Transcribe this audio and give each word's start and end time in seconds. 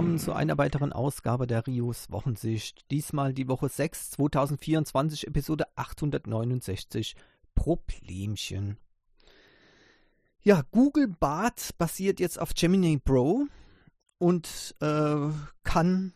willkommen 0.00 0.18
zu 0.18 0.32
einer 0.32 0.56
weiteren 0.56 0.94
Ausgabe 0.94 1.46
der 1.46 1.66
Rios 1.66 2.10
Wochensicht. 2.10 2.90
Diesmal 2.90 3.34
die 3.34 3.48
Woche 3.48 3.68
6, 3.68 4.12
2024, 4.12 5.26
Episode 5.26 5.66
869, 5.76 7.16
Problemchen. 7.54 8.78
Ja, 10.40 10.62
Google 10.70 11.06
Bart 11.06 11.76
basiert 11.76 12.18
jetzt 12.18 12.40
auf 12.40 12.54
Gemini 12.54 12.96
Pro 12.96 13.44
und 14.16 14.74
äh, 14.80 15.28
kann 15.64 16.14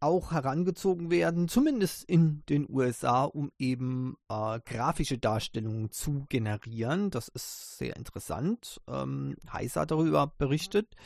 auch 0.00 0.32
herangezogen 0.32 1.10
werden, 1.10 1.46
zumindest 1.46 2.04
in 2.04 2.42
den 2.48 2.66
USA, 2.70 3.24
um 3.24 3.52
eben 3.58 4.16
äh, 4.30 4.60
grafische 4.64 5.18
Darstellungen 5.18 5.90
zu 5.90 6.24
generieren. 6.30 7.10
Das 7.10 7.28
ist 7.28 7.76
sehr 7.76 7.96
interessant. 7.96 8.80
Ähm, 8.88 9.36
hat 9.46 9.90
darüber 9.90 10.32
berichtet. 10.38 10.96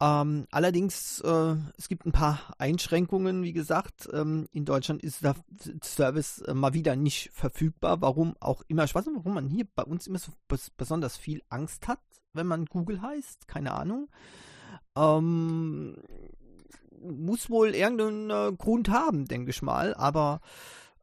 Ähm, 0.00 0.46
allerdings, 0.52 1.20
äh, 1.20 1.56
es 1.76 1.88
gibt 1.88 2.06
ein 2.06 2.12
paar 2.12 2.54
Einschränkungen, 2.58 3.42
wie 3.42 3.52
gesagt. 3.52 4.08
Ähm, 4.12 4.48
in 4.52 4.64
Deutschland 4.64 5.02
ist 5.02 5.24
der 5.24 5.34
Service 5.82 6.40
äh, 6.42 6.54
mal 6.54 6.72
wieder 6.72 6.94
nicht 6.94 7.30
verfügbar. 7.32 8.00
Warum 8.00 8.36
auch 8.38 8.62
immer. 8.68 8.84
Ich 8.84 8.94
weiß 8.94 9.06
nicht, 9.06 9.16
warum 9.16 9.34
man 9.34 9.48
hier 9.48 9.66
bei 9.74 9.82
uns 9.82 10.06
immer 10.06 10.20
so 10.20 10.32
besonders 10.76 11.16
viel 11.16 11.42
Angst 11.48 11.88
hat, 11.88 12.00
wenn 12.32 12.46
man 12.46 12.66
Google 12.66 13.02
heißt. 13.02 13.48
Keine 13.48 13.72
Ahnung. 13.72 14.08
Ähm, 14.96 15.96
muss 17.00 17.50
wohl 17.50 17.74
irgendeinen 17.74 18.30
äh, 18.30 18.56
Grund 18.56 18.90
haben, 18.90 19.26
denke 19.26 19.50
ich 19.50 19.62
mal, 19.62 19.94
aber 19.94 20.40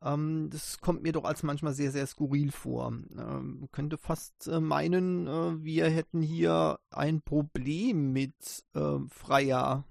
ähm, 0.05 0.49
das 0.51 0.79
kommt 0.79 1.01
mir 1.01 1.11
doch 1.11 1.25
als 1.25 1.41
manchmal 1.41 1.73
sehr, 1.73 1.91
sehr 1.91 2.05
skurril 2.05 2.51
vor. 2.51 2.87
Ähm, 3.17 3.67
könnte 3.71 3.97
fast 3.97 4.47
äh, 4.47 4.59
meinen, 4.59 5.27
äh, 5.27 5.63
wir 5.63 5.89
hätten 5.89 6.21
hier 6.21 6.79
ein 6.91 7.21
Problem 7.21 8.13
mit 8.13 8.63
äh, 8.75 8.99
freier 9.09 9.83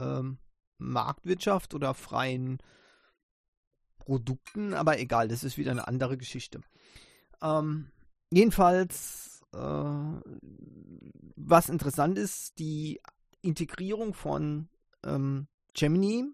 ähm, 0.00 0.38
Marktwirtschaft 0.78 1.74
oder 1.74 1.94
freien 1.94 2.58
Produkten, 3.98 4.74
aber 4.74 4.98
egal, 4.98 5.28
das 5.28 5.44
ist 5.44 5.56
wieder 5.56 5.70
eine 5.70 5.86
andere 5.86 6.16
Geschichte. 6.18 6.60
Ähm, 7.40 7.92
jedenfalls, 8.32 9.42
äh, 9.52 9.58
was 11.36 11.68
interessant 11.68 12.18
ist, 12.18 12.58
die 12.58 13.00
Integrierung 13.40 14.14
von 14.14 14.68
ähm, 15.04 15.46
Gemini 15.74 16.24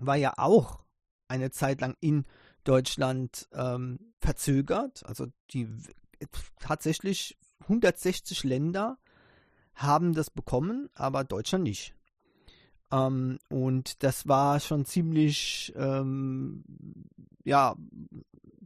war 0.00 0.16
ja 0.16 0.34
auch 0.38 0.82
eine 1.28 1.50
Zeit 1.50 1.80
lang 1.80 1.94
in 2.00 2.24
Deutschland 2.68 3.48
ähm, 3.52 3.98
verzögert. 4.20 5.04
Also 5.06 5.26
die 5.52 5.68
tatsächlich 6.60 7.38
160 7.62 8.44
Länder 8.44 8.98
haben 9.74 10.12
das 10.12 10.30
bekommen, 10.30 10.90
aber 10.94 11.24
Deutschland 11.24 11.64
nicht. 11.64 11.94
Ähm, 12.92 13.38
und 13.48 14.02
das 14.02 14.28
war 14.28 14.60
schon 14.60 14.84
ziemlich, 14.84 15.72
ähm, 15.76 16.64
ja, 17.44 17.74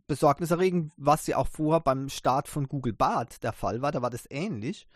besorgniserregend, 0.08 0.92
was 0.96 1.26
ja 1.26 1.36
auch 1.36 1.48
vorher 1.48 1.80
beim 1.80 2.08
Start 2.08 2.48
von 2.48 2.66
Google 2.66 2.92
Bart 2.92 3.42
der 3.44 3.52
Fall 3.52 3.82
war. 3.82 3.92
Da 3.92 4.02
war 4.02 4.10
das 4.10 4.26
ähnlich. 4.30 4.88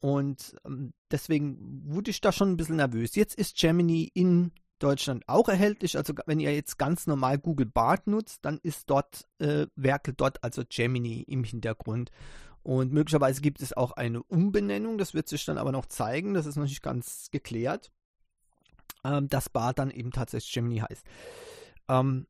Und 0.00 0.56
ähm, 0.64 0.92
deswegen 1.10 1.82
wurde 1.84 2.10
ich 2.10 2.20
da 2.20 2.32
schon 2.32 2.50
ein 2.50 2.56
bisschen 2.56 2.76
nervös. 2.76 3.14
Jetzt 3.14 3.34
ist 3.34 3.56
Gemini 3.56 4.10
in 4.14 4.52
Deutschland 4.82 5.24
auch 5.28 5.48
erhältlich. 5.48 5.96
Also 5.96 6.14
wenn 6.26 6.40
ihr 6.40 6.54
jetzt 6.54 6.78
ganz 6.78 7.06
normal 7.06 7.38
Google 7.38 7.66
Bart 7.66 8.06
nutzt, 8.06 8.44
dann 8.44 8.58
ist 8.62 8.90
dort, 8.90 9.26
äh, 9.38 9.66
werkelt 9.76 10.20
dort 10.20 10.42
also 10.42 10.62
Gemini 10.68 11.22
im 11.22 11.44
Hintergrund. 11.44 12.10
Und 12.62 12.92
möglicherweise 12.92 13.40
gibt 13.40 13.60
es 13.60 13.76
auch 13.76 13.92
eine 13.92 14.22
Umbenennung, 14.22 14.98
das 14.98 15.14
wird 15.14 15.28
sich 15.28 15.44
dann 15.44 15.58
aber 15.58 15.72
noch 15.72 15.86
zeigen, 15.86 16.34
das 16.34 16.46
ist 16.46 16.56
noch 16.56 16.64
nicht 16.64 16.82
ganz 16.82 17.28
geklärt, 17.32 17.90
ähm, 19.04 19.28
dass 19.28 19.48
Bart 19.48 19.78
dann 19.78 19.90
eben 19.90 20.12
tatsächlich 20.12 20.52
Gemini 20.52 20.78
heißt. 20.78 21.04
Ähm, 21.88 22.26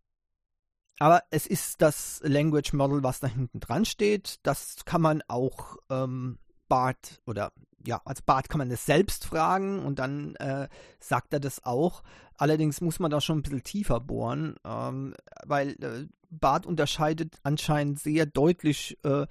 aber 0.99 1.25
es 1.31 1.47
ist 1.47 1.83
das 1.83 2.21
Language 2.25 2.73
Model, 2.75 3.03
was 3.03 3.21
da 3.21 3.27
hinten 3.27 3.61
dran 3.61 3.85
steht. 3.85 4.37
Das 4.45 4.85
kann 4.85 5.03
man 5.03 5.23
auch 5.27 5.77
ähm, 5.91 6.39
Bart 6.73 7.21
oder 7.27 7.53
ja, 7.85 8.01
als 8.07 8.23
Bart 8.23 8.49
kann 8.49 8.57
man 8.57 8.71
das 8.71 8.87
selbst 8.87 9.27
fragen 9.27 9.85
und 9.85 9.99
dann 9.99 10.37
äh, 10.37 10.69
sagt 10.99 11.35
er 11.35 11.39
das 11.41 11.67
auch. 11.67 12.03
Allerdings 12.39 12.81
muss 12.81 12.99
man 12.99 13.11
da 13.11 13.21
schon 13.21 13.41
ein 13.41 13.43
bisschen 13.43 13.63
tiefer 13.63 14.01
bohren, 14.01 14.57
ähm, 14.65 15.13
weil 15.45 15.73
äh, 15.83 16.07
Bart 16.31 16.65
unterscheidet 16.65 17.37
anscheinend 17.43 18.01
sehr 18.01 18.25
deutlich 18.25 18.97
äh, 19.03 19.27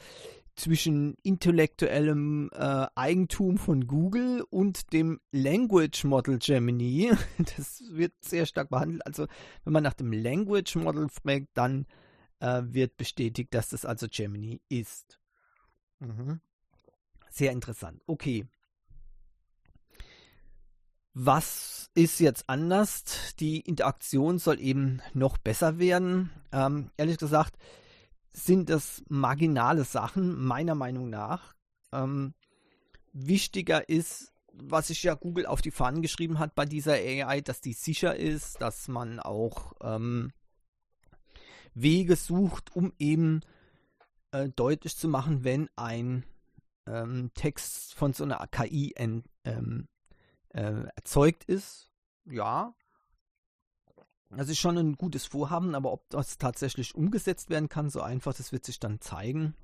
zwischen 0.56 1.16
intellektuellem 1.24 2.52
äh, 2.54 2.86
Eigentum 2.94 3.58
von 3.58 3.88
Google 3.88 4.46
und 4.52 4.94
dem 4.94 5.20
Language 5.32 6.04
Model 6.04 6.38
Gemini. 6.38 7.12
Das 7.58 7.82
wird 7.90 8.14
sehr 8.22 8.46
stark 8.46 8.70
behandelt. 8.70 9.04
Also 9.04 9.26
wenn 9.64 9.74
man 9.74 9.82
nach 9.82 9.96
dem 9.96 10.14
Language 10.14 10.76
Model 10.76 11.10
fragt, 11.10 11.48
dann 11.56 11.88
äh, 12.40 12.62
wird 12.66 12.98
bestätigt, 12.98 13.52
dass 13.56 13.70
das 13.70 13.84
also 13.84 14.06
Gemini 14.12 14.62
ist. 14.70 15.20
Mhm. 15.98 16.40
Sehr 17.32 17.54
interessant. 17.54 18.02
Okay. 18.08 18.46
Was 21.14 21.90
ist 21.96 22.20
jetzt 22.20 22.50
anders? 22.50 23.04
Die 23.40 23.62
Interaktion 23.62 24.38
soll 24.38 24.60
eben 24.60 25.02
noch 25.14 25.38
besser 25.38 25.80
werden. 25.80 26.30
Ähm, 26.52 26.92
ehrlich 26.98 27.18
gesagt 27.18 27.58
sind 28.34 28.70
das 28.70 29.04
marginale 29.10 29.84
Sachen, 29.84 30.42
meiner 30.42 30.76
Meinung 30.76 31.10
nach. 31.10 31.54
Ähm, 31.92 32.34
wichtiger 33.12 33.90
ist, 33.90 34.32
was 34.54 34.88
sich 34.88 35.04
ja 35.04 35.16
Google 35.16 35.46
auf 35.46 35.62
die 35.62 35.72
Fahnen 35.72 36.02
geschrieben 36.02 36.40
hat 36.40 36.56
bei 36.56 36.66
dieser 36.66 36.94
AI, 36.94 37.42
dass 37.42 37.62
die 37.62 37.74
sicher 37.74 38.16
ist, 38.16 38.62
dass 38.62 38.88
man 38.88 39.20
auch 39.20 39.74
ähm, 39.82 40.32
Wege 41.74 42.16
sucht, 42.16 42.74
um 42.76 42.94
eben 43.00 43.42
äh, 44.32 44.50
deutlich 44.50 44.98
zu 44.98 45.08
machen, 45.08 45.44
wenn 45.44 45.70
ein 45.76 46.26
ähm, 46.86 47.32
Text 47.34 47.94
von 47.94 48.14
so 48.14 48.24
einer 48.24 48.46
KI 48.48 48.94
en, 48.96 49.24
ähm, 49.44 49.88
äh, 50.50 50.86
erzeugt 50.96 51.44
ist. 51.46 51.90
Ja. 52.26 52.74
Das 54.30 54.48
ist 54.48 54.60
schon 54.60 54.78
ein 54.78 54.96
gutes 54.96 55.26
Vorhaben, 55.26 55.76
aber 55.76 55.92
ob 55.92 56.10
das 56.10 56.38
tatsächlich 56.38 56.96
umgesetzt 56.96 57.50
werden 57.50 57.68
kann, 57.68 57.90
so 57.90 58.02
einfach, 58.02 58.34
das 58.34 58.54
wird 58.54 58.66
sich 58.66 58.80
dann 58.80 59.02
zeigen. 59.02 59.56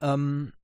Ähm, 0.00 0.54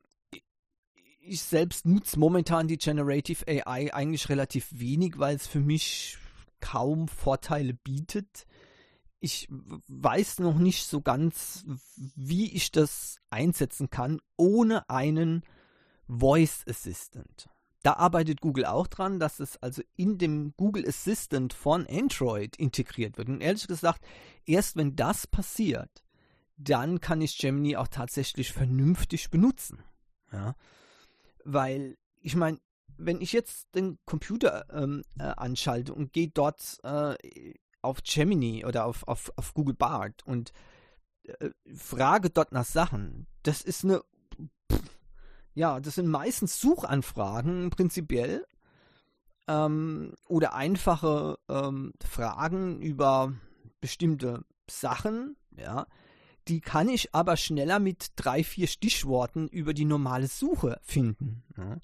ich 1.20 1.42
selbst 1.42 1.84
nutze 1.84 2.18
momentan 2.18 2.66
die 2.66 2.78
Generative 2.78 3.46
AI 3.46 3.92
eigentlich 3.92 4.30
relativ 4.30 4.68
wenig, 4.70 5.18
weil 5.18 5.36
es 5.36 5.46
für 5.46 5.60
mich 5.60 6.16
kaum 6.60 7.08
Vorteile 7.08 7.74
bietet 7.74 8.46
ich 9.20 9.48
weiß 9.50 10.38
noch 10.40 10.58
nicht 10.58 10.86
so 10.86 11.00
ganz, 11.00 11.64
wie 11.96 12.52
ich 12.52 12.70
das 12.70 13.18
einsetzen 13.30 13.90
kann, 13.90 14.20
ohne 14.36 14.88
einen 14.88 15.42
Voice 16.06 16.64
Assistant. 16.68 17.48
Da 17.82 17.94
arbeitet 17.94 18.40
Google 18.40 18.64
auch 18.64 18.86
dran, 18.86 19.20
dass 19.20 19.40
es 19.40 19.56
also 19.58 19.82
in 19.96 20.18
dem 20.18 20.52
Google 20.56 20.86
Assistant 20.86 21.52
von 21.52 21.86
Android 21.86 22.56
integriert 22.56 23.18
wird. 23.18 23.28
Und 23.28 23.40
ehrlich 23.40 23.66
gesagt, 23.66 24.04
erst 24.46 24.76
wenn 24.76 24.96
das 24.96 25.26
passiert, 25.26 26.02
dann 26.56 27.00
kann 27.00 27.20
ich 27.20 27.38
Gemini 27.38 27.76
auch 27.76 27.88
tatsächlich 27.88 28.52
vernünftig 28.52 29.30
benutzen. 29.30 29.82
Ja? 30.32 30.54
Weil, 31.44 31.96
ich 32.20 32.34
meine, 32.34 32.58
wenn 32.96 33.20
ich 33.20 33.32
jetzt 33.32 33.74
den 33.76 33.98
Computer 34.04 34.66
ähm, 34.72 35.04
äh, 35.18 35.22
anschalte 35.22 35.94
und 35.94 36.12
gehe 36.12 36.28
dort 36.28 36.78
äh, 36.82 37.14
auf 37.82 38.02
Gemini 38.02 38.64
oder 38.64 38.84
auf, 38.86 39.06
auf, 39.06 39.32
auf 39.36 39.54
Google 39.54 39.74
Bart 39.74 40.24
und 40.26 40.52
äh, 41.24 41.50
frage 41.74 42.30
dort 42.30 42.52
nach 42.52 42.64
Sachen. 42.64 43.26
Das 43.42 43.62
ist 43.62 43.84
eine, 43.84 44.02
ja, 45.54 45.80
das 45.80 45.96
sind 45.96 46.08
meistens 46.08 46.60
Suchanfragen 46.60 47.70
prinzipiell 47.70 48.44
ähm, 49.46 50.12
oder 50.26 50.54
einfache 50.54 51.38
ähm, 51.48 51.92
Fragen 52.04 52.80
über 52.80 53.32
bestimmte 53.80 54.44
Sachen, 54.70 55.36
ja. 55.56 55.86
Die 56.46 56.60
kann 56.62 56.88
ich 56.88 57.14
aber 57.14 57.36
schneller 57.36 57.78
mit 57.78 58.12
drei, 58.16 58.42
vier 58.42 58.68
Stichworten 58.68 59.48
über 59.48 59.74
die 59.74 59.84
normale 59.84 60.28
Suche 60.28 60.80
finden. 60.82 61.42
Ja. 61.58 61.76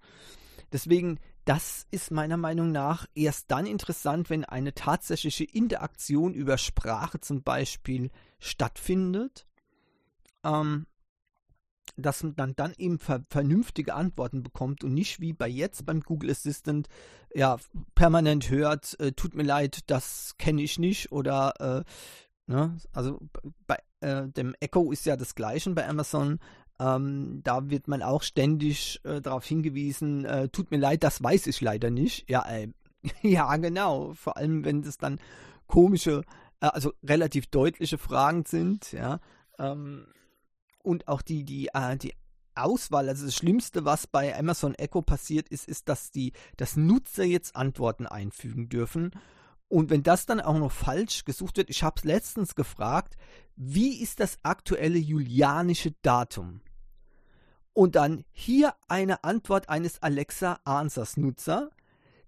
Deswegen 0.73 1.21
das 1.45 1.87
ist 1.91 2.11
meiner 2.11 2.37
Meinung 2.37 2.73
nach 2.73 3.07
erst 3.15 3.51
dann 3.51 3.67
interessant, 3.67 4.31
wenn 4.31 4.45
eine 4.45 4.75
tatsächliche 4.75 5.45
Interaktion 5.45 6.35
über 6.35 6.59
Sprache 6.59 7.21
zum 7.21 7.43
Beispiel 7.43 8.11
stattfindet, 8.39 9.47
ähm, 10.43 10.87
dass 11.97 12.23
man 12.23 12.35
dann, 12.35 12.57
dann 12.57 12.75
eben 12.79 12.99
ver 12.99 13.25
vernünftige 13.29 13.95
Antworten 13.95 14.43
bekommt 14.43 14.85
und 14.85 14.95
nicht 14.95 15.21
wie 15.21 15.33
bei 15.33 15.49
jetzt 15.49 15.85
beim 15.87 16.01
Google 16.01 16.31
Assistant 16.31 16.89
ja 17.35 17.59
permanent 17.95 18.51
hört, 18.51 18.99
äh, 19.01 19.13
tut 19.13 19.35
mir 19.35 19.43
leid, 19.43 19.91
das 19.91 20.35
kenne 20.39 20.63
ich 20.63 20.79
nicht 20.79 21.13
oder 21.13 21.85
äh, 21.85 21.85
ne, 22.47 22.77
also 22.93 23.21
bei 23.67 23.79
äh, 24.01 24.29
dem 24.29 24.55
Echo 24.61 24.93
ist 24.93 25.07
ja 25.07 25.17
das 25.17 25.35
gleiche 25.35 25.71
bei 25.71 25.87
Amazon, 25.87 26.41
Ähm, 26.81 27.41
da 27.45 27.71
wird 27.71 27.87
man 27.87 28.03
auch 28.03 28.23
ständig 28.23 29.01
äh, 29.05 29.21
darauf 29.21 29.45
hingewiesen, 29.45 30.25
äh, 30.25 30.49
tut 30.49 30.71
mir 30.71 30.79
leid, 30.79 31.05
das 31.05 31.23
weiß 31.23 31.47
ich 31.47 31.61
leider 31.61 31.91
nicht. 31.91 32.29
Ja, 32.29 32.45
äh, 32.49 32.69
ja, 33.23 33.57
genau. 33.57 34.13
Vor 34.15 34.37
allem, 34.37 34.65
wenn 34.65 34.81
es 34.81 34.99
dann 34.99 35.21
komische, 35.67 36.23
äh, 36.61 36.67
also 36.67 36.93
relativ 37.03 37.47
deutliche 37.47 37.99
Fragen 37.99 38.45
sind, 38.45 38.93
ja. 38.93 39.21
Ähm, 39.59 40.07
und 40.83 41.09
auch 41.09 41.23
die, 41.23 41.45
die, 41.45 41.69
äh, 41.73 41.97
die 41.97 42.13
Auswahl, 42.55 43.09
also 43.09 43.25
das 43.25 43.35
Schlimmste, 43.35 43.85
was 43.85 44.07
bei 44.07 44.37
Amazon 44.37 44.75
Echo 44.75 45.03
passiert 45.03 45.49
ist, 45.49 45.69
ist, 45.69 45.89
dass 45.89 46.11
die, 46.11 46.33
dass 46.57 46.77
Nutzer 46.77 47.25
jetzt 47.25 47.57
Antworten 47.57 48.07
einfügen 48.07 48.69
dürfen. 48.69 49.13
Und 49.69 49.91
wenn 49.91 50.03
das 50.03 50.27
dann 50.27 50.41
auch 50.41 50.59
noch 50.59 50.71
falsch 50.71 51.25
gesucht 51.25 51.57
wird, 51.57 51.71
ich 51.71 51.83
habe 51.83 51.95
es 51.99 52.05
letztens 52.05 52.55
gefragt, 52.55 53.17
wie 53.57 54.01
ist 54.01 54.21
das 54.21 54.39
aktuelle 54.43 54.99
julianische 54.99 55.93
Datum? 56.03 56.61
Und 57.75 57.97
dann 57.97 58.25
hier 58.33 58.75
eine 58.89 59.25
Antwort 59.25 59.69
eines 59.69 60.01
Alexa 60.01 60.61
Answers 60.65 61.17
Nutzer. 61.17 61.71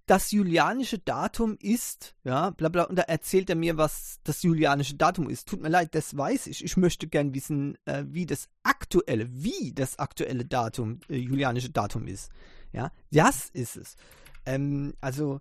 Das 0.05 0.31
julianische 0.31 0.99
Datum 0.99 1.57
ist, 1.61 2.15
ja, 2.23 2.51
bla 2.51 2.69
bla, 2.69 2.85
und 2.85 2.97
da 2.97 3.03
erzählt 3.03 3.51
er 3.51 3.57
mir, 3.57 3.77
was 3.77 4.21
das 4.23 4.43
julianische 4.43 4.97
Datum 4.97 5.29
ist. 5.29 5.49
Tut 5.49 5.63
mir 5.63 5.69
leid, 5.69 5.95
das 5.95 6.17
weiß 6.17 6.49
ich. 6.49 6.65
Ich 6.65 6.77
möchte 6.77 7.09
gern 7.09 7.35
wissen, 7.35 7.77
äh, 7.87 8.05
wie 8.09 8.27
das 8.27 8.49
aktuelle, 8.63 9.29
wie 9.33 9.73
das 9.73 9.99
aktuelle 9.99 10.45
Datum, 10.45 11.01
äh, 11.09 11.17
julianische 11.17 11.71
Datum 11.71 12.07
ist. 12.07 12.31
Ja, 12.73 12.93
das 13.11 13.51
ist 13.51 13.77
es. 13.77 13.97
Ähm, 14.45 14.95
also, 15.01 15.41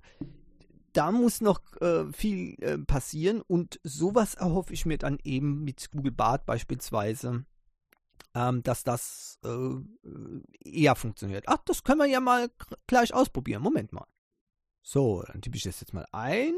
da 0.93 1.11
muss 1.11 1.41
noch 1.41 1.61
äh, 1.81 2.11
viel 2.11 2.55
äh, 2.61 2.77
passieren 2.77 3.41
und 3.41 3.79
sowas 3.83 4.35
erhoffe 4.35 4.73
ich 4.73 4.85
mir 4.85 4.97
dann 4.97 5.19
eben 5.23 5.63
mit 5.63 5.91
Google 5.91 6.11
Bart 6.11 6.45
beispielsweise, 6.45 7.45
ähm, 8.35 8.61
dass 8.61 8.83
das 8.83 9.39
äh, 9.43 10.69
eher 10.69 10.95
funktioniert. 10.95 11.45
Ach, 11.47 11.57
das 11.65 11.83
können 11.83 12.01
wir 12.01 12.07
ja 12.07 12.19
mal 12.19 12.49
gleich 12.85 13.13
ausprobieren. 13.13 13.63
Moment 13.63 13.93
mal. 13.93 14.05
So, 14.83 15.23
dann 15.23 15.41
tippe 15.41 15.57
ich 15.57 15.63
das 15.63 15.79
jetzt 15.79 15.93
mal 15.93 16.05
ein. 16.11 16.53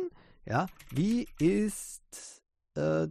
Ja, 0.46 0.66
wie 0.92 1.28
ist 1.40 2.42
äh, 2.76 3.08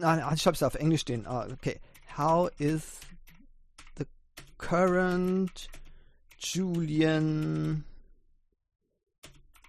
ah, 0.00 0.32
ich 0.34 0.46
habe 0.46 0.54
es 0.54 0.62
auf 0.62 0.74
Englisch 0.74 1.02
stehen. 1.02 1.26
Ah, 1.26 1.46
okay. 1.50 1.80
How 2.16 2.50
is 2.58 3.00
the 3.96 4.04
current 4.58 5.68
Julian 6.38 7.84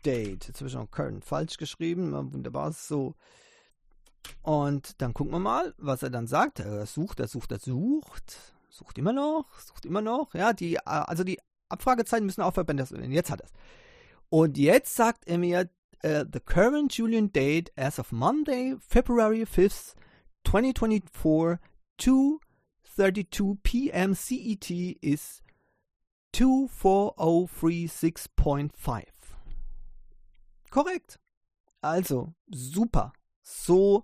Date. 0.04 0.48
Jetzt 0.48 0.60
habe 0.60 0.68
ich 0.68 0.76
noch 0.76 0.90
Current 0.92 1.24
falsch 1.24 1.58
geschrieben. 1.58 2.14
Wunderbar. 2.34 2.72
So. 2.72 3.16
Und 4.42 5.02
dann 5.02 5.14
gucken 5.14 5.34
wir 5.34 5.40
mal, 5.40 5.74
was 5.78 6.04
er 6.04 6.10
dann 6.10 6.28
sagt. 6.28 6.60
Er 6.60 6.86
sucht, 6.86 7.20
er 7.20 7.28
sucht, 7.28 7.52
er 7.52 7.60
sucht. 7.60 8.54
Sucht 8.70 8.98
immer 8.98 9.14
noch, 9.14 9.60
sucht 9.60 9.86
immer 9.86 10.02
noch. 10.02 10.34
Ja, 10.34 10.54
die, 10.54 10.80
also 10.86 11.24
die 11.24 11.40
Abfragezeiten 11.70 12.26
müssen 12.26 12.42
aufhören. 12.42 12.78
Jetzt 13.12 13.32
hat 13.32 13.42
er 13.42 13.46
es. 13.46 13.54
Und 14.30 14.58
jetzt 14.58 14.96
sagt 14.96 15.28
er 15.28 15.38
mir, 15.38 15.70
uh, 16.04 16.24
the 16.32 16.40
current 16.40 16.94
Julian 16.94 17.32
date 17.32 17.72
as 17.78 18.00
of 18.00 18.12
Monday, 18.12 18.76
February 18.80 19.44
5th, 19.44 19.94
2024, 20.46 21.60
2.32 22.00 23.58
p.m. 23.64 24.14
CET 24.14 24.70
is 25.02 25.42
24036.5. 26.36 29.06
Korrekt. 30.70 31.20
Also, 31.82 32.36
super. 32.48 33.14
So 33.42 34.04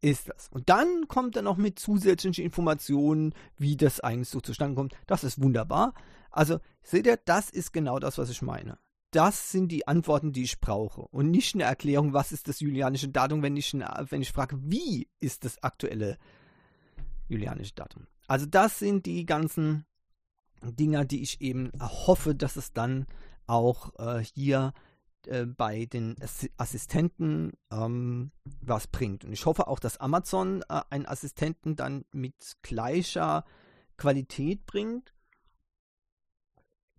ist 0.00 0.28
das. 0.28 0.48
Und 0.48 0.68
dann 0.68 1.08
kommt 1.08 1.36
er 1.36 1.42
noch 1.42 1.56
mit 1.56 1.78
zusätzlichen 1.78 2.44
Informationen, 2.44 3.34
wie 3.56 3.76
das 3.76 4.00
eigentlich 4.00 4.28
so 4.28 4.40
zustande 4.40 4.74
kommt. 4.74 4.94
Das 5.06 5.24
ist 5.24 5.42
wunderbar. 5.42 5.94
Also, 6.30 6.58
seht 6.82 7.06
ihr, 7.06 7.18
das 7.24 7.50
ist 7.50 7.72
genau 7.72 7.98
das, 7.98 8.18
was 8.18 8.30
ich 8.30 8.42
meine. 8.42 8.78
Das 9.10 9.50
sind 9.50 9.72
die 9.72 9.88
Antworten, 9.88 10.32
die 10.32 10.44
ich 10.44 10.60
brauche. 10.60 11.02
Und 11.02 11.30
nicht 11.30 11.54
eine 11.54 11.64
Erklärung, 11.64 12.12
was 12.12 12.32
ist 12.32 12.48
das 12.48 12.60
julianische 12.60 13.08
Datum, 13.08 13.42
wenn 13.42 13.56
ich, 13.56 13.74
wenn 13.74 14.22
ich 14.22 14.32
frage, 14.32 14.56
wie 14.62 15.08
ist 15.18 15.44
das 15.44 15.62
aktuelle 15.62 16.16
julianische 17.28 17.74
Datum. 17.74 18.06
Also 18.28 18.46
das 18.46 18.78
sind 18.78 19.06
die 19.06 19.26
ganzen 19.26 19.84
Dinger, 20.62 21.04
die 21.04 21.22
ich 21.22 21.40
eben 21.40 21.72
hoffe, 21.80 22.34
dass 22.34 22.56
es 22.56 22.72
dann 22.72 23.06
auch 23.46 23.98
äh, 23.98 24.22
hier 24.34 24.72
äh, 25.26 25.46
bei 25.46 25.86
den 25.86 26.16
Assistenten 26.56 27.52
ähm, 27.70 28.32
was 28.60 28.86
bringt. 28.86 29.24
Und 29.24 29.32
ich 29.32 29.46
hoffe 29.46 29.68
auch, 29.68 29.78
dass 29.78 29.98
Amazon 29.98 30.62
äh, 30.68 30.80
einen 30.90 31.06
Assistenten 31.06 31.76
dann 31.76 32.04
mit 32.12 32.56
gleicher 32.62 33.44
Qualität 33.96 34.66
bringt. 34.66 35.14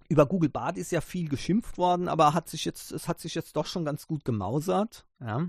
Über 0.08 0.26
Google 0.26 0.50
Bart 0.50 0.78
ist 0.78 0.92
ja 0.92 1.02
viel 1.02 1.30
geschimpft 1.30 1.78
worden, 1.78 2.08
aber 2.08 2.34
hat 2.34 2.50
sich 2.50 2.66
jetzt, 2.66 2.92
es 2.92 3.08
hat 3.08 3.20
sich 3.20 3.34
jetzt 3.34 3.56
doch 3.56 3.66
schon 3.66 3.86
ganz 3.86 4.08
gut 4.08 4.26
gemausert. 4.26 5.06
Ja? 5.20 5.48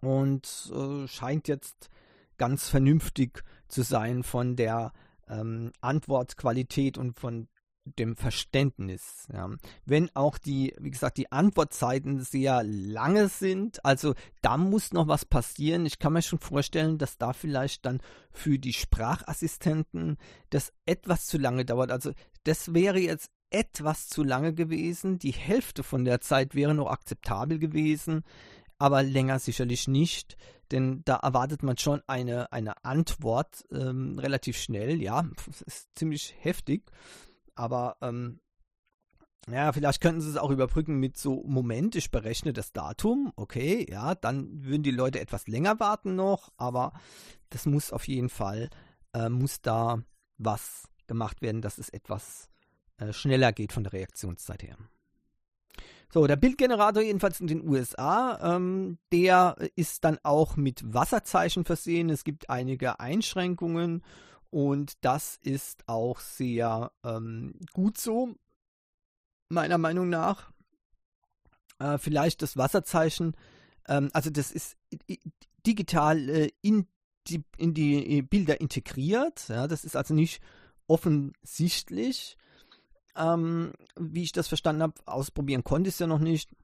Und 0.00 0.72
äh, 0.74 1.06
scheint 1.06 1.48
jetzt 1.48 1.90
ganz 2.38 2.68
vernünftig 2.68 3.44
zu 3.68 3.82
sein 3.82 4.22
von 4.22 4.56
der 4.56 4.92
ähm, 5.28 5.72
Antwortqualität 5.80 6.98
und 6.98 7.18
von 7.18 7.48
dem 7.84 8.16
Verständnis. 8.16 9.26
Ja. 9.32 9.50
Wenn 9.84 10.14
auch 10.14 10.38
die, 10.38 10.74
wie 10.78 10.90
gesagt, 10.90 11.16
die 11.16 11.32
Antwortzeiten 11.32 12.20
sehr 12.20 12.62
lange 12.62 13.28
sind, 13.28 13.84
also 13.84 14.14
da 14.40 14.56
muss 14.56 14.92
noch 14.92 15.08
was 15.08 15.24
passieren. 15.24 15.86
Ich 15.86 15.98
kann 15.98 16.12
mir 16.12 16.22
schon 16.22 16.38
vorstellen, 16.38 16.98
dass 16.98 17.18
da 17.18 17.32
vielleicht 17.32 17.84
dann 17.86 18.00
für 18.30 18.58
die 18.58 18.72
Sprachassistenten 18.72 20.18
das 20.50 20.72
etwas 20.86 21.26
zu 21.26 21.38
lange 21.38 21.64
dauert. 21.64 21.90
Also 21.90 22.12
das 22.44 22.74
wäre 22.74 22.98
jetzt 22.98 23.30
etwas 23.50 24.08
zu 24.08 24.22
lange 24.22 24.54
gewesen. 24.54 25.18
Die 25.18 25.32
Hälfte 25.32 25.82
von 25.82 26.04
der 26.04 26.20
Zeit 26.20 26.54
wäre 26.54 26.74
noch 26.74 26.90
akzeptabel 26.90 27.58
gewesen, 27.58 28.24
aber 28.78 29.02
länger 29.02 29.38
sicherlich 29.38 29.86
nicht, 29.86 30.36
denn 30.72 31.02
da 31.04 31.16
erwartet 31.16 31.62
man 31.62 31.76
schon 31.76 32.02
eine, 32.06 32.50
eine 32.50 32.84
Antwort 32.84 33.64
ähm, 33.70 34.18
relativ 34.18 34.56
schnell. 34.56 35.00
Ja, 35.00 35.24
das 35.46 35.62
ist 35.62 35.88
ziemlich 35.94 36.34
heftig. 36.40 36.90
Aber 37.54 37.96
ähm, 38.00 38.40
ja, 39.50 39.72
vielleicht 39.72 40.00
könnten 40.00 40.20
sie 40.20 40.30
es 40.30 40.36
auch 40.36 40.50
überbrücken 40.50 40.98
mit 40.98 41.16
so, 41.16 41.42
Moment, 41.44 41.96
ich 41.96 42.10
berechne 42.10 42.52
das 42.52 42.72
Datum, 42.72 43.32
okay, 43.34 43.86
ja, 43.90 44.14
dann 44.14 44.64
würden 44.64 44.84
die 44.84 44.92
Leute 44.92 45.20
etwas 45.20 45.48
länger 45.48 45.80
warten 45.80 46.14
noch, 46.14 46.52
aber 46.56 46.92
das 47.50 47.66
muss 47.66 47.92
auf 47.92 48.06
jeden 48.06 48.28
Fall, 48.28 48.70
äh, 49.14 49.28
muss 49.28 49.60
da 49.60 50.00
was 50.38 50.88
gemacht 51.08 51.42
werden, 51.42 51.60
dass 51.60 51.78
es 51.78 51.88
etwas 51.88 52.48
äh, 52.98 53.12
schneller 53.12 53.52
geht 53.52 53.72
von 53.72 53.82
der 53.82 53.92
Reaktionszeit 53.92 54.62
her. 54.62 54.76
So, 56.12 56.26
der 56.26 56.36
Bildgenerator 56.36 57.02
jedenfalls 57.02 57.40
in 57.40 57.46
den 57.46 57.66
USA, 57.66 58.56
ähm, 58.56 58.98
der 59.12 59.56
ist 59.76 60.04
dann 60.04 60.18
auch 60.22 60.56
mit 60.56 60.82
Wasserzeichen 60.92 61.64
versehen. 61.64 62.10
Es 62.10 62.22
gibt 62.22 62.50
einige 62.50 63.00
Einschränkungen 63.00 64.02
und 64.52 65.02
das 65.02 65.38
ist 65.42 65.88
auch 65.88 66.20
sehr 66.20 66.92
ähm, 67.04 67.58
gut 67.72 67.96
so, 67.96 68.34
meiner 69.48 69.78
Meinung 69.78 70.10
nach. 70.10 70.52
Äh, 71.78 71.96
vielleicht 71.96 72.42
das 72.42 72.58
Wasserzeichen, 72.58 73.34
ähm, 73.88 74.10
also 74.12 74.28
das 74.28 74.52
ist 74.52 74.76
digital 75.66 76.28
äh, 76.28 76.50
in, 76.60 76.86
die, 77.28 77.42
in 77.56 77.72
die 77.72 78.20
Bilder 78.20 78.60
integriert. 78.60 79.48
Ja, 79.48 79.66
das 79.66 79.86
ist 79.86 79.96
also 79.96 80.12
nicht 80.12 80.42
offensichtlich. 80.86 82.36
Ähm, 83.16 83.72
wie 83.98 84.22
ich 84.22 84.32
das 84.32 84.48
verstanden 84.48 84.82
habe, 84.82 84.94
ausprobieren 85.06 85.64
konnte 85.64 85.88
ich 85.88 85.94
es 85.94 85.98
ja 85.98 86.06
noch 86.06 86.18
nicht. 86.18 86.54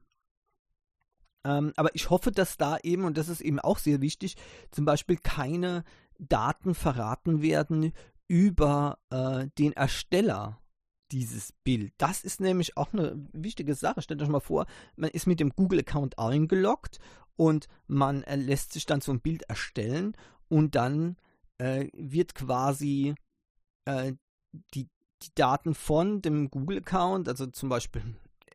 Ähm, 1.43 1.73
aber 1.75 1.95
ich 1.95 2.11
hoffe, 2.11 2.31
dass 2.31 2.57
da 2.57 2.77
eben, 2.83 3.05
und 3.05 3.17
das 3.17 3.29
ist 3.29 3.41
eben 3.41 3.59
auch 3.59 3.79
sehr 3.79 3.99
wichtig, 3.99 4.35
zum 4.69 4.85
Beispiel 4.85 5.17
keine 5.17 5.83
Daten 6.19 6.75
verraten 6.75 7.41
werden 7.41 7.93
über 8.27 8.99
äh, 9.09 9.47
den 9.57 9.73
Ersteller 9.73 10.61
dieses 11.11 11.53
Bild. 11.63 11.93
Das 11.97 12.23
ist 12.23 12.39
nämlich 12.39 12.77
auch 12.77 12.93
eine 12.93 13.27
wichtige 13.33 13.73
Sache. 13.73 14.01
Stellt 14.01 14.21
euch 14.21 14.29
mal 14.29 14.39
vor, 14.39 14.67
man 14.95 15.09
ist 15.09 15.25
mit 15.25 15.39
dem 15.39 15.49
Google-Account 15.49 16.19
eingeloggt 16.19 16.99
und 17.35 17.67
man 17.87 18.23
äh, 18.23 18.35
lässt 18.35 18.73
sich 18.73 18.85
dann 18.85 19.01
so 19.01 19.11
ein 19.11 19.21
Bild 19.21 19.43
erstellen 19.43 20.15
und 20.49 20.75
dann 20.75 21.17
äh, 21.57 21.87
wird 21.93 22.35
quasi 22.35 23.15
äh, 23.85 24.13
die, 24.75 24.87
die 25.23 25.35
Daten 25.35 25.73
von 25.73 26.21
dem 26.21 26.51
Google-Account, 26.51 27.27
also 27.27 27.47
zum 27.47 27.69
Beispiel 27.69 28.03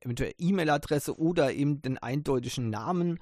eventuell 0.00 0.34
E-Mail-Adresse 0.38 1.18
oder 1.18 1.52
eben 1.52 1.82
den 1.82 1.98
eindeutigen 1.98 2.70
Namen, 2.70 3.18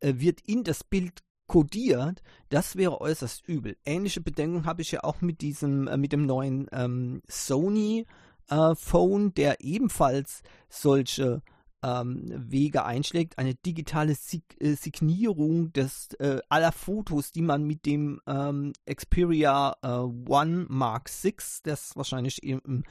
äh, 0.00 0.14
wird 0.16 0.40
in 0.42 0.64
das 0.64 0.84
Bild 0.84 1.22
kodiert, 1.46 2.22
das 2.48 2.76
wäre 2.76 3.00
äußerst 3.00 3.46
übel. 3.46 3.76
Ähnliche 3.84 4.20
Bedenken 4.20 4.64
habe 4.64 4.82
ich 4.82 4.92
ja 4.92 5.04
auch 5.04 5.20
mit 5.20 5.40
diesem, 5.40 5.88
äh, 5.88 5.96
mit 5.96 6.12
dem 6.12 6.26
neuen 6.26 6.68
ähm, 6.72 7.22
Sony 7.28 8.06
äh, 8.48 8.74
Phone, 8.74 9.34
der 9.34 9.60
ebenfalls 9.60 10.42
solche 10.68 11.42
ähm, 11.82 12.24
Wege 12.50 12.84
einschlägt, 12.84 13.38
eine 13.38 13.54
digitale 13.54 14.14
Sig 14.14 14.42
äh, 14.60 14.74
Signierung 14.74 15.72
des, 15.72 16.08
äh, 16.14 16.40
aller 16.48 16.72
Fotos, 16.72 17.32
die 17.32 17.42
man 17.42 17.64
mit 17.64 17.86
dem 17.86 18.20
ähm, 18.26 18.72
Xperia 18.92 19.76
äh, 19.82 19.88
One 19.88 20.66
Mark 20.68 21.10
VI, 21.10 21.34
das 21.62 21.96
wahrscheinlich 21.96 22.42
im 22.42 22.84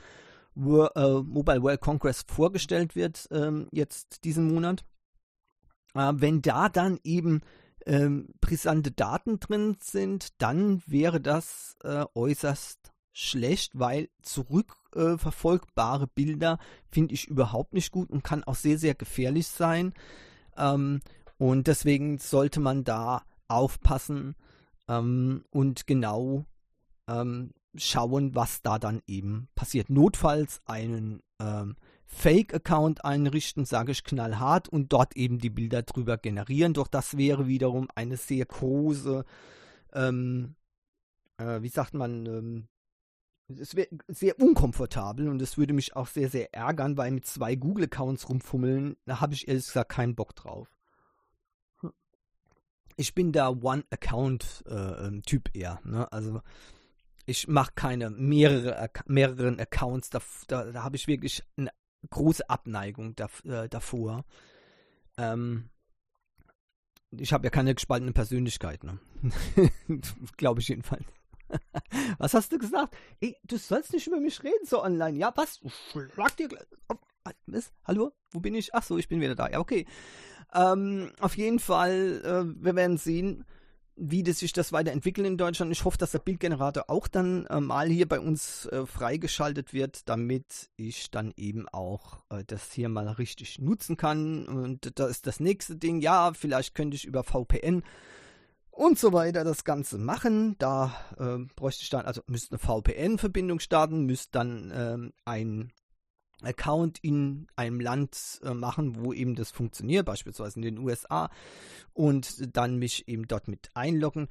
Wor 0.53 0.95
äh, 0.95 1.21
Mobile 1.21 1.62
World 1.62 1.81
Congress 1.81 2.24
vorgestellt 2.27 2.95
wird, 2.95 3.27
ähm, 3.31 3.67
jetzt 3.71 4.24
diesen 4.24 4.47
Monat, 4.53 4.85
wenn 5.97 6.41
da 6.41 6.67
dann 6.67 7.00
eben 7.05 7.39
ähm, 7.85 8.27
brisante 8.41 8.91
Daten 8.91 9.39
drin 9.39 9.77
sind, 9.81 10.41
dann 10.41 10.81
wäre 10.85 11.21
das 11.21 11.77
äh, 11.83 12.05
äußerst 12.15 12.91
schlecht, 13.13 13.79
weil 13.79 14.09
zurückverfolgbare 14.21 16.05
äh, 16.05 16.09
Bilder 16.13 16.59
finde 16.91 17.13
ich 17.13 17.27
überhaupt 17.27 17.73
nicht 17.73 17.91
gut 17.91 18.09
und 18.09 18.23
kann 18.23 18.43
auch 18.43 18.55
sehr, 18.55 18.77
sehr 18.77 18.93
gefährlich 18.93 19.47
sein. 19.47 19.93
Ähm, 20.57 21.01
und 21.37 21.67
deswegen 21.67 22.17
sollte 22.17 22.59
man 22.59 22.83
da 22.83 23.23
aufpassen 23.47 24.35
ähm, 24.87 25.45
und 25.51 25.87
genau 25.87 26.45
ähm, 27.07 27.51
schauen, 27.75 28.35
was 28.35 28.61
da 28.61 28.79
dann 28.79 29.01
eben 29.07 29.47
passiert. 29.55 29.89
Notfalls 29.89 30.61
einen 30.65 31.21
ähm, 31.39 31.75
Fake-Account 32.05 33.03
einrichten, 33.03 33.65
sage 33.65 33.91
ich 33.91 34.03
knallhart, 34.03 34.69
und 34.69 34.93
dort 34.93 35.17
eben 35.17 35.39
die 35.39 35.50
Bilder 35.50 35.83
drüber 35.83 36.17
generieren. 36.17 36.74
Doch 36.74 36.88
das 36.88 37.17
wäre 37.17 37.47
wiederum 37.47 37.88
eine 37.95 38.17
sehr 38.17 38.45
große, 38.45 39.25
ähm, 39.93 40.55
äh, 41.38 41.62
wie 41.62 41.69
sagt 41.69 41.93
man, 41.93 42.25
ähm, 42.25 42.67
es 43.47 43.75
wäre 43.75 43.89
sehr 44.07 44.39
unkomfortabel 44.39 45.29
und 45.29 45.39
es 45.41 45.57
würde 45.57 45.74
mich 45.74 45.95
auch 45.95 46.07
sehr, 46.07 46.29
sehr 46.29 46.53
ärgern, 46.53 46.97
weil 46.97 47.12
mit 47.12 47.25
zwei 47.27 47.55
Google-Accounts 47.55 48.29
rumfummeln, 48.29 48.97
da 49.05 49.21
habe 49.21 49.33
ich 49.33 49.47
ehrlich 49.47 49.65
gesagt 49.65 49.91
keinen 49.91 50.15
Bock 50.15 50.35
drauf. 50.35 50.71
Ich 52.97 53.13
bin 53.13 53.33
da 53.33 53.50
One-Account-Typ 53.50 55.50
äh, 55.53 55.59
eher. 55.59 55.81
Ne? 55.83 56.12
Also 56.12 56.41
ich 57.25 57.47
mache 57.47 57.74
keine 57.75 58.09
mehrere, 58.09 58.89
mehreren 59.05 59.59
Accounts, 59.59 60.09
da, 60.09 60.21
da, 60.47 60.71
da 60.71 60.83
habe 60.83 60.95
ich 60.95 61.07
wirklich 61.07 61.43
eine 61.57 61.71
große 62.09 62.50
Abneigung 62.50 63.15
da, 63.15 63.27
äh, 63.45 63.69
davor. 63.69 64.25
Ähm, 65.17 65.69
ich 67.12 67.33
habe 67.33 67.45
ja 67.45 67.50
keine 67.50 67.74
gespaltene 67.74 68.12
Persönlichkeit, 68.12 68.83
ne? 68.83 69.00
Glaube 70.38 70.62
ich 70.62 70.67
jedenfalls. 70.67 71.05
was 72.17 72.33
hast 72.33 72.51
du 72.51 72.57
gesagt? 72.57 72.95
Ey, 73.21 73.35
du 73.43 73.57
sollst 73.57 73.93
nicht 73.93 74.07
über 74.07 74.19
mich 74.19 74.43
reden 74.43 74.65
so 74.65 74.83
online. 74.83 75.17
Ja, 75.17 75.31
was? 75.35 75.62
Schlag 76.13 76.35
dir 76.38 76.47
gleich. 76.47 76.65
Oh, 76.89 76.95
was? 77.45 77.71
Hallo? 77.85 78.12
Wo 78.31 78.39
bin 78.39 78.55
ich? 78.55 78.74
Ach 78.74 78.83
so, 78.83 78.97
ich 78.97 79.07
bin 79.07 79.21
wieder 79.21 79.35
da. 79.35 79.50
Ja, 79.50 79.59
okay. 79.59 79.85
Ähm, 80.53 81.12
auf 81.19 81.38
jeden 81.38 81.59
Fall, 81.59 82.21
äh, 82.24 82.63
wir 82.63 82.75
werden 82.75 82.97
sehen, 82.97 83.45
wie 83.95 84.23
das 84.23 84.39
sich 84.39 84.51
das 84.51 84.73
weiterentwickelt 84.73 85.25
in 85.25 85.37
Deutschland. 85.37 85.71
Ich 85.71 85.85
hoffe, 85.85 85.97
dass 85.97 86.11
der 86.11 86.19
Bildgenerator 86.19 86.89
auch 86.89 87.07
dann 87.07 87.45
äh, 87.45 87.61
mal 87.61 87.87
hier 87.87 88.07
bei 88.07 88.19
uns 88.19 88.65
äh, 88.67 88.85
freigeschaltet 88.85 89.73
wird, 89.73 90.09
damit 90.09 90.69
ich 90.75 91.11
dann 91.11 91.33
eben 91.37 91.67
auch 91.69 92.19
äh, 92.29 92.43
das 92.45 92.71
hier 92.71 92.89
mal 92.89 93.07
richtig 93.07 93.59
nutzen 93.59 93.95
kann. 93.95 94.47
Und 94.47 94.99
da 94.99 95.07
ist 95.07 95.27
das 95.27 95.39
nächste 95.39 95.75
Ding. 95.77 96.01
Ja, 96.01 96.33
vielleicht 96.33 96.75
könnte 96.75 96.95
ich 96.95 97.05
über 97.05 97.23
VPN 97.23 97.83
und 98.69 98.99
so 98.99 99.13
weiter 99.13 99.45
das 99.45 99.63
Ganze 99.63 99.97
machen. 99.97 100.57
Da 100.57 100.93
äh, 101.17 101.45
bräuchte 101.55 101.83
ich 101.83 101.89
dann, 101.89 102.05
also 102.05 102.21
müsste 102.27 102.55
eine 102.55 102.59
VPN-Verbindung 102.59 103.59
starten, 103.59 104.05
müsste 104.05 104.31
dann 104.33 104.73
ähm, 104.75 105.13
ein 105.23 105.71
Account 106.41 106.99
in 106.99 107.47
einem 107.55 107.79
Land 107.79 108.39
äh, 108.43 108.53
machen, 108.53 109.03
wo 109.03 109.13
eben 109.13 109.35
das 109.35 109.51
funktioniert, 109.51 110.05
beispielsweise 110.05 110.57
in 110.57 110.63
den 110.63 110.77
USA, 110.77 111.29
und 111.93 112.55
dann 112.55 112.77
mich 112.77 113.07
eben 113.07 113.27
dort 113.27 113.47
mit 113.47 113.69
einloggen. 113.73 114.27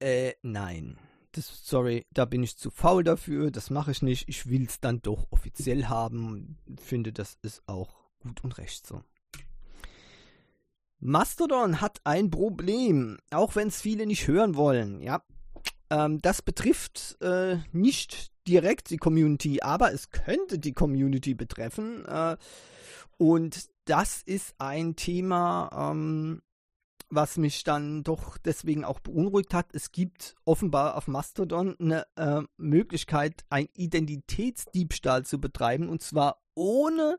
Äh, 0.00 0.34
nein. 0.42 0.98
Das, 1.32 1.66
sorry, 1.66 2.06
da 2.12 2.24
bin 2.24 2.42
ich 2.42 2.56
zu 2.56 2.70
faul 2.70 3.04
dafür, 3.04 3.50
das 3.50 3.70
mache 3.70 3.90
ich 3.90 4.02
nicht. 4.02 4.28
Ich 4.28 4.48
will 4.48 4.64
es 4.64 4.80
dann 4.80 5.02
doch 5.02 5.26
offiziell 5.30 5.86
haben. 5.86 6.56
Finde, 6.80 7.12
das 7.12 7.38
ist 7.42 7.62
auch 7.66 7.94
gut 8.20 8.42
und 8.44 8.56
recht 8.58 8.86
so. 8.86 9.02
Mastodon 11.00 11.80
hat 11.80 12.00
ein 12.04 12.30
Problem, 12.30 13.18
auch 13.30 13.54
wenn 13.54 13.68
es 13.68 13.80
viele 13.80 14.06
nicht 14.06 14.26
hören 14.26 14.56
wollen. 14.56 15.00
Ja, 15.00 15.22
ähm, 15.90 16.20
das 16.20 16.42
betrifft 16.42 17.16
äh, 17.20 17.58
nicht 17.72 18.32
direkt 18.46 18.90
die 18.90 18.96
Community, 18.96 19.60
aber 19.62 19.92
es 19.92 20.10
könnte 20.10 20.58
die 20.58 20.72
Community 20.72 21.34
betreffen. 21.34 22.04
Äh, 22.06 22.36
und 23.16 23.68
das 23.84 24.22
ist 24.22 24.54
ein 24.58 24.96
Thema, 24.96 25.90
ähm, 25.92 26.42
was 27.10 27.36
mich 27.38 27.64
dann 27.64 28.02
doch 28.02 28.36
deswegen 28.38 28.84
auch 28.84 29.00
beunruhigt 29.00 29.54
hat. 29.54 29.68
Es 29.72 29.92
gibt 29.92 30.36
offenbar 30.44 30.96
auf 30.96 31.06
Mastodon 31.06 31.74
eine 31.78 32.06
äh, 32.16 32.42
Möglichkeit, 32.56 33.44
ein 33.48 33.68
Identitätsdiebstahl 33.74 35.24
zu 35.24 35.40
betreiben 35.40 35.88
und 35.88 36.02
zwar 36.02 36.42
ohne 36.54 37.16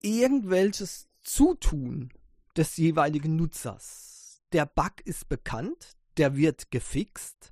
irgendwelches 0.00 1.08
Zutun 1.22 2.12
des 2.56 2.76
jeweiligen 2.76 3.36
Nutzers. 3.36 4.42
Der 4.52 4.66
Bug 4.66 5.00
ist 5.04 5.28
bekannt, 5.28 5.96
der 6.16 6.36
wird 6.36 6.70
gefixt 6.70 7.51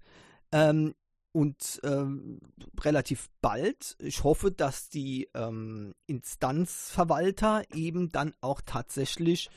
ähm, 0.52 0.94
und 1.32 1.80
ähm, 1.84 2.40
relativ 2.80 3.30
bald. 3.40 3.96
Ich 4.00 4.24
hoffe, 4.24 4.50
dass 4.50 4.88
die 4.88 5.28
ähm, 5.34 5.94
Instanzverwalter 6.06 7.62
eben 7.72 8.10
dann 8.10 8.34
auch 8.40 8.60
tatsächlich 8.64 9.48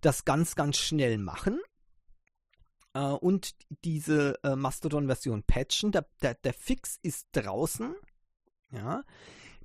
das 0.00 0.24
ganz, 0.24 0.54
ganz 0.54 0.76
schnell 0.76 1.18
machen 1.18 1.58
äh, 2.94 3.00
und 3.00 3.54
diese 3.84 4.38
äh, 4.44 4.54
Mastodon-Version 4.56 5.42
patchen. 5.42 5.92
Der, 5.92 6.06
der, 6.22 6.34
der 6.34 6.54
Fix 6.54 6.98
ist 7.02 7.26
draußen. 7.32 7.94
Ja. 8.70 9.02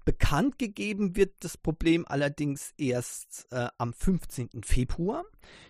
Bekannt 0.04 0.58
gegeben 0.58 1.16
wird 1.16 1.36
das 1.44 1.58
Problem 1.58 2.08
allerdings 2.08 2.74
erst 2.78 3.48
äh, 3.52 3.68
am 3.78 3.94
15. 3.94 4.64
Februar, 4.64 5.24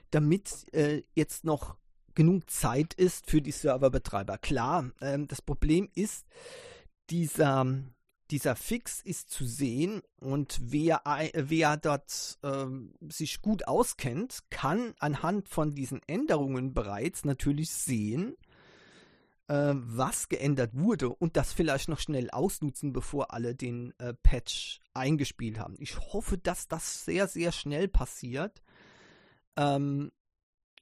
damit 0.10 0.74
äh, 0.74 1.04
jetzt 1.16 1.44
noch 1.44 1.76
genug 2.16 2.50
Zeit 2.50 2.94
ist 2.94 3.30
für 3.30 3.42
die 3.42 3.52
Serverbetreiber. 3.52 4.38
Klar, 4.38 4.92
ähm, 5.02 5.28
das 5.28 5.42
Problem 5.42 5.90
ist, 5.96 6.26
dieser, 7.10 7.66
dieser 8.30 8.56
Fix 8.56 9.02
ist 9.02 9.30
zu 9.30 9.46
sehen 9.46 10.02
und 10.20 10.60
wer, 10.62 11.02
wer 11.34 11.78
dort 11.78 12.40
ähm, 12.44 12.94
sich 13.10 13.42
gut 13.42 13.68
auskennt, 13.68 14.40
kann 14.50 14.94
anhand 15.00 15.50
von 15.50 15.76
diesen 15.76 16.02
Änderungen 16.08 16.74
bereits 16.74 17.26
natürlich 17.26 17.72
sehen, 17.72 18.38
äh, 19.48 19.74
was 19.76 20.30
geändert 20.30 20.72
wurde 20.74 21.10
und 21.10 21.36
das 21.36 21.52
vielleicht 21.52 21.90
noch 21.90 22.00
schnell 22.00 22.30
ausnutzen, 22.30 22.94
bevor 22.94 23.34
alle 23.34 23.54
den 23.54 23.94
äh, 24.00 24.14
Patch 24.14 24.80
eingespielt 24.94 25.60
haben. 25.60 25.76
Ich 25.80 25.98
hoffe, 26.00 26.38
dass 26.38 26.70
das 26.70 27.04
sehr, 27.04 27.28
sehr 27.28 27.52
schnell 27.52 27.90
passiert. 27.90 28.62
Ähm, 29.58 30.12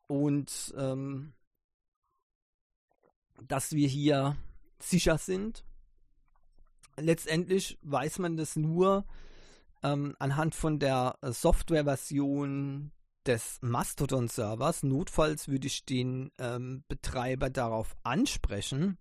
und 0.09 0.73
ähm, 0.75 1.33
dass 3.47 3.73
wir 3.73 3.87
hier 3.87 4.35
sicher 4.79 5.17
sind. 5.17 5.63
Letztendlich 6.97 7.77
weiß 7.83 8.19
man 8.19 8.35
das 8.35 8.55
nur 8.55 9.05
ähm, 9.83 10.15
anhand 10.19 10.55
von 10.55 10.79
der 10.79 11.17
Softwareversion 11.21 12.91
des 13.25 13.59
Mastodon-Servers. 13.61 14.83
Notfalls 14.83 15.47
würde 15.47 15.67
ich 15.67 15.85
den 15.85 16.31
ähm, 16.39 16.83
Betreiber 16.87 17.49
darauf 17.49 17.95
ansprechen, 18.03 18.97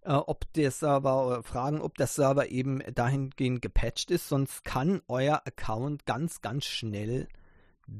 äh, 0.00 0.14
ob 0.14 0.50
der 0.54 0.70
Server 0.70 1.38
äh, 1.38 1.42
fragen, 1.42 1.80
ob 1.80 1.96
der 1.98 2.06
Server 2.06 2.48
eben 2.48 2.82
dahingehend 2.94 3.60
gepatcht 3.60 4.10
ist. 4.10 4.28
Sonst 4.28 4.64
kann 4.64 5.02
euer 5.08 5.42
Account 5.46 6.06
ganz, 6.06 6.40
ganz 6.40 6.64
schnell 6.64 7.28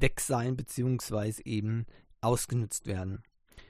weg 0.01 0.19
sein, 0.19 0.55
beziehungsweise 0.55 1.45
eben 1.45 1.85
ausgenutzt 2.21 2.87
werden. 2.87 3.23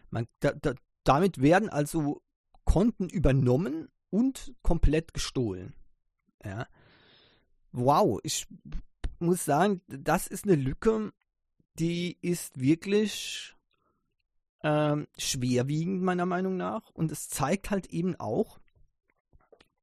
Man, 0.09 0.27
da, 0.39 0.51
da, 0.53 0.73
damit 1.03 1.41
werden 1.41 1.69
also 1.69 2.21
Konten 2.65 3.09
übernommen 3.09 3.89
und 4.09 4.53
komplett 4.61 5.13
gestohlen. 5.13 5.73
Ja. 6.43 6.67
Wow, 7.71 8.19
ich 8.23 8.47
muss 9.19 9.43
sagen, 9.43 9.81
das 9.87 10.27
ist 10.27 10.45
eine 10.45 10.55
Lücke, 10.55 11.11
die 11.79 12.17
ist 12.21 12.59
wirklich 12.59 13.55
ähm, 14.61 15.07
schwerwiegend 15.17 16.03
meiner 16.03 16.25
Meinung 16.25 16.57
nach. 16.57 16.89
Und 16.91 17.11
es 17.11 17.29
zeigt 17.29 17.71
halt 17.71 17.87
eben 17.87 18.15
auch, 18.19 18.59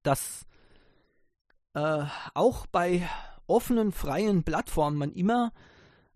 dass 0.02 0.46
äh, 1.74 2.04
auch 2.34 2.66
bei 2.66 3.08
offenen, 3.46 3.92
freien 3.92 4.44
Plattformen 4.44 4.96
man 4.96 5.12
immer 5.12 5.52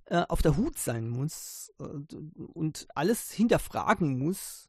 äh, 0.06 0.24
auf 0.28 0.42
der 0.42 0.56
Hut 0.56 0.78
sein 0.78 1.08
muss 1.08 1.72
äh, 1.80 2.16
und 2.52 2.86
alles 2.94 3.30
hinterfragen 3.32 4.18
muss, 4.18 4.68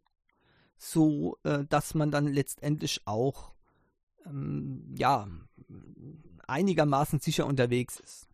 so 0.78 1.38
äh, 1.44 1.66
dass 1.66 1.94
man 1.94 2.12
dann 2.12 2.28
letztendlich 2.28 3.02
auch 3.06 3.54
ähm, 4.26 4.94
ja 4.98 5.28
einigermaßen 6.48 7.20
sicher 7.20 7.46
unterwegs 7.46 8.00
ist. 8.00 8.28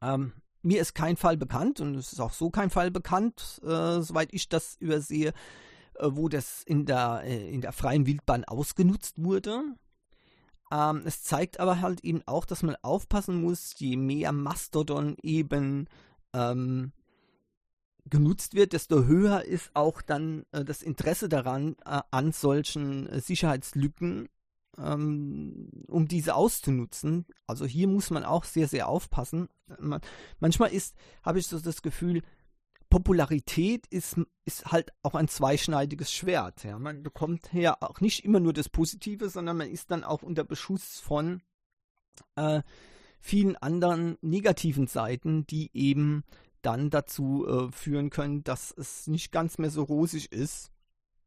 Ähm, 0.00 0.32
mir 0.62 0.80
ist 0.80 0.94
kein 0.94 1.16
Fall 1.16 1.36
bekannt 1.36 1.80
und 1.80 1.94
es 1.94 2.12
ist 2.12 2.20
auch 2.20 2.32
so 2.32 2.50
kein 2.50 2.70
Fall 2.70 2.90
bekannt, 2.90 3.60
äh, 3.64 4.00
soweit 4.00 4.32
ich 4.32 4.48
das 4.48 4.76
übersehe, 4.76 5.32
äh, 5.94 6.08
wo 6.10 6.28
das 6.28 6.62
in 6.64 6.86
der, 6.86 7.22
äh, 7.24 7.50
in 7.50 7.60
der 7.60 7.72
freien 7.72 8.06
Wildbahn 8.06 8.44
ausgenutzt 8.44 9.22
wurde. 9.22 9.62
Ähm, 10.70 11.02
es 11.04 11.22
zeigt 11.22 11.60
aber 11.60 11.80
halt 11.80 12.04
eben 12.04 12.22
auch, 12.26 12.44
dass 12.44 12.62
man 12.62 12.76
aufpassen 12.82 13.40
muss, 13.42 13.74
je 13.78 13.96
mehr 13.96 14.32
Mastodon 14.32 15.16
eben 15.22 15.88
ähm, 16.32 16.92
genutzt 18.08 18.54
wird, 18.54 18.72
desto 18.72 19.04
höher 19.04 19.44
ist 19.44 19.70
auch 19.74 20.02
dann 20.02 20.44
äh, 20.52 20.64
das 20.64 20.82
Interesse 20.82 21.28
daran, 21.28 21.76
äh, 21.84 22.00
an 22.10 22.32
solchen 22.32 23.08
äh, 23.08 23.20
Sicherheitslücken, 23.20 24.28
ähm, 24.78 25.68
um 25.88 26.06
diese 26.08 26.34
auszunutzen. 26.34 27.26
Also 27.46 27.66
hier 27.66 27.88
muss 27.88 28.10
man 28.10 28.24
auch 28.24 28.44
sehr, 28.44 28.68
sehr 28.68 28.88
aufpassen. 28.88 29.48
Man, 29.78 30.00
manchmal 30.38 30.72
ist, 30.72 30.96
habe 31.22 31.38
ich 31.38 31.46
so 31.46 31.58
das 31.58 31.82
Gefühl, 31.82 32.22
Popularität 32.90 33.86
ist, 33.86 34.20
ist 34.44 34.66
halt 34.66 34.92
auch 35.02 35.14
ein 35.14 35.28
zweischneidiges 35.28 36.12
Schwert. 36.12 36.64
Ja. 36.64 36.78
Man 36.78 37.02
bekommt 37.02 37.52
ja 37.52 37.76
auch 37.80 38.00
nicht 38.00 38.24
immer 38.24 38.40
nur 38.40 38.52
das 38.52 38.68
Positive, 38.68 39.30
sondern 39.30 39.56
man 39.56 39.70
ist 39.70 39.90
dann 39.90 40.04
auch 40.04 40.22
unter 40.22 40.44
Beschuss 40.44 40.98
von 40.98 41.40
äh, 42.34 42.62
vielen 43.20 43.56
anderen 43.56 44.18
negativen 44.20 44.88
Seiten, 44.88 45.46
die 45.46 45.70
eben 45.72 46.24
dann 46.62 46.90
dazu 46.90 47.46
äh, 47.46 47.72
führen 47.72 48.10
können, 48.10 48.42
dass 48.42 48.74
es 48.76 49.06
nicht 49.06 49.30
ganz 49.30 49.58
mehr 49.58 49.70
so 49.70 49.84
rosig 49.84 50.32
ist. 50.32 50.72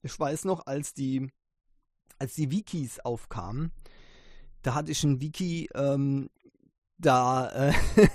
Ich 0.01 0.19
weiß 0.19 0.43
noch, 0.43 0.67
als 0.67 0.93
die, 0.93 1.31
als 2.19 2.35
die 2.35 2.51
Wikis 2.51 2.99
aufkamen, 2.99 3.71
da 4.63 4.75
hatte 4.75 4.91
ich 4.91 5.03
ein 5.03 5.21
Wiki, 5.21 5.69
ähm, 5.73 6.29
da, 6.97 7.49
äh, 7.69 7.73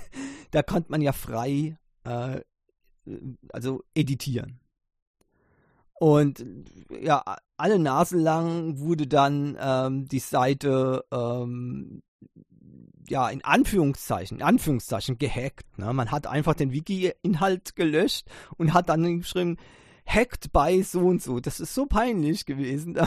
da 0.51 0.61
konnte 0.61 0.91
man 0.91 1.01
ja 1.01 1.13
frei, 1.13 1.77
äh, 2.03 2.41
also 3.51 3.83
editieren. 3.93 4.59
Und 5.93 6.45
ja, 7.01 7.23
alle 7.57 7.77
Nase 7.77 8.17
lang 8.17 8.79
wurde 8.79 9.05
dann 9.05 9.57
ähm, 9.59 10.07
die 10.07 10.19
Seite 10.19 11.03
ähm, 11.11 12.01
ja, 13.09 13.27
in 13.29 13.43
Anführungszeichen, 13.43 14.37
in 14.37 14.43
Anführungszeichen 14.43 15.17
gehackt. 15.17 15.77
Ne? 15.77 15.91
Man 15.93 16.11
hat 16.11 16.27
einfach 16.27 16.53
den 16.53 16.71
Wiki-Inhalt 16.71 17.75
gelöscht 17.75 18.27
und 18.57 18.73
hat 18.73 18.89
dann 18.89 19.19
geschrieben, 19.19 19.57
hacked 20.05 20.51
by 20.51 20.81
so 20.83 21.01
und 21.01 21.21
so. 21.21 21.39
Das 21.39 21.59
ist 21.59 21.73
so 21.73 21.85
peinlich 21.85 22.45
gewesen. 22.45 22.97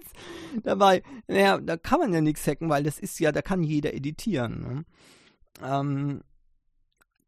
Dabei, 0.62 1.02
naja, 1.26 1.58
da 1.58 1.76
kann 1.76 2.00
man 2.00 2.12
ja 2.12 2.20
nichts 2.20 2.46
hacken, 2.46 2.68
weil 2.68 2.82
das 2.82 2.98
ist 2.98 3.18
ja, 3.20 3.30
da 3.32 3.42
kann 3.42 3.62
jeder 3.62 3.94
editieren. 3.94 4.60
Ne? 4.60 4.84
Ähm, 5.62 6.22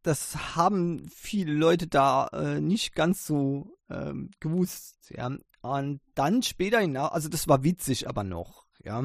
das 0.05 0.55
haben 0.55 1.07
viele 1.09 1.53
Leute 1.53 1.87
da 1.87 2.27
äh, 2.27 2.61
nicht 2.61 2.93
ganz 2.93 3.25
so 3.25 3.75
ähm, 3.89 4.29
gewusst. 4.39 5.09
Ja? 5.09 5.31
Und 5.61 5.99
dann 6.13 6.43
später 6.43 6.79
hinaus, 6.79 7.11
also 7.11 7.29
das 7.29 7.47
war 7.47 7.63
witzig 7.63 8.07
aber 8.07 8.23
noch. 8.23 8.65
Ja, 8.83 9.03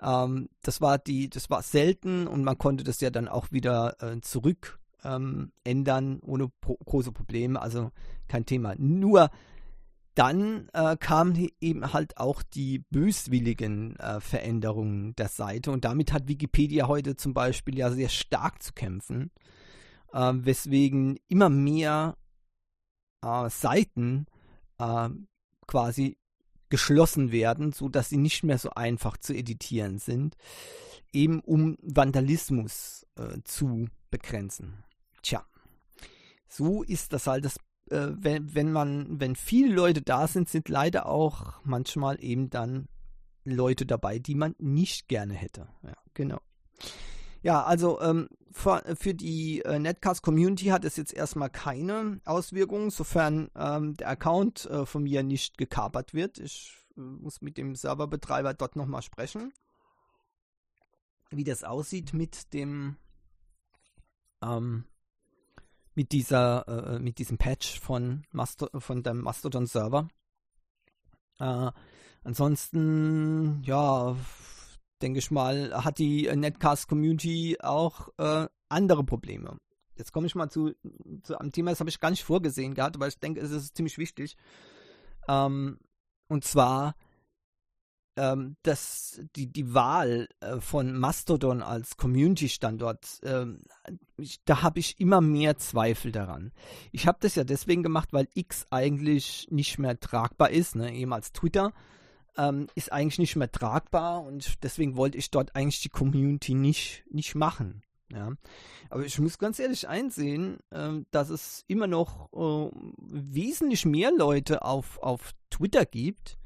ähm, 0.00 0.48
das 0.62 0.80
war 0.80 0.98
die, 0.98 1.28
das 1.28 1.50
war 1.50 1.62
selten 1.62 2.26
und 2.26 2.44
man 2.44 2.56
konnte 2.56 2.82
das 2.82 3.00
ja 3.00 3.10
dann 3.10 3.28
auch 3.28 3.52
wieder 3.52 3.96
äh, 4.00 4.20
zurück 4.22 4.80
ähm, 5.04 5.52
ändern 5.64 6.20
ohne 6.20 6.48
pro 6.48 6.76
große 6.76 7.12
Probleme. 7.12 7.60
Also 7.60 7.90
kein 8.26 8.46
Thema. 8.46 8.74
Nur 8.78 9.30
dann 10.14 10.68
äh, 10.72 10.96
kamen 10.96 11.48
eben 11.60 11.92
halt 11.92 12.16
auch 12.16 12.42
die 12.42 12.78
böswilligen 12.90 13.96
äh, 13.96 14.20
Veränderungen 14.20 15.14
der 15.16 15.28
Seite 15.28 15.70
und 15.70 15.84
damit 15.84 16.12
hat 16.12 16.28
Wikipedia 16.28 16.86
heute 16.86 17.16
zum 17.16 17.34
Beispiel 17.34 17.76
ja 17.78 17.90
sehr 17.90 18.10
stark 18.10 18.62
zu 18.62 18.72
kämpfen, 18.72 19.30
äh, 20.12 20.32
weswegen 20.34 21.18
immer 21.28 21.48
mehr 21.48 22.16
äh, 23.22 23.48
Seiten 23.50 24.26
äh, 24.78 25.08
quasi 25.66 26.18
geschlossen 26.68 27.32
werden, 27.32 27.72
so 27.72 27.88
dass 27.88 28.08
sie 28.08 28.16
nicht 28.16 28.44
mehr 28.44 28.58
so 28.58 28.70
einfach 28.70 29.16
zu 29.16 29.34
editieren 29.34 29.98
sind, 29.98 30.36
eben 31.12 31.40
um 31.40 31.76
Vandalismus 31.82 33.06
äh, 33.16 33.38
zu 33.44 33.88
begrenzen. 34.10 34.84
Tja, 35.22 35.44
so 36.48 36.82
ist 36.82 37.12
das 37.12 37.26
halt 37.26 37.44
das 37.44 37.58
äh, 37.90 38.08
wenn, 38.12 38.54
wenn 38.54 38.72
man, 38.72 39.20
wenn 39.20 39.36
viele 39.36 39.74
Leute 39.74 40.02
da 40.02 40.26
sind, 40.26 40.48
sind 40.48 40.68
leider 40.68 41.06
auch 41.06 41.60
manchmal 41.64 42.22
eben 42.24 42.48
dann 42.48 42.88
Leute 43.44 43.86
dabei, 43.86 44.18
die 44.18 44.34
man 44.34 44.54
nicht 44.58 45.08
gerne 45.08 45.34
hätte. 45.34 45.68
Ja, 45.82 45.94
genau. 46.14 46.40
Ja, 47.42 47.64
also 47.64 48.00
ähm, 48.00 48.28
für, 48.52 48.82
für, 48.96 49.14
die 49.14 49.62
äh, 49.62 49.78
Netcast-Community 49.78 50.66
hat 50.66 50.84
es 50.84 50.96
jetzt 50.96 51.12
erstmal 51.12 51.50
keine 51.50 52.20
Auswirkungen, 52.24 52.90
sofern 52.90 53.50
ähm, 53.56 53.94
der 53.94 54.08
Account 54.08 54.66
äh, 54.66 54.86
von 54.86 55.02
mir 55.02 55.22
nicht 55.22 55.58
gekapert 55.58 56.14
wird. 56.14 56.38
Ich 56.38 56.76
äh, 56.96 57.00
muss 57.00 57.42
mit 57.42 57.56
dem 57.56 57.74
Serverbetreiber 57.74 58.54
dort 58.54 58.76
nochmal 58.76 59.02
sprechen, 59.02 59.52
wie 61.30 61.44
das 61.44 61.64
aussieht 61.64 62.12
mit 62.12 62.52
dem 62.52 62.96
ähm, 64.42 64.84
mit 65.94 66.12
dieser 66.12 66.94
äh, 66.94 66.98
mit 67.00 67.18
diesem 67.18 67.38
Patch 67.38 67.80
von 67.80 68.24
Masto 68.30 68.68
von 68.78 69.02
dem 69.02 69.20
Mastodon 69.20 69.66
Server. 69.66 70.08
Äh, 71.38 71.70
ansonsten 72.22 73.62
ja 73.64 74.16
denke 75.02 75.18
ich 75.18 75.30
mal, 75.30 75.72
hat 75.84 75.98
die 75.98 76.30
Netcast-Community 76.34 77.58
auch 77.60 78.08
äh, 78.18 78.46
andere 78.68 79.04
Probleme. 79.04 79.58
Jetzt 79.96 80.12
komme 80.12 80.26
ich 80.26 80.34
mal 80.34 80.48
zu, 80.48 80.72
zu 81.22 81.38
einem 81.38 81.52
Thema, 81.52 81.70
das 81.70 81.80
habe 81.80 81.90
ich 81.90 82.00
gar 82.00 82.10
nicht 82.10 82.24
vorgesehen 82.24 82.74
gehabt, 82.74 82.96
aber 82.96 83.08
ich 83.08 83.18
denke, 83.18 83.40
es 83.40 83.50
ist 83.50 83.76
ziemlich 83.76 83.98
wichtig. 83.98 84.36
Ähm, 85.28 85.78
und 86.28 86.44
zwar 86.44 86.94
ähm, 88.16 88.56
dass 88.62 89.22
die, 89.36 89.50
die 89.50 89.72
Wahl 89.72 90.28
äh, 90.40 90.60
von 90.60 90.96
Mastodon 90.96 91.62
als 91.62 91.96
Community-Standort, 91.96 93.20
ähm, 93.22 93.62
da 94.44 94.62
habe 94.62 94.80
ich 94.80 95.00
immer 95.00 95.20
mehr 95.20 95.56
Zweifel 95.56 96.12
daran. 96.12 96.52
Ich 96.90 97.06
habe 97.06 97.18
das 97.20 97.36
ja 97.36 97.44
deswegen 97.44 97.82
gemacht, 97.82 98.12
weil 98.12 98.28
X 98.34 98.66
eigentlich 98.70 99.48
nicht 99.50 99.78
mehr 99.78 99.98
tragbar 99.98 100.50
ist, 100.50 100.76
ne, 100.76 100.94
ehemals 100.94 101.32
Twitter 101.32 101.72
ähm, 102.36 102.66
ist 102.74 102.92
eigentlich 102.92 103.18
nicht 103.18 103.36
mehr 103.36 103.50
tragbar 103.50 104.22
und 104.22 104.62
deswegen 104.62 104.96
wollte 104.96 105.18
ich 105.18 105.30
dort 105.30 105.54
eigentlich 105.54 105.82
die 105.82 105.88
Community 105.88 106.54
nicht, 106.54 107.04
nicht 107.10 107.34
machen. 107.34 107.82
Ja. 108.12 108.32
Aber 108.90 109.04
ich 109.04 109.18
muss 109.18 109.38
ganz 109.38 109.58
ehrlich 109.58 109.88
einsehen, 109.88 110.58
äh, 110.70 111.00
dass 111.10 111.30
es 111.30 111.64
immer 111.66 111.86
noch 111.86 112.32
äh, 112.32 112.70
wesentlich 112.98 113.86
mehr 113.86 114.12
Leute 114.12 114.62
auf, 114.62 114.98
auf 115.02 115.32
Twitter 115.50 115.86
gibt, 115.86 116.38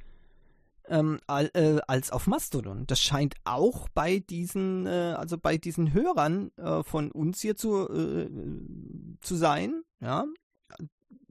ähm, 0.88 1.18
äh, 1.26 1.80
als 1.88 2.10
auf 2.12 2.26
Mastodon. 2.28 2.86
Das 2.86 3.00
scheint 3.00 3.34
auch 3.44 3.88
bei 3.88 4.20
diesen, 4.20 4.86
äh, 4.86 5.14
also 5.16 5.38
bei 5.38 5.58
diesen 5.58 5.92
Hörern 5.92 6.52
äh, 6.56 6.82
von 6.84 7.10
uns 7.10 7.40
hier 7.40 7.56
zu, 7.56 7.88
äh, 7.88 8.28
zu 9.20 9.34
sein. 9.34 9.82
Ja. 10.00 10.26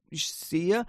Ich 0.09 0.27
sehe, 0.33 0.85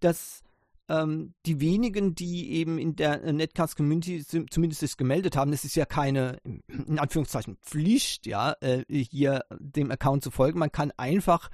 dass 0.00 0.42
ähm, 0.90 1.34
die 1.46 1.60
wenigen, 1.60 2.16
die 2.16 2.50
eben 2.50 2.78
in 2.78 2.96
der 2.96 3.22
äh, 3.22 3.32
Netcast-Community 3.32 4.24
zumindest 4.50 4.80
sich 4.80 4.96
gemeldet 4.96 5.36
haben, 5.36 5.52
es 5.52 5.64
ist 5.64 5.76
ja 5.76 5.86
keine, 5.86 6.38
in 6.68 6.98
Anführungszeichen, 6.98 7.56
Pflicht, 7.62 8.26
ja, 8.26 8.56
äh, 8.60 8.84
hier 8.88 9.44
dem 9.58 9.92
Account 9.92 10.24
zu 10.24 10.32
folgen. 10.32 10.58
Man 10.58 10.72
kann 10.72 10.92
einfach 10.96 11.48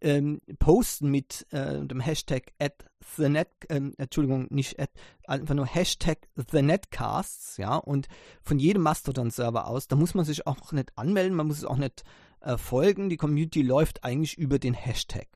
ähm, 0.00 0.40
posten 0.60 1.10
mit 1.10 1.46
äh, 1.50 1.84
dem 1.84 1.98
Hashtag 1.98 2.52
at 2.60 2.84
the 3.16 3.28
net, 3.28 3.48
ähm, 3.70 3.94
Entschuldigung, 3.98 4.46
nicht 4.50 4.78
at, 4.78 4.90
einfach 5.26 5.54
nur 5.54 5.66
Hashtag 5.66 6.18
the 6.52 6.62
netcasts, 6.62 7.56
ja, 7.56 7.74
und 7.76 8.06
von 8.42 8.60
jedem 8.60 8.82
Mastodon-Server 8.82 9.66
aus, 9.66 9.88
da 9.88 9.96
muss 9.96 10.14
man 10.14 10.24
sich 10.24 10.46
auch 10.46 10.70
nicht 10.70 10.96
anmelden, 10.96 11.36
man 11.36 11.48
muss 11.48 11.58
es 11.58 11.64
auch 11.64 11.78
nicht 11.78 12.04
äh, 12.40 12.56
folgen, 12.56 13.08
die 13.08 13.16
Community 13.16 13.62
läuft 13.62 14.04
eigentlich 14.04 14.38
über 14.38 14.60
den 14.60 14.74
Hashtag. 14.74 15.26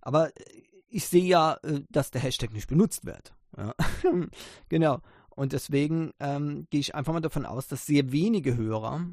Aber 0.00 0.28
äh, 0.28 0.62
ich 0.88 1.06
sehe 1.06 1.24
ja, 1.24 1.58
äh, 1.62 1.82
dass 1.90 2.10
der 2.10 2.20
Hashtag 2.20 2.52
nicht 2.52 2.68
benutzt 2.68 3.04
wird. 3.04 3.34
Ja. 3.56 3.74
genau. 4.68 5.00
Und 5.30 5.52
deswegen 5.52 6.12
ähm, 6.20 6.66
gehe 6.70 6.80
ich 6.80 6.94
einfach 6.94 7.12
mal 7.12 7.20
davon 7.20 7.46
aus, 7.46 7.68
dass 7.68 7.86
sehr 7.86 8.10
wenige 8.10 8.56
Hörer 8.56 9.06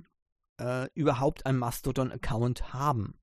äh, 0.60 0.88
überhaupt 0.94 1.46
einen 1.46 1.60
Mastodon-Account 1.60 2.74
haben. 2.74 3.16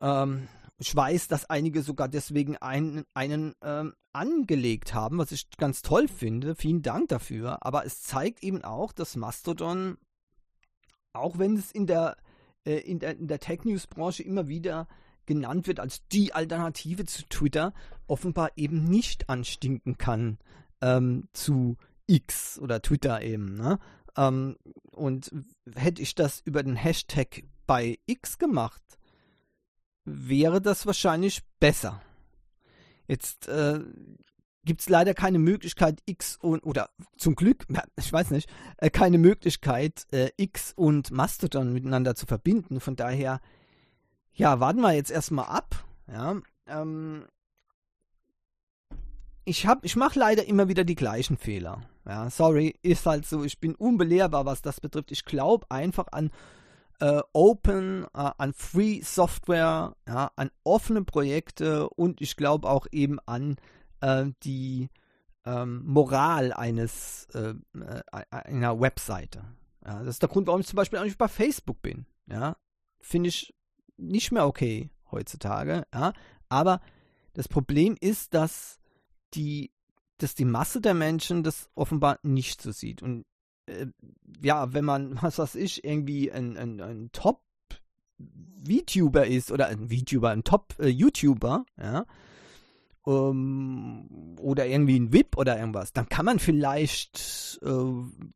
Ähm, 0.00 0.48
ich 0.78 0.94
weiß, 0.94 1.28
dass 1.28 1.48
einige 1.48 1.82
sogar 1.82 2.08
deswegen 2.08 2.56
einen, 2.56 3.04
einen 3.14 3.54
ähm, 3.62 3.94
angelegt 4.12 4.94
haben, 4.94 5.18
was 5.18 5.30
ich 5.30 5.48
ganz 5.56 5.82
toll 5.82 6.08
finde. 6.08 6.56
Vielen 6.56 6.82
Dank 6.82 7.08
dafür. 7.08 7.64
Aber 7.64 7.86
es 7.86 8.02
zeigt 8.02 8.42
eben 8.42 8.64
auch, 8.64 8.92
dass 8.92 9.14
Mastodon, 9.14 9.98
auch 11.12 11.38
wenn 11.38 11.56
es 11.56 11.70
in 11.70 11.86
der, 11.86 12.16
äh, 12.64 12.78
in 12.78 12.98
der, 12.98 13.16
in 13.16 13.28
der 13.28 13.38
Tech-News-Branche 13.38 14.24
immer 14.24 14.48
wieder 14.48 14.88
genannt 15.26 15.66
wird 15.66 15.80
als 15.80 16.06
die 16.08 16.34
Alternative 16.34 17.04
zu 17.04 17.22
Twitter, 17.28 17.72
offenbar 18.06 18.50
eben 18.56 18.84
nicht 18.84 19.28
anstinken 19.28 19.98
kann 19.98 20.38
ähm, 20.80 21.28
zu 21.32 21.76
X 22.06 22.58
oder 22.58 22.82
Twitter 22.82 23.22
eben. 23.22 23.54
Ne? 23.54 23.78
Ähm, 24.16 24.56
und 24.90 25.30
hätte 25.74 26.02
ich 26.02 26.14
das 26.14 26.40
über 26.40 26.62
den 26.62 26.76
Hashtag 26.76 27.44
bei 27.66 27.98
X 28.06 28.38
gemacht, 28.38 28.82
wäre 30.04 30.60
das 30.60 30.86
wahrscheinlich 30.86 31.42
besser. 31.60 32.02
Jetzt 33.06 33.48
äh, 33.48 33.80
gibt 34.64 34.80
es 34.80 34.88
leider 34.88 35.14
keine 35.14 35.38
Möglichkeit, 35.38 36.02
X 36.06 36.36
und, 36.36 36.60
oder 36.60 36.90
zum 37.16 37.34
Glück, 37.34 37.66
ich 37.96 38.12
weiß 38.12 38.30
nicht, 38.30 38.48
äh, 38.78 38.90
keine 38.90 39.18
Möglichkeit, 39.18 40.06
äh, 40.12 40.30
X 40.36 40.72
und 40.74 41.10
Mastodon 41.10 41.72
miteinander 41.72 42.14
zu 42.14 42.26
verbinden. 42.26 42.80
Von 42.80 42.96
daher, 42.96 43.40
ja, 44.34 44.60
warten 44.60 44.80
wir 44.80 44.92
jetzt 44.92 45.10
erstmal 45.10 45.46
ab. 45.46 45.84
Ja, 46.06 46.36
ähm, 46.66 47.26
ich 49.44 49.66
ich 49.82 49.96
mache 49.96 50.18
leider 50.18 50.46
immer 50.46 50.68
wieder 50.68 50.84
die 50.84 50.94
gleichen 50.94 51.36
Fehler. 51.36 51.82
Ja, 52.06 52.30
sorry, 52.30 52.78
ist 52.82 53.06
halt 53.06 53.26
so. 53.26 53.44
Ich 53.44 53.60
bin 53.60 53.74
unbelehrbar, 53.74 54.44
was 54.44 54.62
das 54.62 54.80
betrifft. 54.80 55.12
Ich 55.12 55.24
glaube 55.24 55.70
einfach 55.70 56.08
an 56.10 56.30
äh, 57.00 57.20
Open, 57.32 58.04
äh, 58.14 58.30
an 58.38 58.52
Free 58.52 59.00
Software, 59.02 59.96
ja, 60.06 60.30
an 60.36 60.50
offene 60.64 61.04
Projekte 61.04 61.88
und 61.90 62.20
ich 62.20 62.36
glaube 62.36 62.68
auch 62.68 62.86
eben 62.92 63.18
an 63.26 63.56
äh, 64.00 64.26
die 64.44 64.88
ähm, 65.44 65.82
Moral 65.84 66.52
eines 66.52 67.26
äh, 67.34 67.54
äh, 67.78 68.02
einer 68.30 68.80
Webseite. 68.80 69.44
Ja, 69.84 69.98
das 70.00 70.14
ist 70.14 70.22
der 70.22 70.28
Grund, 70.28 70.46
warum 70.46 70.60
ich 70.60 70.68
zum 70.68 70.76
Beispiel 70.76 70.98
auch 70.98 71.04
nicht 71.04 71.18
bei 71.18 71.28
Facebook 71.28 71.82
bin. 71.82 72.06
Ja, 72.26 72.56
finde 73.00 73.28
ich 73.30 73.52
nicht 73.96 74.32
mehr 74.32 74.46
okay 74.46 74.90
heutzutage. 75.10 75.86
Ja, 75.94 76.12
aber 76.48 76.80
das 77.34 77.48
Problem 77.48 77.96
ist, 78.00 78.34
dass 78.34 78.78
die, 79.34 79.70
dass 80.18 80.34
die 80.34 80.44
Masse 80.44 80.80
der 80.80 80.94
Menschen 80.94 81.42
das 81.42 81.70
offenbar 81.74 82.18
nicht 82.22 82.60
so 82.62 82.72
sieht. 82.72 83.02
Und 83.02 83.24
äh, 83.66 83.86
ja, 84.42 84.72
wenn 84.72 84.84
man, 84.84 85.18
was 85.22 85.38
weiß 85.38 85.54
ich, 85.56 85.84
irgendwie 85.84 86.30
ein, 86.32 86.56
ein, 86.56 86.80
ein 86.80 87.10
Top-VTuber 87.12 87.46
ist 89.26 89.50
oder 89.52 89.66
ein 89.68 89.88
VTuber, 89.88 90.30
ein 90.30 90.44
Top-YouTuber, 90.44 91.64
ja, 91.80 92.06
ähm, 93.06 94.36
oder 94.38 94.66
irgendwie 94.66 94.98
ein 94.98 95.12
VIP 95.12 95.36
oder 95.36 95.58
irgendwas, 95.58 95.92
dann 95.92 96.08
kann 96.08 96.24
man 96.24 96.38
vielleicht 96.38 97.60
äh, 97.62 97.68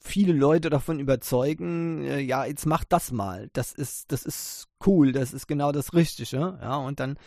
viele 0.00 0.32
Leute 0.32 0.70
davon 0.70 0.98
überzeugen, 0.98 2.04
äh, 2.04 2.20
ja, 2.20 2.44
jetzt 2.44 2.66
macht 2.66 2.92
das 2.92 3.12
mal. 3.12 3.48
Das 3.52 3.72
ist, 3.72 4.12
das 4.12 4.24
ist 4.24 4.68
cool, 4.86 5.12
das 5.12 5.32
ist 5.32 5.46
genau 5.46 5.72
das 5.72 5.94
Richtige, 5.94 6.58
ja, 6.60 6.76
und 6.76 7.00
dann 7.00 7.18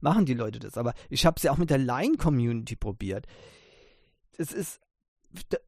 machen 0.00 0.26
die 0.26 0.34
Leute 0.34 0.58
das. 0.58 0.76
Aber 0.76 0.94
ich 1.08 1.26
habe 1.26 1.36
es 1.36 1.42
ja 1.42 1.52
auch 1.52 1.58
mit 1.58 1.70
der 1.70 1.78
Line-Community 1.78 2.76
probiert. 2.76 3.26
Es 4.36 4.52
ist 4.52 4.80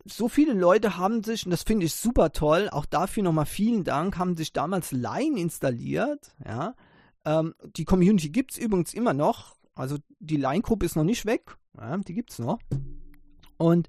so 0.04 0.28
viele 0.28 0.54
Leute 0.54 0.96
haben 0.96 1.22
sich, 1.22 1.44
und 1.44 1.50
das 1.50 1.62
finde 1.62 1.86
ich 1.86 1.94
super 1.94 2.32
toll, 2.32 2.68
auch 2.70 2.84
dafür 2.84 3.22
nochmal 3.22 3.46
vielen 3.46 3.84
Dank, 3.84 4.18
haben 4.18 4.36
sich 4.36 4.52
damals 4.52 4.90
Line 4.90 5.38
installiert. 5.38 6.34
Ja. 6.44 6.74
Ähm, 7.24 7.54
die 7.76 7.84
Community 7.84 8.30
gibt 8.30 8.52
es 8.52 8.58
übrigens 8.58 8.92
immer 8.92 9.14
noch. 9.14 9.56
Also 9.74 9.98
die 10.18 10.36
Line-Gruppe 10.36 10.86
ist 10.86 10.96
noch 10.96 11.04
nicht 11.04 11.26
weg. 11.26 11.56
Ja, 11.76 11.96
die 11.96 12.14
gibt 12.14 12.30
es 12.30 12.38
noch. 12.38 12.58
Und 13.56 13.88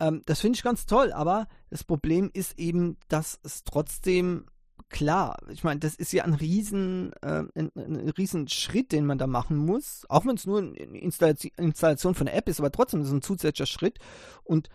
ähm, 0.00 0.22
das 0.26 0.40
finde 0.40 0.56
ich 0.56 0.62
ganz 0.62 0.86
toll, 0.86 1.12
aber 1.12 1.48
das 1.70 1.84
Problem 1.84 2.30
ist 2.32 2.58
eben, 2.58 2.96
dass 3.08 3.38
es 3.42 3.64
trotzdem 3.64 4.46
klar, 4.88 5.36
ich 5.50 5.64
meine, 5.64 5.80
das 5.80 5.94
ist 5.94 6.12
ja 6.12 6.24
ein 6.24 6.34
riesen, 6.34 7.12
äh, 7.20 7.44
ein, 7.54 7.70
ein 7.76 8.08
riesen 8.10 8.48
Schritt, 8.48 8.92
den 8.92 9.06
man 9.06 9.18
da 9.18 9.26
machen 9.26 9.56
muss, 9.56 10.06
auch 10.08 10.24
wenn 10.24 10.36
es 10.36 10.46
nur 10.46 10.60
eine 10.60 10.98
Installation, 10.98 12.14
von 12.14 12.26
der 12.26 12.36
App 12.36 12.48
ist, 12.48 12.60
aber 12.60 12.70
trotzdem 12.70 13.00
ist 13.00 13.08
es 13.08 13.12
ein 13.12 13.22
zusätzlicher 13.22 13.66
Schritt 13.66 13.98
und 14.44 14.68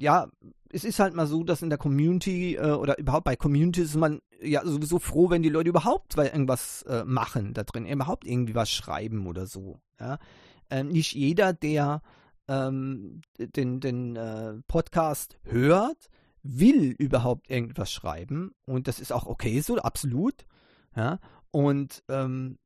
ja, 0.00 0.28
es 0.70 0.84
ist 0.84 0.98
halt 0.98 1.14
mal 1.14 1.26
so, 1.26 1.44
dass 1.44 1.62
in 1.62 1.70
der 1.70 1.78
Community 1.78 2.56
äh, 2.56 2.72
oder 2.72 2.98
überhaupt 2.98 3.24
bei 3.24 3.36
Communities 3.36 3.90
ist 3.90 3.96
man 3.96 4.20
ja 4.40 4.64
sowieso 4.64 4.98
froh, 4.98 5.30
wenn 5.30 5.42
die 5.42 5.48
Leute 5.48 5.70
überhaupt 5.70 6.16
irgendwas 6.16 6.82
äh, 6.82 7.04
machen 7.04 7.54
da 7.54 7.64
drin, 7.64 7.86
überhaupt 7.86 8.26
irgendwie 8.26 8.54
was 8.54 8.70
schreiben 8.70 9.26
oder 9.26 9.46
so. 9.46 9.80
Ja? 10.00 10.18
Ähm, 10.70 10.88
nicht 10.88 11.14
jeder, 11.14 11.52
der 11.52 12.02
ähm, 12.48 13.22
den, 13.38 13.80
den 13.80 14.16
äh, 14.16 14.54
Podcast 14.68 15.38
hört, 15.42 16.08
will 16.42 16.94
überhaupt 16.98 17.50
irgendwas 17.50 17.90
schreiben 17.90 18.52
und 18.64 18.88
das 18.88 19.00
ist 19.00 19.12
auch 19.12 19.26
okay 19.26 19.60
so, 19.60 19.76
absolut. 19.78 20.46
Ja, 20.94 21.18
und 21.50 22.02
ähm, 22.08 22.58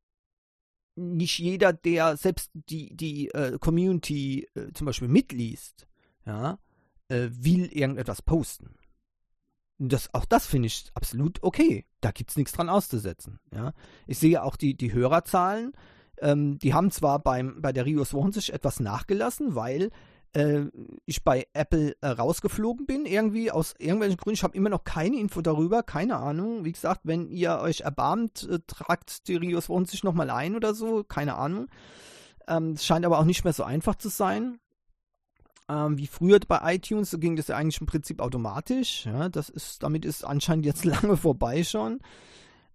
nicht 0.95 1.39
jeder, 1.39 1.73
der 1.73 2.17
selbst 2.17 2.51
die, 2.55 2.95
die 2.95 3.29
äh, 3.29 3.59
Community 3.59 4.47
äh, 4.55 4.73
zum 4.73 4.87
Beispiel 4.87 5.09
mitliest, 5.09 5.87
ja, 6.27 6.59
äh, 7.11 7.29
will 7.31 7.67
irgendetwas 7.67 8.23
posten. 8.23 8.75
Das, 9.79 10.13
auch 10.15 10.27
das 10.27 10.47
finde 10.47 10.67
ich 10.67 10.91
absolut 10.95 11.43
okay. 11.43 11.87
Da 12.01 12.11
gibt 12.11 12.31
es 12.31 12.37
nichts 12.37 12.53
dran 12.53 12.69
auszusetzen. 12.69 13.41
Ja. 13.53 13.73
Ich 14.07 14.19
sehe 14.19 14.43
auch 14.43 14.57
die, 14.57 14.75
die 14.77 14.93
Hörerzahlen, 14.93 15.73
ähm, 16.19 16.59
die 16.59 16.75
haben 16.75 16.91
zwar 16.91 17.19
beim, 17.19 17.61
bei 17.63 17.73
der 17.73 17.87
Rios 17.87 18.13
Wochen 18.13 18.33
sich 18.33 18.53
etwas 18.53 18.79
nachgelassen, 18.79 19.55
weil 19.55 19.91
äh, 20.35 20.65
ich 21.07 21.25
bei 21.25 21.47
Apple 21.55 21.97
äh, 22.03 22.09
rausgeflogen 22.09 22.87
bin, 22.87 23.07
irgendwie 23.07 23.51
aus 23.51 23.75
irgendwelchen 23.79 24.19
Gründen. 24.19 24.35
Ich 24.35 24.43
habe 24.43 24.57
immer 24.57 24.69
noch 24.69 24.85
keine 24.85 25.19
Info 25.19 25.41
darüber, 25.41 25.83
keine 25.83 26.17
Ahnung. 26.17 26.65
Wie 26.65 26.73
gesagt, 26.73 27.01
wenn 27.05 27.29
ihr 27.29 27.59
euch 27.61 27.81
erbarmt, 27.81 28.49
äh, 28.51 28.59
tragt 28.67 29.29
die 29.29 29.37
Rios 29.37 29.69
Wochen 29.69 29.87
sich 29.87 30.05
nochmal 30.05 30.31
ein 30.31 30.57
oder 30.57 30.75
so, 30.75 31.05
keine 31.05 31.37
Ahnung. 31.37 31.69
Ähm, 32.47 32.73
es 32.73 32.85
scheint 32.85 33.07
aber 33.07 33.19
auch 33.19 33.25
nicht 33.25 33.45
mehr 33.45 33.53
so 33.55 33.65
einfach 33.65 33.95
zu 33.97 34.09
sein. 34.11 34.59
Ähm, 35.71 35.99
wie 35.99 36.09
früher 36.09 36.41
bei 36.41 36.75
iTunes, 36.75 37.13
so 37.13 37.19
ging 37.19 37.37
das 37.37 37.47
ja 37.47 37.57
eigentlich 37.57 37.81
im 37.81 37.87
Prinzip 37.87 38.21
automatisch. 38.21 39.07
Ja, 39.07 39.29
das 39.29 39.49
ist, 39.49 39.85
damit 39.85 40.05
ist 40.05 40.25
anscheinend 40.25 40.67
jetzt 40.67 40.85
lange 40.85 41.17
vorbei 41.17 41.63
schon. 41.63 42.01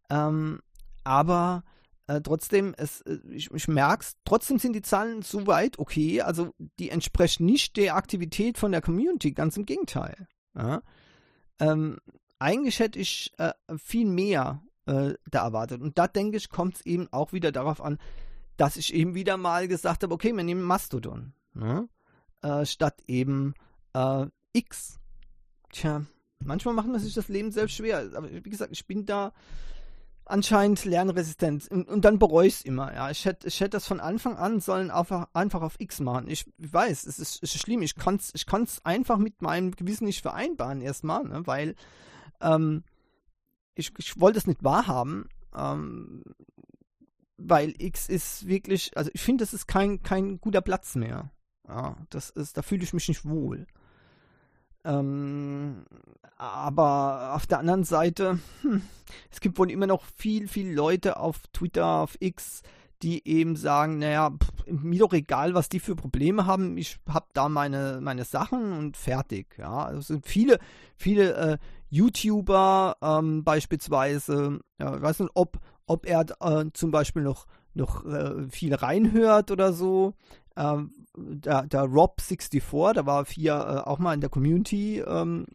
Ähm, 0.10 0.62
aber 1.04 1.64
äh, 2.08 2.22
trotzdem, 2.22 2.74
es, 2.78 3.02
äh, 3.02 3.18
ich, 3.32 3.52
ich 3.52 3.68
merke 3.68 4.04
es, 4.04 4.16
trotzdem 4.24 4.60
sind 4.60 4.74
die 4.74 4.82
Zahlen 4.82 5.24
soweit 5.24 5.78
okay. 5.78 6.22
Also 6.22 6.54
die 6.80 6.90
entsprechen 6.90 7.46
nicht 7.46 7.76
der 7.76 7.96
Aktivität 7.96 8.58
von 8.58 8.72
der 8.72 8.82
Community, 8.82 9.34
ganz 9.34 9.58
im 9.58 9.66
Gegenteil. 9.66 10.28
Ja? 10.56 10.82
Ähm, 11.60 11.98
eigentlich 12.40 12.80
hätte 12.80 13.00
ich 13.00 13.34
äh, 13.38 13.52
viel 13.78 14.06
mehr 14.06 14.62
äh, 14.86 15.16
da 15.30 15.44
erwartet. 15.44 15.82
Und 15.82 15.98
da 15.98 16.08
denke 16.08 16.38
ich, 16.38 16.50
kommt 16.50 16.76
es 16.76 16.86
eben 16.86 17.12
auch 17.12 17.34
wieder 17.34 17.52
darauf 17.52 17.82
an, 17.82 17.98
dass 18.56 18.78
ich 18.78 18.94
eben 18.94 19.16
wieder 19.16 19.36
mal 19.36 19.68
gesagt 19.68 20.04
habe, 20.04 20.14
okay, 20.14 20.32
wir 20.32 20.44
nehmen 20.44 20.62
Mastodon. 20.64 21.34
Ne? 21.54 21.90
Äh, 22.46 22.68
statt 22.68 23.02
eben 23.08 23.56
äh, 23.94 24.28
X. 24.54 25.00
Tja, 25.72 26.06
manchmal 26.44 26.76
macht 26.76 26.88
man 26.88 27.00
sich 27.00 27.16
das 27.16 27.28
Leben 27.28 27.52
selbst 27.52 27.76
schwer. 27.76 28.12
Aber 28.14 28.32
wie 28.32 28.50
gesagt, 28.50 28.72
ich 28.72 28.86
bin 28.86 29.08
da 29.08 29.34
anscheinend 30.26 30.86
lernresistent. 30.86 31.68
Und, 31.72 31.88
und 31.88 32.06
dann 32.06 32.20
bereue 32.20 32.46
ich 32.48 32.56
es 32.56 32.62
immer. 32.62 32.94
Ja, 32.94 33.10
ich 33.10 33.26
hätte 33.26 33.48
ich 33.48 33.60
hätt 33.62 33.74
das 33.74 33.88
von 33.88 34.00
Anfang 34.00 34.38
an 34.38 34.60
sollen 34.60 34.92
einfach, 34.92 35.28
einfach 35.34 35.64
auf 35.64 35.80
X 35.80 36.00
machen. 36.02 36.28
Ich 36.30 36.46
weiß, 36.60 37.08
es 37.08 37.18
ist, 37.18 37.42
ist 37.42 37.58
schlimm. 37.58 37.82
Ich 37.82 37.96
kann 37.96 38.18
es 38.18 38.32
ich 38.36 38.46
kann's 38.46 38.80
einfach 38.84 39.18
mit 39.18 39.42
meinem 39.42 39.72
Gewissen 39.72 40.06
nicht 40.06 40.22
vereinbaren 40.22 40.82
erstmal, 40.82 41.24
ne, 41.24 41.48
weil 41.48 41.74
ähm, 42.42 42.84
ich, 43.74 43.92
ich 43.98 44.20
wollte 44.20 44.38
es 44.38 44.46
nicht 44.46 44.64
wahrhaben. 44.64 45.30
Ähm, 45.56 46.24
weil 47.38 47.74
X 47.80 48.08
ist 48.08 48.48
wirklich, 48.48 48.96
also 48.96 49.10
ich 49.16 49.22
finde, 49.22 49.44
das 49.44 49.54
ist 49.56 49.66
kein, 49.66 50.04
kein 50.04 50.40
guter 50.40 50.62
Platz 50.62 50.94
mehr. 50.94 51.32
Ja, 51.68 51.96
das 52.10 52.30
ist, 52.30 52.58
da 52.58 52.62
fühle 52.62 52.84
ich 52.84 52.94
mich 52.94 53.08
nicht 53.08 53.26
wohl. 53.26 53.66
Ähm, 54.84 55.86
aber 56.38 57.34
auf 57.36 57.48
der 57.48 57.60
anderen 57.60 57.84
Seite, 57.84 58.40
hm, 58.62 58.82
es 59.32 59.40
gibt 59.40 59.58
wohl 59.58 59.72
immer 59.72 59.88
noch 59.88 60.04
viel, 60.18 60.48
viel 60.48 60.72
Leute 60.72 61.18
auf 61.18 61.42
Twitter, 61.54 62.02
auf 62.02 62.18
X, 62.20 62.62
die 63.02 63.28
eben 63.28 63.56
sagen, 63.56 63.98
naja, 64.00 64.30
pff, 64.30 64.68
mir 64.68 65.00
doch 65.00 65.14
egal, 65.14 65.54
was 65.54 65.70
die 65.70 65.80
für 65.80 65.96
Probleme 65.96 66.46
haben, 66.46 66.78
ich 66.78 67.00
habe 67.10 67.28
da 67.34 67.50
meine, 67.50 68.00
meine 68.02 68.26
Sachen 68.26 68.74
und 68.74 68.96
fertig. 68.96 69.58
Ja, 69.58 69.92
es 69.92 70.08
sind 70.08 70.26
viele, 70.26 70.60
viele 70.96 71.34
äh, 71.34 71.58
YouTuber 71.90 72.98
ähm, 73.02 73.44
beispielsweise, 73.44 74.60
ja, 74.80 74.96
ich 74.96 75.02
weiß 75.02 75.20
nicht, 75.20 75.32
ob, 75.34 75.60
ob 75.88 76.06
er 76.06 76.26
äh, 76.40 76.66
zum 76.74 76.92
Beispiel 76.92 77.24
noch, 77.24 77.48
noch 77.74 78.06
äh, 78.06 78.48
viel 78.50 78.74
reinhört 78.76 79.52
oder 79.52 79.74
so. 79.74 80.14
Ähm, 80.58 81.06
der, 81.16 81.64
der 81.64 81.84
Rob64, 81.84 82.94
da 82.94 83.06
war 83.06 83.26
vier 83.26 83.54
äh, 83.54 83.90
auch 83.90 84.00
mal 84.00 84.14
in 84.14 84.22
der 84.22 84.30
Community, 84.30 85.00
ähm, 85.00 85.46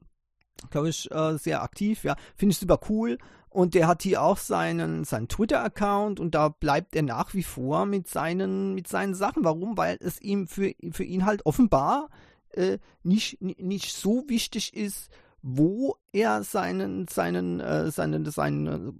glaube 0.70 0.88
ich, 0.88 1.10
äh, 1.10 1.38
sehr 1.38 1.62
aktiv. 1.62 2.04
Ja, 2.04 2.16
finde 2.36 2.52
ich 2.52 2.58
super 2.58 2.80
cool. 2.88 3.18
Und 3.48 3.74
der 3.74 3.88
hat 3.88 4.02
hier 4.02 4.22
auch 4.22 4.36
seinen, 4.36 5.04
seinen 5.04 5.26
Twitter-Account 5.26 6.20
und 6.20 6.36
da 6.36 6.50
bleibt 6.50 6.94
er 6.94 7.02
nach 7.02 7.34
wie 7.34 7.42
vor 7.42 7.84
mit 7.84 8.06
seinen, 8.06 8.74
mit 8.74 8.86
seinen 8.86 9.14
Sachen. 9.14 9.44
Warum? 9.44 9.76
Weil 9.76 9.98
es 10.00 10.20
ihm 10.20 10.46
für, 10.46 10.72
für 10.92 11.02
ihn 11.02 11.26
halt 11.26 11.44
offenbar 11.46 12.10
äh, 12.50 12.78
nicht, 13.02 13.40
nicht 13.40 13.92
so 13.92 14.24
wichtig 14.28 14.74
ist, 14.74 15.10
wo 15.42 15.96
er 16.12 16.42
seinen, 16.42 17.06
seinen, 17.08 17.60
äh, 17.60 17.90
seinen, 17.90 18.30
seine 18.30 18.92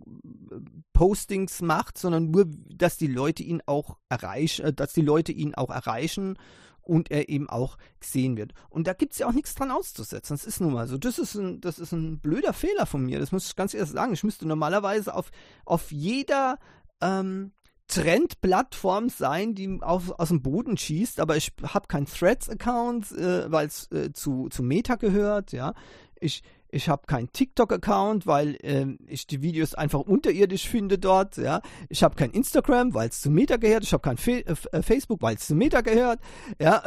äh, 0.51 0.57
Postings 0.93 1.61
macht, 1.63 1.99
sondern 1.99 2.31
nur, 2.31 2.47
dass 2.47 2.97
die 2.97 3.07
Leute 3.07 3.43
ihn 3.43 3.63
auch 3.67 3.97
erreichen, 4.09 4.67
äh, 4.67 4.73
dass 4.73 4.93
die 4.93 5.03
Leute 5.03 5.33
ihn 5.33 5.55
auch 5.55 5.71
erreichen 5.71 6.39
und 6.83 7.11
er 7.11 7.29
eben 7.29 7.49
auch 7.49 7.77
gesehen 8.01 8.37
wird. 8.37 8.53
Und 8.69 8.87
da 8.87 8.95
gibt 8.95 9.13
es 9.13 9.19
ja 9.19 9.29
auch 9.29 9.33
nichts 9.33 9.55
dran 9.55 9.71
auszusetzen. 9.71 10.35
Das 10.35 10.47
ist 10.47 10.61
nun 10.61 10.73
mal 10.73 10.89
so. 10.89 10.99
Das 10.99 11.19
ist 11.19 11.35
ein, 11.35 11.61
das 11.61 11.79
ist 11.79 11.93
ein 11.93 12.19
blöder 12.21 12.53
Fehler 12.53 12.87
von 12.87 13.05
mir. 13.05 13.21
Das 13.21 13.33
muss 13.33 13.47
ich 13.47 13.57
ganz 13.57 13.75
ehrlich 13.75 13.91
sagen. 13.91 14.13
Ich 14.13 14.25
müsste 14.25 14.49
normalerweise 14.49 15.15
auf, 15.15 15.31
auf 15.65 15.93
jeder 15.93 16.59
ähm, 17.01 17.53
Trendplattform 17.91 19.09
sein, 19.09 19.55
die 19.55 19.79
auf, 19.83 20.11
aus 20.19 20.29
dem 20.29 20.43
Boden 20.43 20.77
schießt, 20.77 21.21
aber 21.21 21.37
ich 21.37 21.53
habe 21.63 21.89
keinen 21.89 22.07
Threads-Account, 22.07 23.13
äh, 23.13 23.51
weil 23.51 23.67
es 23.67 23.91
äh, 23.91 24.13
zu, 24.13 24.49
zu 24.49 24.63
Meta 24.63 24.95
gehört, 24.95 25.53
ja. 25.53 25.75
Ich, 26.21 26.43
ich 26.71 26.89
habe 26.89 27.07
keinen 27.07 27.33
TikTok-Account, 27.33 28.27
weil 28.27 28.57
äh, 28.63 28.87
ich 29.07 29.27
die 29.27 29.43
Videos 29.43 29.75
einfach 29.75 30.01
unterirdisch 30.01 30.69
finde 30.69 30.99
dort, 30.99 31.37
ja. 31.37 31.61
Ich 31.89 32.03
habe 32.03 32.15
kein 32.15 32.31
Instagram, 32.31 32.95
weil 32.95 33.09
es 33.09 33.21
zu 33.21 33.31
Meta 33.31 33.57
gehört. 33.57 33.85
Ich 33.85 33.93
habe 33.93 34.03
kein 34.03 34.17
Fe 34.17 34.45
äh, 34.47 34.83
Facebook, 34.83 35.23
weil 35.23 35.37
es 35.37 35.47
zu 35.47 35.55
Meta 35.55 35.81
gehört, 35.81 36.21
ja. 36.61 36.83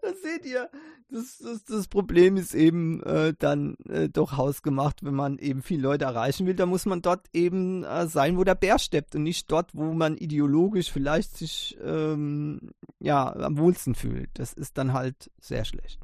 das 0.00 0.20
seht 0.22 0.46
ihr. 0.46 0.70
Das, 1.10 1.38
das, 1.38 1.64
das 1.64 1.88
Problem 1.88 2.38
ist 2.38 2.54
eben 2.54 3.02
äh, 3.02 3.34
dann 3.38 3.76
äh, 3.86 4.08
doch 4.08 4.38
hausgemacht, 4.38 5.04
wenn 5.04 5.14
man 5.14 5.36
eben 5.36 5.60
viele 5.60 5.82
Leute 5.82 6.06
erreichen 6.06 6.46
will, 6.46 6.54
da 6.54 6.64
muss 6.64 6.86
man 6.86 7.02
dort 7.02 7.26
eben 7.34 7.84
äh, 7.84 8.06
sein, 8.06 8.38
wo 8.38 8.44
der 8.44 8.54
Bär 8.54 8.78
steppt 8.78 9.14
und 9.14 9.24
nicht 9.24 9.52
dort, 9.52 9.74
wo 9.74 9.92
man 9.92 10.16
ideologisch 10.16 10.90
vielleicht 10.90 11.36
sich 11.36 11.76
ähm, 11.84 12.70
ja 12.98 13.30
am 13.30 13.58
wohlsten 13.58 13.94
fühlt. 13.94 14.30
Das 14.34 14.54
ist 14.54 14.78
dann 14.78 14.94
halt 14.94 15.30
sehr 15.38 15.66
schlecht. 15.66 16.00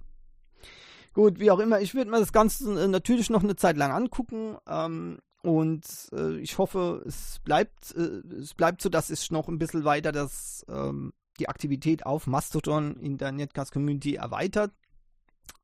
Gut, 1.18 1.40
wie 1.40 1.50
auch 1.50 1.59
immer, 1.59 1.81
ich 1.81 1.96
würde 1.96 2.12
mir 2.12 2.20
das 2.20 2.33
Ganze 2.33 2.81
äh, 2.81 2.87
natürlich 2.87 3.28
noch 3.28 3.42
eine 3.42 3.57
Zeit 3.57 3.76
lang 3.76 3.90
angucken. 3.90 4.57
Ähm, 4.68 5.18
und 5.42 5.83
äh, 6.12 6.37
ich 6.38 6.59
hoffe, 6.59 7.02
es 7.09 7.40
bleibt, 7.42 7.92
äh, 7.96 8.22
es 8.40 8.54
bleibt 8.54 8.81
so, 8.81 8.88
dass 8.88 9.11
ich 9.11 9.33
noch 9.33 9.48
ein 9.48 9.59
bisschen 9.59 9.85
weiter 9.85 10.12
das 10.12 10.64
ähm, 10.68 11.12
die 11.40 11.48
Aktivität 11.48 12.07
auf 12.07 12.28
Mastodon 12.28 12.94
in 12.98 13.18
der 13.18 13.33
Netcast 13.33 13.72
Community 13.72 14.14
erweitert. 14.14 14.70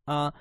Äh, 0.09 0.33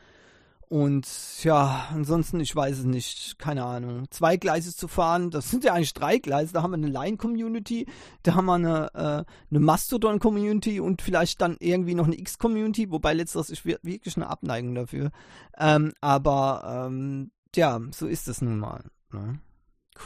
und 0.73 1.07
ja, 1.43 1.87
ansonsten, 1.91 2.39
ich 2.39 2.55
weiß 2.55 2.79
es 2.79 2.83
nicht, 2.83 3.37
keine 3.37 3.63
Ahnung. 3.63 4.09
Zwei 4.09 4.37
Gleise 4.37 4.75
zu 4.75 4.87
fahren, 4.87 5.29
das 5.29 5.51
sind 5.51 5.63
ja 5.63 5.75
eigentlich 5.75 5.93
drei 5.93 6.17
Gleise. 6.17 6.51
Da 6.51 6.63
haben 6.63 6.71
wir 6.71 6.77
eine 6.77 6.87
Line-Community, 6.87 7.85
da 8.23 8.33
haben 8.33 8.45
wir 8.45 8.55
eine, 8.55 8.89
äh, 8.95 9.23
eine 9.51 9.59
Mastodon-Community 9.59 10.79
und 10.79 11.03
vielleicht 11.03 11.41
dann 11.41 11.57
irgendwie 11.59 11.93
noch 11.93 12.07
eine 12.07 12.17
X-Community, 12.17 12.89
wobei 12.89 13.13
letzteres 13.13 13.51
ist 13.51 13.65
wirklich 13.67 14.17
eine 14.17 14.27
Abneigung 14.27 14.73
dafür. 14.73 15.11
Ähm, 15.59 15.93
aber 16.01 16.87
ähm, 16.87 17.29
ja, 17.53 17.79
so 17.91 18.07
ist 18.07 18.27
es 18.27 18.41
nun 18.41 18.57
mal. 18.57 18.83
Ne? 19.11 19.39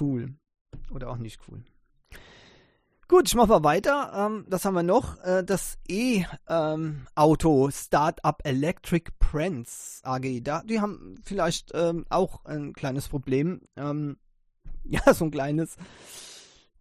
Cool. 0.01 0.33
Oder 0.91 1.11
auch 1.11 1.17
nicht 1.17 1.39
cool. 1.47 1.63
Gut, 3.09 3.29
ich 3.29 3.35
mache 3.35 3.47
mal 3.47 3.63
weiter. 3.63 4.11
Ähm, 4.13 4.45
das 4.49 4.65
haben 4.65 4.73
wir 4.73 4.83
noch. 4.83 5.17
Äh, 5.23 5.41
das 5.41 5.77
E-Auto 5.87 7.65
ähm, 7.65 7.71
Startup 7.71 8.37
Electric 8.43 9.11
Prince 9.17 10.01
AG. 10.03 10.41
Da, 10.43 10.61
die 10.63 10.81
haben 10.81 11.15
vielleicht 11.23 11.71
ähm, 11.73 12.05
auch 12.09 12.43
ein 12.43 12.73
kleines 12.73 13.07
Problem. 13.07 13.61
Ähm, 13.77 14.17
ja, 14.83 15.13
so 15.13 15.23
ein 15.23 15.31
kleines. 15.31 15.77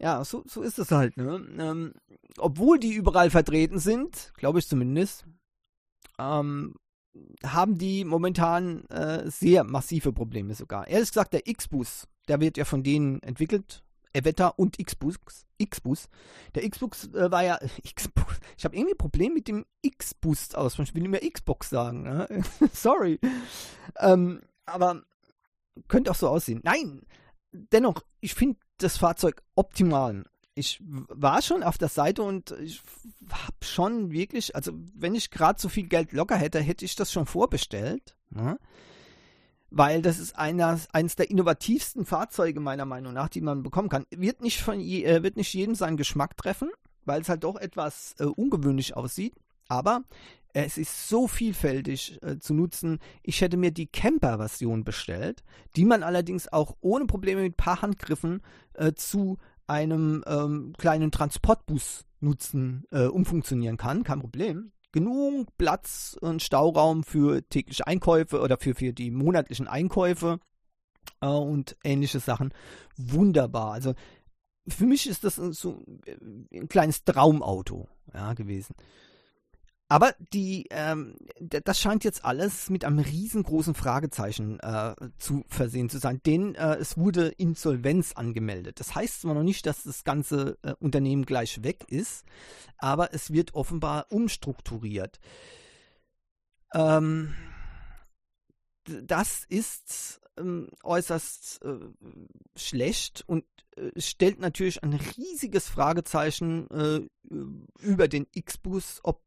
Ja, 0.00 0.24
so, 0.24 0.42
so 0.46 0.62
ist 0.62 0.80
es 0.80 0.90
halt. 0.90 1.16
Ne? 1.16 1.46
Ähm, 1.58 1.94
obwohl 2.38 2.80
die 2.80 2.94
überall 2.94 3.30
vertreten 3.30 3.78
sind, 3.78 4.32
glaube 4.36 4.58
ich 4.58 4.66
zumindest, 4.66 5.26
ähm, 6.18 6.74
haben 7.44 7.78
die 7.78 8.04
momentan 8.04 8.84
äh, 8.86 9.30
sehr 9.30 9.62
massive 9.62 10.12
Probleme 10.12 10.54
sogar. 10.54 10.88
Ehrlich 10.88 11.10
gesagt, 11.10 11.34
der 11.34 11.46
X-Bus, 11.46 12.08
der 12.26 12.40
wird 12.40 12.56
ja 12.56 12.64
von 12.64 12.82
denen 12.82 13.22
entwickelt 13.22 13.85
Evetta 14.16 14.48
und 14.48 14.78
Xboost. 14.78 15.46
Xboost. 15.62 16.08
Der 16.54 16.68
Xbox 16.68 17.06
äh, 17.08 17.30
war 17.30 17.44
ja. 17.44 17.58
Xbox. 17.94 18.40
Ich 18.56 18.64
habe 18.64 18.76
irgendwie 18.76 18.94
ein 18.94 18.98
Problem 18.98 19.34
mit 19.34 19.48
dem 19.48 19.64
X-Boost 19.82 20.56
aus. 20.56 20.78
Ich 20.78 20.94
will 20.94 21.02
nicht 21.02 21.10
mehr 21.10 21.30
Xbox 21.30 21.70
sagen. 21.70 22.02
Ne? 22.02 22.44
Sorry. 22.72 23.20
Ähm, 23.98 24.42
aber 24.64 25.02
könnte 25.88 26.10
auch 26.10 26.16
so 26.16 26.28
aussehen. 26.28 26.60
Nein, 26.64 27.02
dennoch, 27.52 28.02
ich 28.20 28.34
finde 28.34 28.58
das 28.78 28.96
Fahrzeug 28.96 29.42
optimal. 29.54 30.24
Ich 30.54 30.80
war 30.82 31.42
schon 31.42 31.62
auf 31.62 31.76
der 31.76 31.88
Seite 31.88 32.22
und 32.22 32.52
ich 32.62 32.80
habe 33.30 33.56
schon 33.62 34.10
wirklich, 34.10 34.56
also 34.56 34.72
wenn 34.94 35.14
ich 35.14 35.30
gerade 35.30 35.60
so 35.60 35.68
viel 35.68 35.86
Geld 35.86 36.12
locker 36.12 36.36
hätte, 36.36 36.60
hätte 36.60 36.84
ich 36.86 36.96
das 36.96 37.12
schon 37.12 37.26
vorbestellt. 37.26 38.16
Ne? 38.30 38.58
Weil 39.70 40.02
das 40.02 40.18
ist 40.18 40.36
einer, 40.36 40.78
eines 40.92 41.16
der 41.16 41.30
innovativsten 41.30 42.04
Fahrzeuge 42.04 42.60
meiner 42.60 42.84
Meinung 42.84 43.12
nach, 43.12 43.28
die 43.28 43.40
man 43.40 43.62
bekommen 43.62 43.88
kann. 43.88 44.06
Wird 44.10 44.42
nicht, 44.42 44.60
von 44.60 44.80
je, 44.80 45.04
äh, 45.04 45.22
wird 45.22 45.36
nicht 45.36 45.52
jedem 45.52 45.74
seinen 45.74 45.96
Geschmack 45.96 46.36
treffen, 46.36 46.70
weil 47.04 47.20
es 47.20 47.28
halt 47.28 47.44
doch 47.44 47.56
etwas 47.56 48.14
äh, 48.18 48.24
ungewöhnlich 48.24 48.96
aussieht. 48.96 49.34
Aber 49.68 50.04
es 50.52 50.78
ist 50.78 51.08
so 51.08 51.28
vielfältig 51.28 52.18
äh, 52.22 52.38
zu 52.38 52.54
nutzen. 52.54 52.98
Ich 53.22 53.40
hätte 53.40 53.56
mir 53.56 53.72
die 53.72 53.88
Camper-Version 53.88 54.84
bestellt, 54.84 55.42
die 55.76 55.84
man 55.84 56.02
allerdings 56.02 56.50
auch 56.50 56.76
ohne 56.80 57.06
Probleme 57.06 57.42
mit 57.42 57.52
ein 57.52 57.56
paar 57.56 57.82
Handgriffen 57.82 58.40
äh, 58.74 58.92
zu 58.94 59.38
einem 59.66 60.24
ähm, 60.26 60.72
kleinen 60.78 61.10
Transportbus 61.10 62.06
nutzen, 62.20 62.84
äh, 62.90 63.04
umfunktionieren 63.04 63.76
kann. 63.76 64.04
Kein 64.04 64.20
Problem 64.20 64.72
genug 64.96 65.48
Platz 65.58 66.16
und 66.22 66.42
Stauraum 66.42 67.04
für 67.04 67.46
tägliche 67.46 67.86
Einkäufe 67.86 68.40
oder 68.40 68.56
für, 68.56 68.74
für 68.74 68.94
die 68.94 69.10
monatlichen 69.10 69.68
Einkäufe 69.68 70.40
äh, 71.20 71.26
und 71.26 71.76
ähnliche 71.84 72.18
Sachen. 72.18 72.54
Wunderbar. 72.96 73.72
Also 73.72 73.92
für 74.66 74.86
mich 74.86 75.06
ist 75.06 75.22
das 75.22 75.36
so 75.36 75.84
äh, 76.06 76.16
ein 76.58 76.68
kleines 76.70 77.04
Traumauto 77.04 77.88
ja, 78.14 78.32
gewesen. 78.32 78.74
Aber 79.88 80.14
die, 80.32 80.66
ähm, 80.70 81.16
das 81.38 81.78
scheint 81.78 82.02
jetzt 82.02 82.24
alles 82.24 82.70
mit 82.70 82.84
einem 82.84 82.98
riesengroßen 82.98 83.74
Fragezeichen 83.74 84.58
äh, 84.58 84.96
zu 85.18 85.44
versehen 85.48 85.88
zu 85.88 85.98
sein, 85.98 86.20
denn 86.26 86.56
äh, 86.56 86.74
es 86.74 86.96
wurde 86.96 87.28
Insolvenz 87.28 88.12
angemeldet. 88.14 88.80
Das 88.80 88.96
heißt 88.96 89.20
zwar 89.20 89.34
noch 89.34 89.44
nicht, 89.44 89.64
dass 89.64 89.84
das 89.84 90.02
ganze 90.02 90.58
äh, 90.62 90.72
Unternehmen 90.80 91.24
gleich 91.24 91.62
weg 91.62 91.84
ist, 91.88 92.24
aber 92.78 93.14
es 93.14 93.32
wird 93.32 93.54
offenbar 93.54 94.06
umstrukturiert. 94.10 95.20
Ähm, 96.74 97.34
das 98.84 99.44
ist 99.48 100.20
ähm, 100.38 100.68
äußerst 100.82 101.64
äh, 101.64 101.78
schlecht 102.56 103.24
und 103.26 103.44
äh, 103.76 104.00
stellt 104.00 104.40
natürlich 104.40 104.82
ein 104.82 104.92
riesiges 104.94 105.68
Fragezeichen 105.68 106.70
äh, 106.70 107.00
über 107.80 108.08
den 108.08 108.26
X-Bus, 108.32 109.00
ob 109.02 109.22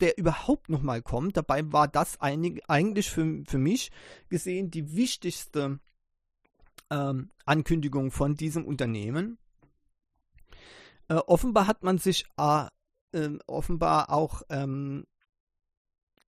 der 0.00 0.18
überhaupt 0.18 0.68
nochmal 0.68 1.02
kommt. 1.02 1.36
Dabei 1.36 1.72
war 1.72 1.88
das 1.88 2.20
einig, 2.20 2.62
eigentlich 2.68 3.10
für, 3.10 3.42
für 3.46 3.58
mich 3.58 3.90
gesehen 4.28 4.70
die 4.70 4.96
wichtigste 4.96 5.78
ähm, 6.90 7.30
Ankündigung 7.44 8.10
von 8.10 8.34
diesem 8.34 8.64
Unternehmen. 8.64 9.38
Äh, 11.08 11.14
offenbar 11.14 11.66
hat 11.66 11.82
man 11.82 11.98
sich 11.98 12.24
äh, 12.36 12.68
offenbar 13.46 14.10
auch 14.10 14.42
ähm, 14.48 15.06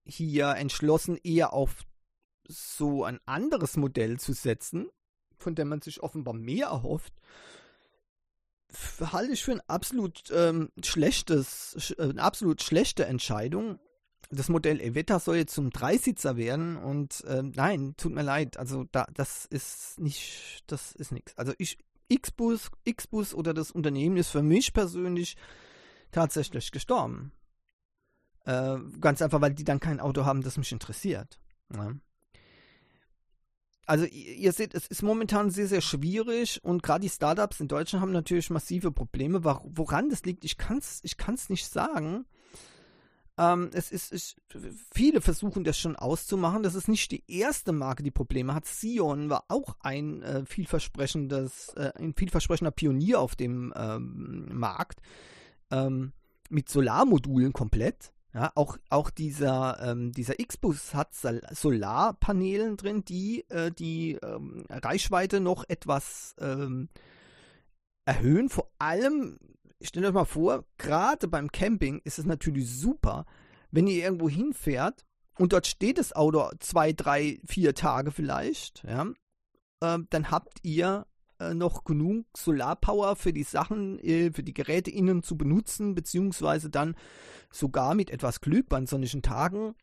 hier 0.06 0.50
entschlossen, 0.50 1.18
eher 1.24 1.54
auf 1.54 1.86
so 2.48 3.04
ein 3.04 3.20
anderes 3.26 3.78
Modell 3.78 4.20
zu 4.20 4.34
setzen, 4.34 4.90
von 5.38 5.56
dem 5.56 5.70
man 5.70 5.82
sich 5.82 6.02
offenbar 6.02 6.34
mehr 6.34 6.68
erhofft, 6.68 7.14
halte 9.00 9.34
ich 9.34 9.44
für 9.44 9.54
ein 9.54 9.62
absolut 9.68 10.32
ähm, 10.32 10.70
schlechtes, 10.84 11.96
äh, 11.98 12.04
eine 12.04 12.22
absolut 12.22 12.62
schlechte 12.62 13.06
Entscheidung. 13.06 13.80
Das 14.32 14.50
Modell 14.50 14.82
Evetta 14.82 15.20
soll 15.20 15.38
jetzt 15.38 15.54
zum 15.54 15.70
Dreisitzer 15.70 16.36
werden 16.36 16.78
und 16.78 17.24
äh, 17.26 17.44
nein, 17.44 17.94
tut 17.96 18.14
mir 18.14 18.24
leid, 18.24 18.58
also 18.58 18.86
da, 18.92 19.08
das 19.14 19.46
ist 19.46 20.00
nicht, 20.00 20.64
das 20.68 20.94
ist 20.94 21.12
nichts. 21.12 21.38
Also 21.38 21.54
ich, 21.58 21.78
Xbus, 22.14 22.72
Xbus 22.92 23.34
oder 23.34 23.54
das 23.54 23.72
Unternehmen 23.72 24.18
ist 24.18 24.30
für 24.30 24.42
mich 24.42 24.74
persönlich 24.74 25.38
tatsächlich 26.12 26.72
gestorben. 26.72 27.32
Äh, 28.46 28.78
ganz 29.00 29.22
einfach, 29.22 29.42
weil 29.42 29.54
die 29.54 29.64
dann 29.64 29.80
kein 29.80 30.00
Auto 30.00 30.26
haben, 30.26 30.42
das 30.42 30.58
mich 30.58 30.72
interessiert. 30.72 31.40
Ja 31.74 31.96
also 33.86 34.06
ihr 34.06 34.52
seht, 34.52 34.74
es 34.74 34.88
ist 34.88 35.04
momentan 35.04 35.52
sehr, 35.52 35.68
sehr 35.68 35.82
schwierig 35.82 36.60
und 36.64 36.84
gerade 36.84 37.02
die 37.02 37.10
Startups 37.10 37.60
in 37.60 37.68
Deutschland 37.68 38.02
haben 38.02 38.12
natürlich 38.12 38.50
massive 38.50 38.92
Probleme. 38.92 39.44
Woran 39.44 40.10
das 40.10 40.24
liegt, 40.24 40.44
ich 40.46 40.58
kann 40.58 40.80
es 40.80 41.00
ich 41.04 41.18
kann's 41.18 41.50
nicht 41.50 41.68
sagen. 41.68 42.26
Ähm, 43.38 43.70
es 43.74 43.92
ist, 43.92 44.14
ich, 44.14 44.36
viele 44.94 45.20
versuchen 45.20 45.64
das 45.64 45.78
schon 45.78 45.96
auszumachen. 45.96 46.64
Das 46.64 46.76
ist 46.76 46.88
nicht 46.88 47.12
die 47.12 47.24
erste 47.28 47.74
Marke, 47.74 48.02
die 48.02 48.12
Probleme 48.12 48.54
hat. 48.54 48.66
Sion 48.66 49.30
war 49.30 49.46
auch 49.50 49.76
ein 49.82 50.22
äh, 50.24 50.46
vielversprechendes, 50.46 51.74
äh, 51.76 51.92
ein 51.98 52.14
vielversprechender 52.14 52.72
Pionier 52.72 53.20
auf 53.20 53.36
dem 53.36 53.74
ähm, 53.76 54.48
Markt 54.54 55.02
ähm, 55.70 56.14
mit 56.50 56.70
Solarmodulen 56.70 57.52
komplett. 57.52 58.14
Ja, 58.36 58.52
auch, 58.56 58.78
auch 58.90 59.12
dieser, 59.12 59.80
ähm, 59.82 60.12
dieser 60.12 60.42
X-Bus 60.42 60.94
hat 60.94 61.16
Solarpanelen 61.16 62.76
drin, 62.76 63.06
die 63.06 63.50
äh, 63.50 63.72
die 63.72 64.16
ähm, 64.22 64.66
Reichweite 64.70 65.40
noch 65.40 65.64
etwas 65.70 66.36
ähm, 66.42 66.90
erhöhen. 68.04 68.50
Vor 68.50 68.70
allem 68.78 69.40
stellt 69.82 70.06
euch 70.06 70.12
mal 70.12 70.26
vor, 70.26 70.66
gerade 70.78 71.30
beim 71.30 71.50
Camping 71.50 72.02
ist 72.04 72.20
es 72.20 72.26
natürlich 72.26 72.70
super, 72.70 73.26
wenn 73.72 73.88
ihr 73.88 74.04
irgendwo 74.04 74.28
hinfährt 74.28 75.06
und 75.40 75.54
dort 75.54 75.66
steht 75.66 75.98
das 75.98 76.12
Auto 76.12 76.52
zwei, 76.60 76.92
drei, 76.92 77.40
vier 77.46 77.74
Tage 77.74 78.12
vielleicht, 78.12 78.84
ja, 78.84 79.06
äh, 79.80 80.00
dann 80.10 80.30
habt 80.30 80.60
ihr 80.64 81.08
noch 81.54 81.84
genug 81.84 82.26
Solarpower 82.36 83.16
für 83.16 83.34
die 83.34 83.44
Sachen, 83.44 84.00
äh, 84.00 84.32
für 84.32 84.44
die 84.44 84.54
Geräte 84.54 84.92
innen 84.92 85.24
zu 85.24 85.38
benutzen, 85.38 85.96
beziehungsweise 85.96 86.70
dann 86.70 86.96
sogar 87.52 87.96
mit 87.96 88.10
etwas 88.10 88.42
Glück 88.42 88.74
an 88.74 88.88
sonnigen 88.88 89.22
Tagen 89.22 89.76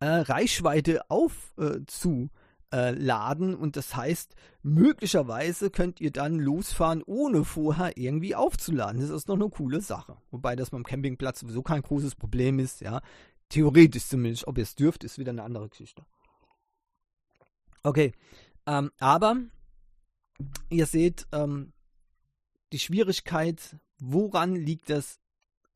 äh, 0.00 0.06
Reichweite 0.06 1.10
aufzuladen. 1.10 2.30
Äh, 2.70 3.56
und 3.56 3.76
das 3.76 3.94
heißt, 3.96 4.34
möglicherweise 4.62 5.70
könnt 5.70 6.00
ihr 6.00 6.10
dann 6.10 6.38
losfahren, 6.38 7.02
ohne 7.04 7.44
vorher 7.44 7.96
irgendwie 7.96 8.34
aufzuladen. 8.34 9.00
Das 9.00 9.10
ist 9.10 9.28
noch 9.28 9.36
eine 9.36 9.48
coole 9.48 9.80
Sache. 9.80 10.16
Wobei 10.30 10.56
das 10.56 10.70
beim 10.70 10.84
Campingplatz 10.84 11.40
sowieso 11.40 11.62
kein 11.62 11.82
großes 11.82 12.14
Problem 12.14 12.58
ist, 12.58 12.80
ja. 12.80 13.00
Theoretisch 13.48 14.06
zumindest. 14.06 14.46
Ob 14.46 14.58
ihr 14.58 14.62
es 14.62 14.76
dürft, 14.76 15.02
ist 15.02 15.18
wieder 15.18 15.30
eine 15.30 15.42
andere 15.42 15.68
Geschichte. 15.68 16.04
Okay. 17.82 18.12
Ähm, 18.66 18.92
aber 19.00 19.36
ihr 20.68 20.86
seht, 20.86 21.26
ähm, 21.32 21.72
die 22.72 22.78
Schwierigkeit, 22.78 23.76
woran 23.98 24.54
liegt 24.54 24.90
das? 24.90 25.18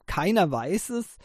Keiner 0.06 0.50
weiß 0.50 0.90
es. 0.90 1.16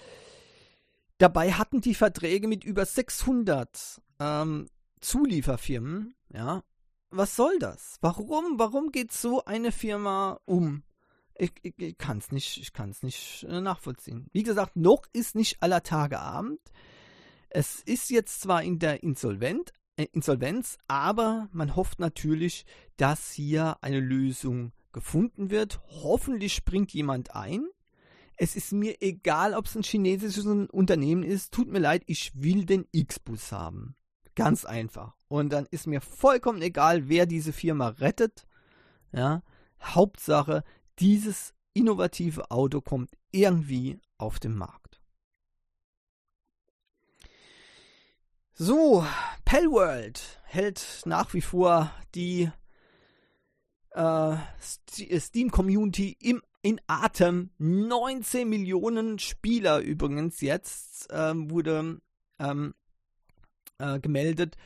Dabei 1.17 1.51
hatten 1.53 1.81
die 1.81 1.95
Verträge 1.95 2.47
mit 2.47 2.63
über 2.63 2.85
600 2.85 4.01
ähm, 4.19 4.69
Zulieferfirmen, 5.01 6.15
ja. 6.33 6.63
Was 7.11 7.35
soll 7.35 7.57
das? 7.59 7.97
Warum? 8.01 8.59
Warum 8.59 8.91
geht 8.91 9.11
so 9.11 9.43
eine 9.43 9.71
Firma 9.71 10.39
um? 10.45 10.83
Ich, 11.35 11.51
ich, 11.63 11.73
ich 11.77 11.97
kann 11.97 12.19
es 12.19 12.31
nicht, 12.31 12.57
ich 12.57 12.71
kann's 12.71 13.01
nicht 13.01 13.45
äh, 13.49 13.61
nachvollziehen. 13.61 14.27
Wie 14.31 14.43
gesagt, 14.43 14.75
noch 14.75 15.05
ist 15.11 15.35
nicht 15.35 15.63
aller 15.63 15.81
Tage 15.81 16.19
Abend. 16.19 16.59
Es 17.49 17.81
ist 17.81 18.11
jetzt 18.11 18.41
zwar 18.41 18.61
in 18.61 18.77
der 18.77 19.01
Insolvent, 19.01 19.73
Insolvenz, 20.05 20.77
aber 20.87 21.49
man 21.51 21.75
hofft 21.75 21.99
natürlich, 21.99 22.65
dass 22.97 23.31
hier 23.31 23.77
eine 23.81 23.99
Lösung 23.99 24.71
gefunden 24.91 25.49
wird. 25.49 25.81
Hoffentlich 26.03 26.53
springt 26.53 26.91
jemand 26.93 27.35
ein. 27.35 27.67
Es 28.37 28.55
ist 28.55 28.71
mir 28.71 29.01
egal, 29.01 29.53
ob 29.53 29.65
es 29.65 29.75
ein 29.75 29.83
chinesisches 29.83 30.45
Unternehmen 30.45 31.23
ist. 31.23 31.51
Tut 31.53 31.67
mir 31.67 31.79
leid, 31.79 32.03
ich 32.05 32.31
will 32.41 32.65
den 32.65 32.87
X-Bus 32.91 33.51
haben. 33.51 33.95
Ganz 34.35 34.63
einfach. 34.63 35.15
Und 35.27 35.51
dann 35.51 35.67
ist 35.69 35.87
mir 35.87 35.99
vollkommen 35.99 36.61
egal, 36.61 37.09
wer 37.09 37.25
diese 37.25 37.51
Firma 37.51 37.89
rettet. 37.89 38.47
Ja, 39.11 39.43
Hauptsache, 39.81 40.63
dieses 40.99 41.53
innovative 41.73 42.49
Auto 42.49 42.79
kommt 42.79 43.11
irgendwie 43.31 43.99
auf 44.17 44.39
den 44.39 44.55
Markt. 44.55 44.88
So, 48.61 49.05
Pellworld 49.45 50.41
hält 50.43 51.03
nach 51.05 51.33
wie 51.33 51.39
vor 51.39 51.93
die 52.13 52.51
äh, 53.91 54.35
Steam-Community 54.91 56.17
im 56.19 56.41
in 56.61 56.81
Atem. 56.85 57.51
19 57.57 58.49
Millionen 58.49 59.17
Spieler 59.17 59.79
übrigens 59.79 60.41
jetzt 60.41 61.07
ähm, 61.09 61.49
wurde 61.49 62.01
ähm, 62.37 62.73
äh, 63.77 63.97
gemeldet 64.01 64.57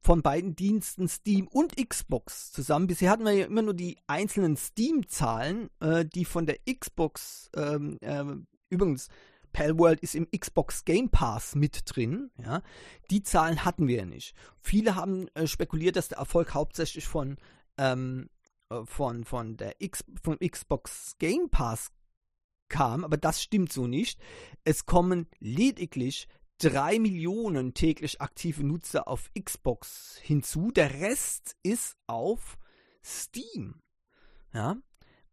von 0.00 0.22
beiden 0.22 0.56
Diensten 0.56 1.06
Steam 1.06 1.46
und 1.46 1.76
Xbox 1.76 2.52
zusammen. 2.52 2.86
Bisher 2.86 3.10
hatten 3.10 3.26
wir 3.26 3.32
ja 3.32 3.44
immer 3.44 3.60
nur 3.60 3.74
die 3.74 3.98
einzelnen 4.06 4.56
Steam-Zahlen, 4.56 5.68
äh, 5.80 6.06
die 6.06 6.24
von 6.24 6.46
der 6.46 6.56
Xbox 6.64 7.50
ähm, 7.54 7.98
äh, 8.00 8.24
übrigens 8.70 9.10
Palworld 9.56 10.00
ist 10.00 10.14
im 10.14 10.28
Xbox 10.30 10.84
Game 10.84 11.08
Pass 11.08 11.54
mit 11.54 11.84
drin. 11.86 12.30
Ja. 12.36 12.60
Die 13.10 13.22
Zahlen 13.22 13.64
hatten 13.64 13.88
wir 13.88 13.96
ja 13.96 14.04
nicht. 14.04 14.34
Viele 14.60 14.96
haben 14.96 15.28
äh, 15.28 15.46
spekuliert, 15.46 15.96
dass 15.96 16.08
der 16.08 16.18
Erfolg 16.18 16.52
hauptsächlich 16.52 17.06
von, 17.06 17.38
ähm, 17.78 18.28
äh, 18.68 18.84
von, 18.84 19.24
von 19.24 19.56
der 19.56 19.80
X, 19.80 20.04
vom 20.22 20.36
Xbox 20.38 21.16
Game 21.18 21.48
Pass 21.48 21.90
kam, 22.68 23.02
aber 23.02 23.16
das 23.16 23.42
stimmt 23.42 23.72
so 23.72 23.86
nicht. 23.86 24.20
Es 24.64 24.84
kommen 24.84 25.26
lediglich 25.38 26.28
3 26.58 26.98
Millionen 26.98 27.72
täglich 27.72 28.20
aktive 28.20 28.62
Nutzer 28.62 29.08
auf 29.08 29.30
Xbox 29.42 30.18
hinzu. 30.22 30.70
Der 30.70 31.00
Rest 31.00 31.56
ist 31.62 31.96
auf 32.06 32.58
Steam. 33.02 33.80
Ja, 34.52 34.76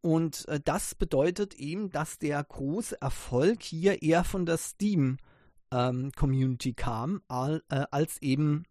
und 0.04 0.48
äh, 0.50 0.60
das 0.60 0.96
bedeutet 0.96 1.54
eben, 1.54 1.90
dass 1.90 2.20
der 2.20 2.44
große 2.44 3.02
Erfolg 3.02 3.64
hier 3.64 4.02
eher 4.02 4.26
von 4.26 4.46
der 4.46 4.58
Steam-Community 4.58 6.70
ähm, 6.70 6.76
kam, 6.76 7.22
all, 7.30 7.64
äh, 7.70 7.86
als 7.90 8.22
eben 8.22 8.66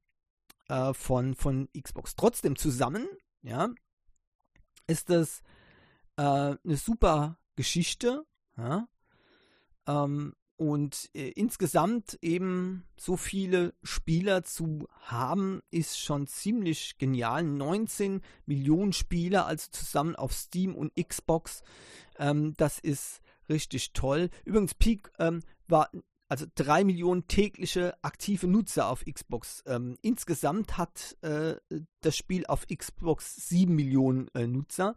äh, 0.68 0.92
von, 0.92 1.34
von 1.34 1.70
Xbox. 1.72 2.16
Trotzdem 2.16 2.56
zusammen, 2.56 3.08
ja, 3.40 3.70
ist 4.86 5.08
das 5.08 5.40
äh, 6.16 6.22
eine 6.22 6.76
super 6.76 7.38
Geschichte. 7.56 8.26
Ja? 8.58 8.86
Ähm, 9.86 10.34
und 10.56 11.10
äh, 11.14 11.30
insgesamt 11.30 12.18
eben 12.22 12.84
so 12.96 13.16
viele 13.16 13.74
Spieler 13.82 14.44
zu 14.44 14.86
haben, 15.00 15.62
ist 15.70 15.98
schon 15.98 16.26
ziemlich 16.26 16.98
genial. 16.98 17.42
19 17.42 18.20
Millionen 18.46 18.92
Spieler, 18.92 19.46
also 19.46 19.68
zusammen 19.70 20.14
auf 20.16 20.32
Steam 20.32 20.74
und 20.74 20.92
Xbox. 20.94 21.62
Ähm, 22.18 22.54
das 22.56 22.78
ist 22.78 23.20
richtig 23.48 23.92
toll. 23.92 24.30
Übrigens, 24.44 24.74
Peak 24.74 25.10
ähm, 25.18 25.42
war 25.68 25.90
also 26.28 26.46
3 26.54 26.84
Millionen 26.84 27.28
tägliche 27.28 27.94
aktive 28.02 28.46
Nutzer 28.46 28.88
auf 28.88 29.04
Xbox. 29.04 29.62
Ähm, 29.66 29.96
insgesamt 30.00 30.78
hat 30.78 31.16
äh, 31.22 31.56
das 32.00 32.16
Spiel 32.16 32.46
auf 32.46 32.66
Xbox 32.68 33.48
7 33.48 33.74
Millionen 33.74 34.28
äh, 34.34 34.46
Nutzer 34.46 34.96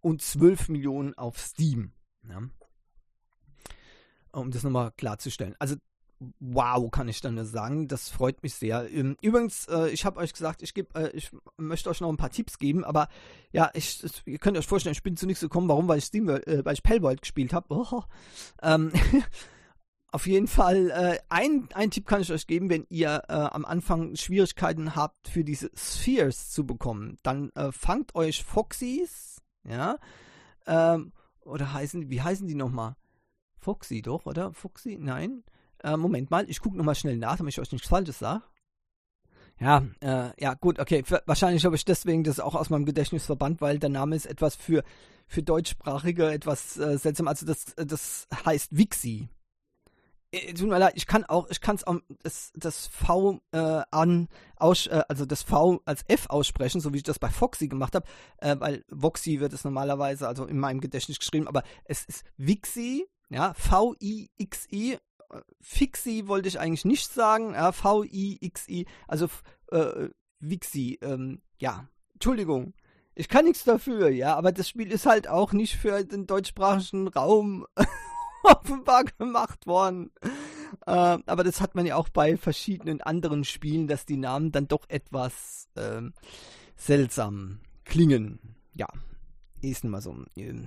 und 0.00 0.20
12 0.20 0.68
Millionen 0.68 1.14
auf 1.14 1.38
Steam. 1.38 1.92
Ja 2.28 2.42
um 4.40 4.50
das 4.50 4.62
nochmal 4.62 4.92
klarzustellen. 4.96 5.54
Also 5.58 5.76
wow, 6.40 6.90
kann 6.90 7.08
ich 7.08 7.20
dann 7.20 7.34
nur 7.34 7.44
sagen. 7.44 7.88
Das 7.88 8.08
freut 8.08 8.42
mich 8.42 8.54
sehr. 8.54 8.90
Ähm, 8.90 9.16
übrigens, 9.20 9.66
äh, 9.68 9.88
ich 9.90 10.04
habe 10.04 10.18
euch 10.20 10.32
gesagt, 10.32 10.62
ich, 10.62 10.74
geb, 10.74 10.96
äh, 10.96 11.10
ich 11.10 11.30
möchte 11.56 11.90
euch 11.90 12.00
noch 12.00 12.08
ein 12.08 12.16
paar 12.16 12.30
Tipps 12.30 12.58
geben, 12.58 12.84
aber 12.84 13.08
ja, 13.52 13.70
ich, 13.74 14.02
ihr 14.24 14.38
könnt 14.38 14.56
euch 14.56 14.66
vorstellen, 14.66 14.94
ich 14.94 15.02
bin 15.02 15.16
zu 15.16 15.26
nichts 15.26 15.42
gekommen. 15.42 15.68
Warum? 15.68 15.88
Weil 15.88 15.98
ich 15.98 16.04
Steam, 16.04 16.28
äh, 16.28 16.64
weil 16.64 16.74
ich 16.74 16.82
Pellworld 16.82 17.20
gespielt 17.20 17.52
habe. 17.52 17.66
Oh, 17.68 18.02
ähm, 18.62 18.92
auf 20.10 20.26
jeden 20.26 20.46
Fall, 20.46 20.90
äh, 20.90 21.18
ein, 21.28 21.68
ein 21.74 21.90
Tipp 21.90 22.06
kann 22.06 22.22
ich 22.22 22.32
euch 22.32 22.46
geben, 22.46 22.70
wenn 22.70 22.86
ihr 22.88 23.22
äh, 23.28 23.32
am 23.32 23.64
Anfang 23.64 24.16
Schwierigkeiten 24.16 24.96
habt, 24.96 25.28
für 25.28 25.44
diese 25.44 25.70
Spheres 25.74 26.50
zu 26.50 26.64
bekommen, 26.64 27.18
dann 27.22 27.50
äh, 27.50 27.72
fangt 27.72 28.14
euch 28.14 28.42
Foxys, 28.42 29.42
ja, 29.68 29.98
ähm, 30.66 31.12
oder 31.42 31.72
heißen, 31.72 32.10
wie 32.10 32.22
heißen 32.22 32.46
die 32.46 32.54
nochmal? 32.54 32.96
Foxy 33.58 34.02
doch, 34.02 34.26
oder? 34.26 34.52
Foxy? 34.52 34.98
Nein. 35.00 35.42
Äh, 35.82 35.96
Moment 35.96 36.30
mal, 36.30 36.48
ich 36.48 36.60
gucke 36.60 36.76
nochmal 36.76 36.94
schnell 36.94 37.16
nach, 37.16 37.36
damit 37.36 37.52
ich 37.52 37.60
euch 37.60 37.72
nichts 37.72 37.88
Falsches 37.88 38.18
sage. 38.18 38.42
Ja, 39.58 39.84
äh, 40.00 40.30
ja, 40.38 40.54
gut, 40.54 40.78
okay. 40.78 41.02
Für, 41.04 41.22
wahrscheinlich 41.26 41.64
habe 41.64 41.76
ich 41.76 41.84
deswegen 41.84 42.24
das 42.24 42.40
auch 42.40 42.54
aus 42.54 42.70
meinem 42.70 42.84
Gedächtnis 42.84 43.24
verbannt, 43.24 43.60
weil 43.60 43.78
der 43.78 43.88
Name 43.88 44.14
ist 44.14 44.26
etwas 44.26 44.54
für, 44.54 44.84
für 45.26 45.42
Deutschsprachige 45.42 46.30
etwas 46.30 46.76
äh, 46.76 46.98
seltsam. 46.98 47.28
Also 47.28 47.46
das, 47.46 47.74
das 47.76 48.28
heißt 48.44 48.76
Wixi. 48.76 49.28
Äh, 50.30 50.52
tut 50.52 50.68
mir 50.68 50.78
leid, 50.78 50.92
ich 50.96 51.06
kann 51.06 51.24
auch, 51.24 51.48
ich 51.48 51.60
kann 51.60 51.76
es 51.76 51.86
auch 51.86 51.96
das, 52.22 52.52
das 52.54 52.86
V 52.88 53.40
äh, 53.52 53.82
an, 53.90 54.28
aus, 54.56 54.88
äh, 54.88 55.02
also 55.08 55.24
das 55.24 55.42
V 55.42 55.80
als 55.84 56.04
F 56.08 56.26
aussprechen, 56.28 56.80
so 56.80 56.92
wie 56.92 56.98
ich 56.98 57.02
das 57.02 57.18
bei 57.18 57.30
Foxy 57.30 57.68
gemacht 57.68 57.94
habe, 57.94 58.06
äh, 58.38 58.56
weil 58.58 58.84
Voxy 58.90 59.40
wird 59.40 59.52
es 59.54 59.64
normalerweise, 59.64 60.28
also 60.28 60.44
in 60.44 60.58
meinem 60.58 60.80
Gedächtnis 60.80 61.18
geschrieben, 61.18 61.48
aber 61.48 61.62
es 61.84 62.04
ist 62.04 62.24
Wixi 62.36 63.06
ja, 63.28 63.54
V-I-X-I. 63.54 64.98
Fixi 65.60 66.28
wollte 66.28 66.48
ich 66.48 66.60
eigentlich 66.60 66.84
nicht 66.84 67.12
sagen. 67.12 67.54
Ja, 67.54 67.72
V-I-X-I. 67.72 68.86
Also 69.08 69.28
äh, 69.70 70.08
Wixi. 70.40 70.98
Ähm, 71.02 71.42
ja, 71.58 71.88
Entschuldigung. 72.14 72.74
Ich 73.14 73.28
kann 73.28 73.46
nichts 73.46 73.64
dafür, 73.64 74.10
ja, 74.10 74.36
aber 74.36 74.52
das 74.52 74.68
Spiel 74.68 74.92
ist 74.92 75.06
halt 75.06 75.26
auch 75.26 75.54
nicht 75.54 75.76
für 75.76 76.04
den 76.04 76.26
deutschsprachigen 76.26 77.08
Raum 77.08 77.66
offenbar 78.42 79.04
gemacht 79.04 79.66
worden. 79.66 80.12
Äh, 80.86 81.18
aber 81.24 81.42
das 81.42 81.62
hat 81.62 81.74
man 81.74 81.86
ja 81.86 81.96
auch 81.96 82.10
bei 82.10 82.36
verschiedenen 82.36 83.00
anderen 83.00 83.44
Spielen, 83.44 83.88
dass 83.88 84.04
die 84.04 84.18
Namen 84.18 84.52
dann 84.52 84.68
doch 84.68 84.84
etwas 84.88 85.68
äh, 85.76 86.02
seltsam 86.76 87.60
klingen. 87.84 88.38
Ja, 88.74 88.88
ist 89.62 89.84
nun 89.84 89.92
mal 89.92 90.02
so. 90.02 90.14
Äh, 90.36 90.66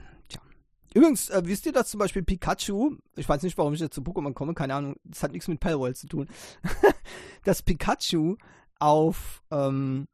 Übrigens, 0.94 1.30
äh, 1.30 1.42
wisst 1.46 1.66
ihr, 1.66 1.72
dass 1.72 1.90
zum 1.90 2.00
Beispiel 2.00 2.24
Pikachu, 2.24 2.98
ich 3.16 3.30
weiß 3.30 3.44
nicht, 3.44 3.58
warum 3.58 3.74
ich 3.74 3.80
jetzt 3.80 3.94
zu 3.94 4.02
Pokémon 4.02 4.34
komme, 4.34 4.54
keine 4.54 4.76
Ahnung, 4.76 4.96
das 5.04 5.24
hat 5.24 5.32
nichts 5.32 5.48
mit 5.48 5.60
Palworld 5.60 5.98
zu 5.98 6.08
tun, 6.08 6.28
dass 7.44 7.62
Pikachu 7.62 8.38
auf, 8.80 9.44
ähm, 9.52 10.08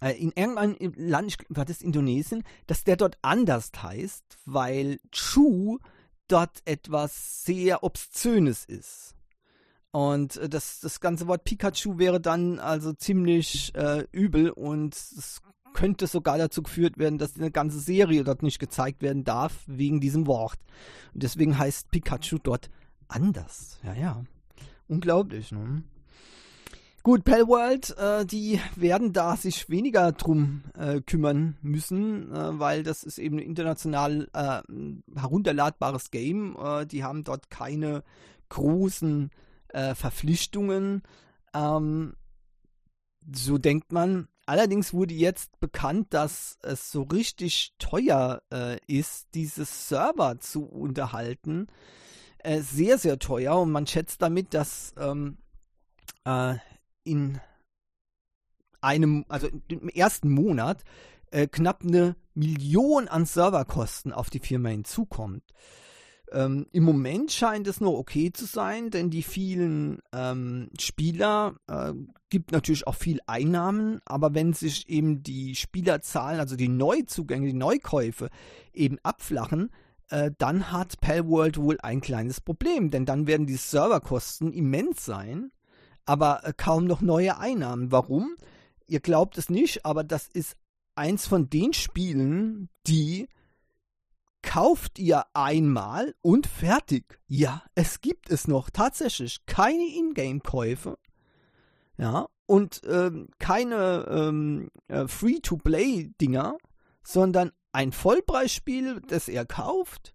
äh, 0.00 0.12
in 0.12 0.32
irgendeinem 0.34 0.92
Land, 0.96 1.28
ich 1.28 1.38
war 1.48 1.64
das 1.64 1.80
Indonesien, 1.80 2.44
dass 2.66 2.84
der 2.84 2.96
dort 2.96 3.18
anders 3.22 3.70
heißt, 3.80 4.24
weil 4.44 5.00
Chu 5.10 5.78
dort 6.28 6.60
etwas 6.66 7.44
sehr 7.44 7.82
Obszönes 7.82 8.64
ist. 8.64 9.14
Und 9.90 10.36
äh, 10.36 10.48
das, 10.48 10.80
das 10.80 11.00
ganze 11.00 11.26
Wort 11.26 11.44
Pikachu 11.44 11.98
wäre 11.98 12.20
dann 12.20 12.58
also 12.58 12.92
ziemlich 12.92 13.74
äh, 13.74 14.06
übel 14.12 14.50
und 14.50 14.94
es 14.94 15.40
könnte 15.74 16.06
sogar 16.06 16.38
dazu 16.38 16.62
geführt 16.62 16.98
werden, 16.98 17.18
dass 17.18 17.36
eine 17.36 17.50
ganze 17.50 17.78
Serie 17.78 18.24
dort 18.24 18.42
nicht 18.42 18.58
gezeigt 18.58 19.02
werden 19.02 19.24
darf, 19.24 19.64
wegen 19.66 20.00
diesem 20.00 20.26
Wort. 20.26 20.58
Und 21.14 21.22
deswegen 21.22 21.58
heißt 21.58 21.90
Pikachu 21.90 22.38
dort 22.42 22.70
anders. 23.08 23.78
Ja, 23.82 23.94
ja. 23.94 24.24
Unglaublich, 24.88 25.52
ne? 25.52 25.82
Gut, 27.04 27.24
Palworld, 27.24 27.96
äh, 27.96 28.26
die 28.26 28.60
werden 28.76 29.12
da 29.12 29.36
sich 29.36 29.70
weniger 29.70 30.12
drum 30.12 30.64
äh, 30.76 31.00
kümmern 31.00 31.56
müssen, 31.62 32.34
äh, 32.34 32.58
weil 32.58 32.82
das 32.82 33.02
ist 33.02 33.18
eben 33.18 33.36
ein 33.38 33.44
international 33.44 34.28
äh, 34.34 34.60
herunterladbares 35.18 36.10
Game. 36.10 36.56
Äh, 36.62 36.86
die 36.86 37.04
haben 37.04 37.24
dort 37.24 37.50
keine 37.50 38.02
großen 38.50 39.30
äh, 39.68 39.94
Verpflichtungen. 39.94 41.02
Ähm, 41.54 42.14
so 43.32 43.58
denkt 43.58 43.92
man. 43.92 44.28
Allerdings 44.48 44.94
wurde 44.94 45.12
jetzt 45.12 45.60
bekannt, 45.60 46.14
dass 46.14 46.58
es 46.62 46.90
so 46.90 47.02
richtig 47.02 47.74
teuer 47.78 48.40
ist, 48.86 49.26
diese 49.34 49.66
Server 49.66 50.40
zu 50.40 50.64
unterhalten. 50.64 51.66
sehr, 52.60 52.96
sehr 52.96 53.18
teuer 53.18 53.60
und 53.60 53.70
man 53.70 53.86
schätzt 53.86 54.22
damit, 54.22 54.54
dass 54.54 54.94
ähm, 54.96 55.36
in 57.04 57.40
einem, 58.80 59.26
also 59.28 59.48
im 59.68 59.90
ersten 59.90 60.30
Monat 60.30 60.82
äh, 61.30 61.46
knapp 61.46 61.82
eine 61.82 62.16
Million 62.34 63.08
an 63.08 63.26
Serverkosten 63.26 64.12
auf 64.12 64.30
die 64.30 64.40
Firma 64.40 64.70
hinzukommt. 64.70 65.42
Ähm, 66.32 66.66
Im 66.72 66.84
Moment 66.84 67.32
scheint 67.32 67.66
es 67.66 67.80
noch 67.80 67.92
okay 67.92 68.32
zu 68.32 68.44
sein, 68.44 68.90
denn 68.90 69.10
die 69.10 69.22
vielen 69.22 70.00
ähm, 70.12 70.68
Spieler 70.78 71.54
äh, 71.68 71.92
gibt 72.30 72.52
natürlich 72.52 72.86
auch 72.86 72.94
viel 72.94 73.20
Einnahmen, 73.26 74.00
aber 74.04 74.34
wenn 74.34 74.52
sich 74.52 74.88
eben 74.88 75.22
die 75.22 75.54
Spielerzahlen, 75.54 76.40
also 76.40 76.56
die 76.56 76.68
Neuzugänge, 76.68 77.46
die 77.46 77.54
Neukäufe 77.54 78.28
eben 78.72 78.98
abflachen, 79.02 79.70
äh, 80.10 80.30
dann 80.38 80.70
hat 80.70 81.00
Palworld 81.00 81.58
wohl 81.58 81.78
ein 81.80 82.00
kleines 82.00 82.40
Problem, 82.40 82.90
denn 82.90 83.06
dann 83.06 83.26
werden 83.26 83.46
die 83.46 83.56
Serverkosten 83.56 84.52
immens 84.52 85.04
sein 85.04 85.50
aber 86.08 86.40
äh, 86.44 86.54
kaum 86.56 86.86
noch 86.86 87.02
neue 87.02 87.38
Einnahmen. 87.38 87.92
Warum? 87.92 88.36
Ihr 88.86 89.00
glaubt 89.00 89.36
es 89.36 89.50
nicht, 89.50 89.84
aber 89.84 90.02
das 90.02 90.26
ist 90.26 90.56
eins 90.94 91.26
von 91.26 91.50
den 91.50 91.74
Spielen, 91.74 92.70
die 92.86 93.28
kauft 94.42 94.98
ihr 94.98 95.24
einmal 95.34 96.14
und 96.22 96.46
fertig. 96.46 97.20
Ja, 97.26 97.62
es 97.74 98.00
gibt 98.00 98.30
es 98.30 98.48
noch 98.48 98.70
tatsächlich 98.70 99.44
keine 99.46 99.84
Ingame-Käufe. 99.84 100.98
Ja, 101.96 102.28
und 102.46 102.80
ähm, 102.86 103.28
keine 103.38 104.06
ähm, 104.08 104.70
äh, 104.86 105.06
Free-to-Play-Dinger, 105.08 106.56
sondern 107.02 107.52
ein 107.72 107.92
Vollpreisspiel, 107.92 109.00
das 109.06 109.28
ihr 109.28 109.44
kauft 109.44 110.14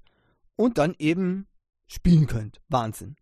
und 0.55 0.77
dann 0.77 0.95
eben 0.97 1.47
spielen 1.85 2.25
könnt. 2.27 2.61
Wahnsinn. 2.69 3.15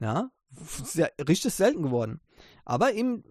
Ja, 0.00 0.30
sehr, 0.50 1.12
richtig 1.28 1.54
selten 1.54 1.82
geworden. 1.82 2.20
Aber 2.64 2.92
eben, 2.94 3.22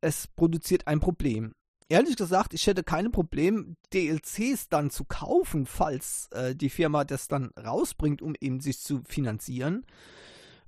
es 0.00 0.26
produziert 0.26 0.86
ein 0.86 1.00
Problem. 1.00 1.54
Ehrlich 1.88 2.16
gesagt, 2.16 2.52
ich 2.52 2.66
hätte 2.66 2.82
keine 2.82 3.10
Problem, 3.10 3.76
DLCs 3.92 4.68
dann 4.68 4.90
zu 4.90 5.04
kaufen, 5.04 5.66
falls 5.66 6.28
äh, 6.32 6.56
die 6.56 6.70
Firma 6.70 7.04
das 7.04 7.28
dann 7.28 7.50
rausbringt, 7.56 8.22
um 8.22 8.34
eben 8.40 8.60
sich 8.60 8.80
zu 8.80 9.02
finanzieren. 9.06 9.86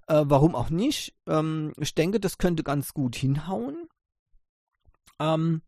Äh, 0.07 0.25
warum 0.27 0.55
auch 0.55 0.71
nicht? 0.71 1.17
Ähm, 1.27 1.73
ich 1.77 1.95
denke, 1.95 2.21
das 2.21 2.39
könnte 2.39 2.63
ganz 2.63 2.95
gut 2.95 3.17
hinhauen. 3.17 3.89
Ähm, 5.19 5.63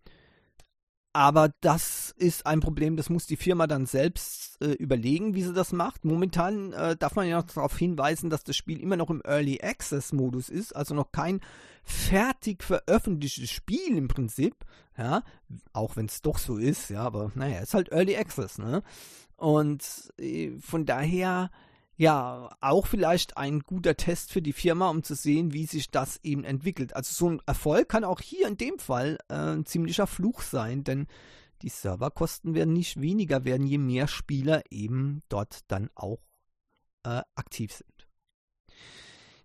aber 1.12 1.50
das 1.60 2.14
ist 2.16 2.46
ein 2.46 2.60
Problem, 2.60 2.96
das 2.96 3.10
muss 3.10 3.26
die 3.26 3.36
Firma 3.36 3.66
dann 3.66 3.86
selbst 3.86 4.62
äh, 4.62 4.72
überlegen, 4.72 5.34
wie 5.34 5.42
sie 5.42 5.52
das 5.52 5.72
macht. 5.72 6.04
Momentan 6.04 6.72
äh, 6.72 6.96
darf 6.96 7.16
man 7.16 7.26
ja 7.26 7.38
noch 7.38 7.46
darauf 7.46 7.76
hinweisen, 7.76 8.30
dass 8.30 8.44
das 8.44 8.56
Spiel 8.56 8.80
immer 8.80 8.96
noch 8.96 9.10
im 9.10 9.22
Early 9.24 9.60
Access 9.60 10.12
Modus 10.12 10.48
ist, 10.48 10.74
also 10.74 10.94
noch 10.94 11.10
kein 11.10 11.40
fertig 11.82 12.62
veröffentlichtes 12.62 13.50
Spiel 13.50 13.96
im 13.96 14.08
Prinzip. 14.08 14.54
Ja, 14.96 15.22
auch 15.72 15.96
wenn 15.96 16.06
es 16.06 16.22
doch 16.22 16.38
so 16.38 16.58
ist, 16.58 16.90
ja, 16.90 17.02
aber 17.02 17.32
naja, 17.34 17.60
ist 17.60 17.74
halt 17.74 17.90
Early 17.90 18.16
Access, 18.16 18.58
ne? 18.58 18.82
Und 19.36 20.12
äh, 20.18 20.50
von 20.60 20.84
daher 20.84 21.50
ja, 22.00 22.48
auch 22.62 22.86
vielleicht 22.86 23.36
ein 23.36 23.60
guter 23.60 23.94
Test 23.94 24.32
für 24.32 24.40
die 24.40 24.54
Firma, 24.54 24.88
um 24.88 25.02
zu 25.02 25.14
sehen, 25.14 25.52
wie 25.52 25.66
sich 25.66 25.90
das 25.90 26.18
eben 26.22 26.44
entwickelt. 26.44 26.96
Also 26.96 27.12
so 27.12 27.28
ein 27.28 27.42
Erfolg 27.44 27.90
kann 27.90 28.04
auch 28.04 28.22
hier 28.22 28.48
in 28.48 28.56
dem 28.56 28.78
Fall 28.78 29.18
äh, 29.28 29.34
ein 29.34 29.66
ziemlicher 29.66 30.06
Fluch 30.06 30.40
sein, 30.40 30.82
denn 30.82 31.08
die 31.60 31.68
Serverkosten 31.68 32.54
werden 32.54 32.72
nicht 32.72 33.02
weniger 33.02 33.44
werden, 33.44 33.66
je 33.66 33.76
mehr 33.76 34.08
Spieler 34.08 34.62
eben 34.70 35.20
dort 35.28 35.58
dann 35.68 35.90
auch 35.94 36.20
äh, 37.04 37.20
aktiv 37.34 37.74
sind. 37.74 38.08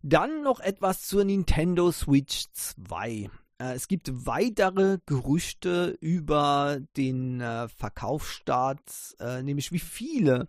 Dann 0.01 0.41
noch 0.41 0.61
etwas 0.61 1.01
zur 1.01 1.25
Nintendo 1.25 1.91
Switch 1.91 2.45
2. 2.53 3.29
Äh, 3.57 3.73
es 3.73 3.89
gibt 3.89 4.25
weitere 4.25 4.99
Gerüchte 5.05 5.97
über 5.99 6.79
den 6.95 7.41
äh, 7.41 7.67
Verkaufsstart, 7.67 9.17
äh, 9.19 9.43
nämlich 9.43 9.73
wie 9.73 9.79
viele 9.79 10.47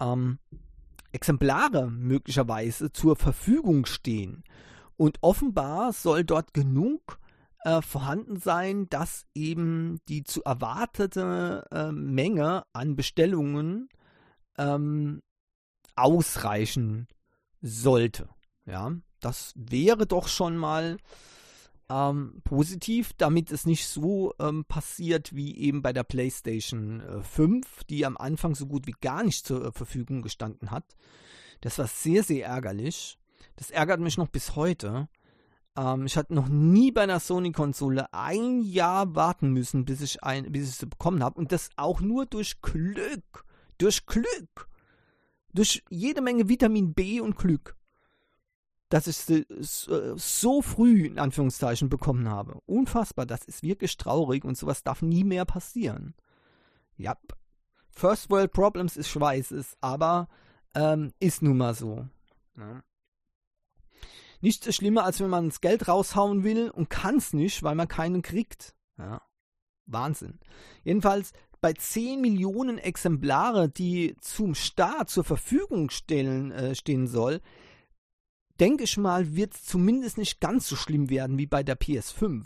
ähm, 0.00 0.38
Exemplare 1.16 1.90
möglicherweise 1.90 2.92
zur 2.92 3.16
Verfügung 3.16 3.86
stehen. 3.86 4.44
Und 4.96 5.18
offenbar 5.22 5.92
soll 5.92 6.24
dort 6.24 6.54
genug 6.54 7.18
äh, 7.64 7.80
vorhanden 7.82 8.38
sein, 8.38 8.88
dass 8.90 9.24
eben 9.34 9.98
die 10.08 10.24
zu 10.24 10.44
erwartete 10.44 11.66
äh, 11.70 11.90
Menge 11.90 12.64
an 12.72 12.96
Bestellungen 12.96 13.88
ähm, 14.58 15.22
ausreichen 15.94 17.08
sollte. 17.62 18.28
Ja, 18.66 18.92
das 19.20 19.52
wäre 19.56 20.06
doch 20.06 20.28
schon 20.28 20.56
mal 20.56 20.98
ähm, 21.88 22.40
positiv, 22.44 23.12
damit 23.16 23.52
es 23.52 23.66
nicht 23.66 23.86
so 23.86 24.34
ähm, 24.40 24.64
passiert 24.64 25.34
wie 25.34 25.56
eben 25.56 25.82
bei 25.82 25.92
der 25.92 26.04
PlayStation 26.04 27.00
äh, 27.00 27.22
5, 27.22 27.84
die 27.84 28.04
am 28.04 28.16
Anfang 28.16 28.54
so 28.54 28.66
gut 28.66 28.86
wie 28.86 28.94
gar 29.00 29.22
nicht 29.22 29.46
zur 29.46 29.66
äh, 29.66 29.72
Verfügung 29.72 30.22
gestanden 30.22 30.70
hat. 30.70 30.96
Das 31.60 31.78
war 31.78 31.86
sehr, 31.86 32.22
sehr 32.22 32.46
ärgerlich. 32.46 33.18
Das 33.56 33.70
ärgert 33.70 34.00
mich 34.00 34.18
noch 34.18 34.28
bis 34.28 34.56
heute. 34.56 35.08
Ähm, 35.76 36.06
ich 36.06 36.16
hatte 36.16 36.34
noch 36.34 36.48
nie 36.48 36.90
bei 36.90 37.02
einer 37.02 37.20
Sony-Konsole 37.20 38.12
ein 38.12 38.60
Jahr 38.62 39.14
warten 39.14 39.50
müssen, 39.50 39.84
bis 39.84 40.00
ich, 40.00 40.24
ein, 40.24 40.50
bis 40.50 40.68
ich 40.68 40.76
sie 40.76 40.86
bekommen 40.86 41.22
habe. 41.22 41.38
Und 41.38 41.52
das 41.52 41.70
auch 41.76 42.00
nur 42.00 42.26
durch 42.26 42.60
Glück. 42.62 43.44
Durch 43.78 44.06
Glück. 44.06 44.68
Durch 45.52 45.84
jede 45.88 46.20
Menge 46.20 46.48
Vitamin 46.48 46.94
B 46.94 47.20
und 47.20 47.36
Glück 47.38 47.76
dass 48.88 49.06
ich 49.06 49.16
sie 49.16 49.46
so 49.58 50.62
früh 50.62 51.06
in 51.06 51.18
Anführungszeichen 51.18 51.88
bekommen 51.88 52.28
habe. 52.28 52.60
Unfassbar, 52.66 53.26
das 53.26 53.44
ist 53.44 53.62
wirklich 53.62 53.96
traurig 53.96 54.44
und 54.44 54.56
sowas 54.56 54.82
darf 54.82 55.02
nie 55.02 55.24
mehr 55.24 55.44
passieren. 55.44 56.14
Ja, 56.96 57.16
First 57.90 58.30
World 58.30 58.52
Problems 58.52 58.96
ist 58.96 59.08
Schweißes, 59.08 59.76
aber 59.80 60.28
ähm, 60.74 61.12
ist 61.18 61.42
nun 61.42 61.56
mal 61.56 61.74
so. 61.74 62.06
Ja. 62.56 62.82
Nichts 64.40 64.66
ist 64.66 64.76
schlimmer, 64.76 65.04
als 65.04 65.20
wenn 65.20 65.30
man 65.30 65.48
das 65.48 65.60
Geld 65.60 65.88
raushauen 65.88 66.44
will 66.44 66.70
und 66.70 66.90
kann 66.90 67.16
es 67.16 67.32
nicht, 67.32 67.62
weil 67.62 67.74
man 67.74 67.88
keinen 67.88 68.22
kriegt. 68.22 68.74
Ja. 68.98 69.22
Wahnsinn. 69.86 70.38
Jedenfalls 70.84 71.32
bei 71.60 71.72
10 71.72 72.20
Millionen 72.20 72.78
Exemplare, 72.78 73.68
die 73.68 74.16
zum 74.20 74.54
Start 74.54 75.08
zur 75.08 75.24
Verfügung 75.24 75.90
stellen, 75.90 76.52
äh, 76.52 76.74
stehen 76.74 77.06
soll, 77.06 77.40
denke 78.60 78.84
ich 78.84 78.96
mal, 78.96 79.36
wird 79.36 79.54
es 79.54 79.64
zumindest 79.64 80.18
nicht 80.18 80.40
ganz 80.40 80.68
so 80.68 80.76
schlimm 80.76 81.10
werden 81.10 81.38
wie 81.38 81.46
bei 81.46 81.62
der 81.62 81.78
PS5 81.78 82.44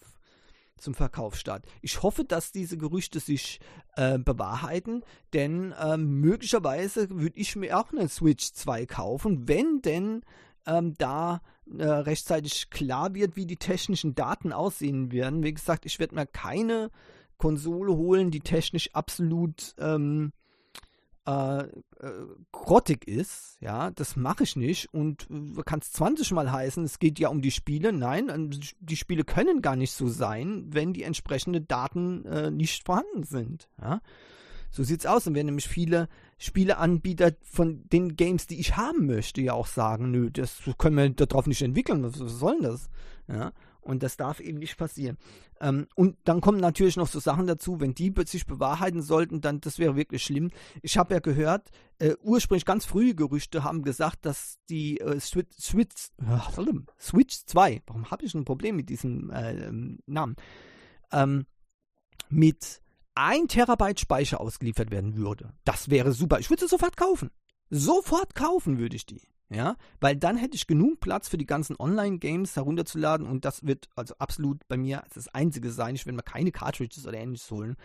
zum 0.77 0.95
Verkaufsstart. 0.95 1.65
Ich 1.83 2.03
hoffe, 2.03 2.25
dass 2.25 2.53
diese 2.53 2.79
Gerüchte 2.79 3.21
sich 3.21 3.61
äh, 3.97 4.19
bewahrheiten, 4.19 5.03
denn 5.33 5.73
äh, 5.73 5.97
möglicherweise 5.97 7.11
würde 7.11 7.39
ich 7.39 7.55
mir 7.57 7.79
auch 7.79 7.93
eine 7.93 8.09
Switch 8.09 8.53
2 8.53 8.87
kaufen, 8.87 9.47
wenn 9.47 9.83
denn 9.83 10.23
ähm, 10.67 10.95
da 10.99 11.43
äh, 11.79 11.85
rechtzeitig 11.85 12.71
klar 12.71 13.15
wird, 13.15 13.37
wie 13.37 13.47
die 13.47 13.57
technischen 13.57 14.15
Daten 14.15 14.53
aussehen 14.53 15.13
werden. 15.13 15.43
Wie 15.43 15.55
gesagt, 15.55 15.87
ich 15.87 15.99
werde 15.99 16.15
mir 16.15 16.27
keine 16.27 16.91
Konsole 17.39 17.95
holen, 17.97 18.31
die 18.31 18.41
technisch 18.41 18.95
absolut 18.95 19.75
ähm, 19.79 20.33
äh, 21.27 21.61
äh, 21.61 21.69
grottig 22.51 23.07
ist, 23.07 23.59
ja, 23.61 23.91
das 23.91 24.17
mache 24.17 24.45
ich 24.45 24.57
nicht 24.57 24.93
und 24.93 25.29
äh, 25.31 25.63
kann 25.65 25.81
es 25.81 25.93
20 25.93 26.33
Mal 26.33 26.51
heißen, 26.51 26.85
es 26.85 26.99
geht 26.99 27.19
ja 27.19 27.29
um 27.29 27.43
die 27.43 27.51
Spiele. 27.51 27.93
Nein, 27.93 28.51
die 28.81 28.97
Spiele 28.97 29.25
können 29.25 29.61
gar 29.61 29.77
nicht 29.77 29.93
so 29.93 30.09
sein, 30.09 30.67
wenn 30.69 30.93
die 30.93 31.03
entsprechenden 31.03 31.69
Daten 31.69 32.25
äh, 32.25 32.51
nicht 32.51 32.85
vorhanden 32.87 33.23
sind, 33.25 33.69
ja. 33.81 34.01
So 34.73 34.85
sieht's 34.85 35.05
aus. 35.05 35.27
Und 35.27 35.35
wenn 35.35 35.47
nämlich 35.47 35.69
viele 35.69 36.09
Spieleanbieter 36.39 37.33
von 37.43 37.89
den 37.89 38.17
Games, 38.17 38.47
die 38.47 38.61
ich 38.61 38.77
haben 38.77 39.07
möchte, 39.07 39.43
ja 39.43 39.53
auch 39.53 39.67
sagen, 39.67 40.11
nö, 40.13 40.31
das 40.31 40.63
können 40.79 40.97
wir 40.97 41.11
darauf 41.11 41.47
nicht 41.47 41.63
entwickeln, 41.63 42.05
was, 42.05 42.21
was 42.21 42.39
soll 42.39 42.61
denn 42.61 42.71
das? 42.71 42.89
Ja. 43.27 43.53
Und 43.81 44.03
das 44.03 44.17
darf 44.17 44.41
eben 44.41 44.59
nicht 44.59 44.77
passieren. 44.77 45.17
Ähm, 45.61 45.87
und 45.95 46.17
dann 46.25 46.41
kommen 46.41 46.61
natürlich 46.61 46.97
noch 46.97 47.09
so 47.09 47.21
Sachen 47.21 47.47
dazu, 47.47 47.81
wenn 47.81 47.95
die 47.95 48.13
sich 48.27 48.47
bewahrheiten 48.47 49.03
sollten, 49.03 49.41
dann 49.41 49.61
das 49.61 49.79
wäre 49.79 49.97
wirklich 49.97 50.23
schlimm. 50.23 50.51
Ich 50.83 50.99
habe 50.99 51.15
ja 51.15 51.21
gehört, 51.21 51.71
äh, 51.99 52.15
ursprünglich 52.23 52.65
ganz 52.65 52.85
frühe 52.85 53.15
Gerüchte 53.15 53.65
haben 53.65 53.83
gesagt, 53.83 54.27
dass 54.27 54.59
die 54.69 55.01
äh, 55.01 55.19
Switch, 55.21 55.57
Switch, 55.59 56.11
Switch 56.99 57.45
2, 57.47 57.83
warum 57.87 58.11
habe 58.11 58.25
ich 58.25 58.35
ein 58.35 58.45
Problem 58.45 58.77
mit 58.77 58.89
diesem 58.89 59.31
äh, 59.31 59.71
Namen, 60.07 60.37
ähm, 61.13 61.47
mit 62.29 62.81
1 63.15 63.53
Terabyte 63.53 64.01
Speicher 64.01 64.41
ausgeliefert 64.41 64.91
werden 64.91 65.17
würde. 65.17 65.53
Das 65.65 65.91
wäre 65.91 66.13
super. 66.13 66.39
Ich 66.39 66.49
würde 66.49 66.63
sie 66.65 66.69
sofort 66.69 66.97
kaufen. 66.97 67.31
Sofort 67.69 68.35
kaufen 68.35 68.79
würde 68.79 68.97
ich 68.97 69.07
die. 69.07 69.23
Ja, 69.53 69.77
weil 70.01 70.15
dann 70.15 70.37
hätte 70.37 70.55
ich 70.55 70.69
genug 70.69 71.01
Platz 71.01 71.29
für 71.29 71.37
die 71.37 71.47
ganzen 71.47 71.75
Online-Games 71.77 72.55
herunterzuladen 72.55 73.27
und 73.27 73.45
das 73.45 73.67
wird 73.67 73.89
also 73.97 74.15
absolut 74.19 74.67
bei 74.69 74.77
mir 74.77 75.03
das 75.13 75.27
Einzige 75.27 75.73
sein. 75.73 75.97
Ich 75.97 76.07
will 76.07 76.13
mir 76.13 76.23
keine 76.23 76.53
Cartridges 76.53 77.05
oder 77.05 77.19
ähnliches 77.19 77.51
holen. 77.51 77.77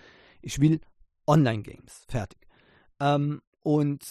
Ich 0.43 0.61
will 0.61 0.79
Online-Games. 1.25 2.05
Fertig. 2.07 2.37
Ähm, 2.99 3.41
und 3.63 4.05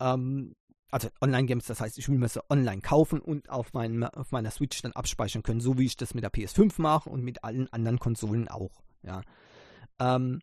ähm, 0.00 0.56
also 0.90 1.08
Online-Games, 1.20 1.66
das 1.66 1.80
heißt, 1.80 1.96
ich 1.96 2.08
will 2.08 2.18
mir 2.18 2.28
sie 2.28 2.42
online 2.50 2.80
kaufen 2.80 3.20
und 3.20 3.50
auf, 3.50 3.72
mein, 3.72 4.02
auf 4.02 4.32
meiner 4.32 4.50
Switch 4.50 4.82
dann 4.82 4.92
abspeichern 4.92 5.44
können, 5.44 5.60
so 5.60 5.78
wie 5.78 5.86
ich 5.86 5.96
das 5.96 6.12
mit 6.12 6.24
der 6.24 6.32
PS5 6.32 6.80
mache 6.80 7.08
und 7.08 7.22
mit 7.22 7.44
allen 7.44 7.72
anderen 7.72 8.00
Konsolen 8.00 8.48
auch. 8.48 8.82
Ja. 9.02 9.22
Ähm, 10.00 10.40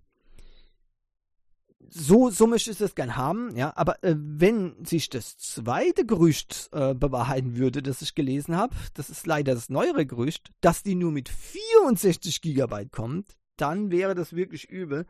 so, 1.89 2.29
so 2.29 2.47
möchte 2.47 2.71
ich 2.71 2.77
das 2.77 2.95
gern 2.95 3.15
haben, 3.15 3.55
ja. 3.55 3.73
Aber 3.75 4.03
äh, 4.03 4.15
wenn 4.17 4.85
sich 4.85 5.09
das 5.09 5.37
zweite 5.37 6.05
Gerücht 6.05 6.69
äh, 6.71 6.93
bewahrheiten 6.93 7.57
würde, 7.57 7.81
das 7.81 8.01
ich 8.01 8.15
gelesen 8.15 8.55
habe, 8.55 8.75
das 8.93 9.09
ist 9.09 9.27
leider 9.27 9.53
das 9.53 9.69
neuere 9.69 10.05
Gerücht, 10.05 10.51
dass 10.61 10.83
die 10.83 10.95
nur 10.95 11.11
mit 11.11 11.29
64 11.29 12.41
Gigabyte 12.41 12.91
kommt, 12.91 13.35
dann 13.57 13.91
wäre 13.91 14.15
das 14.15 14.33
wirklich 14.33 14.69
übel. 14.69 15.05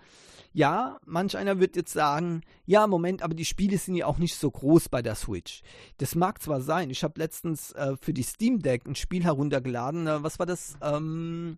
Ja, 0.52 1.00
manch 1.06 1.38
einer 1.38 1.60
wird 1.60 1.76
jetzt 1.76 1.94
sagen, 1.94 2.42
ja, 2.66 2.86
Moment, 2.88 3.22
aber 3.22 3.34
die 3.34 3.46
Spiele 3.46 3.78
sind 3.78 3.96
ja 3.96 4.06
auch 4.06 4.18
nicht 4.18 4.36
so 4.36 4.52
groß 4.52 4.90
bei 4.90 5.02
der 5.02 5.16
Switch. 5.16 5.62
Das 5.98 6.16
mag 6.16 6.42
zwar 6.42 6.62
sein, 6.62 6.90
ich 6.90 7.04
habe 7.04 7.20
letztens 7.20 7.72
äh, 7.72 7.96
für 8.00 8.14
die 8.14 8.24
Steam 8.24 8.60
Deck 8.60 8.86
ein 8.86 8.96
Spiel 8.96 9.24
heruntergeladen, 9.24 10.08
äh, 10.08 10.24
was 10.24 10.40
war 10.40 10.46
das? 10.46 10.76
Ähm, 10.82 11.58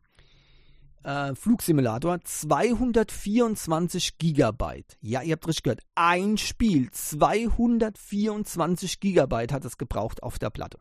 äh, 1.06 1.36
Flugsimulator 1.36 2.20
224 2.22 4.18
Gigabyte. 4.18 4.98
Ja, 5.02 5.22
ihr 5.22 5.34
habt 5.34 5.48
richtig 5.48 5.64
gehört. 5.64 5.82
Ein 5.94 6.38
Spiel, 6.38 6.90
224 6.92 9.00
Gigabyte 9.00 9.54
hat 9.54 9.64
es 9.66 9.78
gebraucht 9.78 10.24
auf 10.24 10.40
der 10.40 10.50
Platte, 10.50 10.80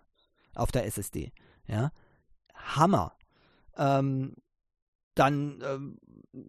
auf 0.54 0.72
der 0.72 0.86
SSD. 0.86 1.30
Ja, 1.66 1.90
Hammer. 2.54 3.12
Ähm, 3.76 4.36
dann 5.14 5.62
ähm, 5.64 5.98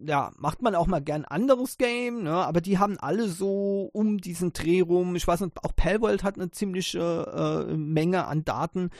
ja, 0.04 0.32
macht 0.36 0.62
man 0.62 0.74
auch 0.74 0.88
mal 0.88 1.00
gern 1.00 1.24
anderes 1.24 1.78
Game, 1.78 2.24
ne? 2.24 2.32
aber 2.32 2.60
die 2.60 2.78
haben 2.78 2.98
alle 2.98 3.28
so 3.28 3.88
um 3.92 4.18
diesen 4.18 4.52
Dreh 4.52 4.80
rum. 4.80 5.14
Ich 5.14 5.28
weiß 5.28 5.40
nicht, 5.40 5.62
auch 5.62 5.76
Palworld 5.76 6.24
hat 6.24 6.34
eine 6.36 6.50
ziemliche 6.50 7.68
äh, 7.70 7.76
Menge 7.76 8.26
an 8.26 8.44
Daten. 8.44 8.90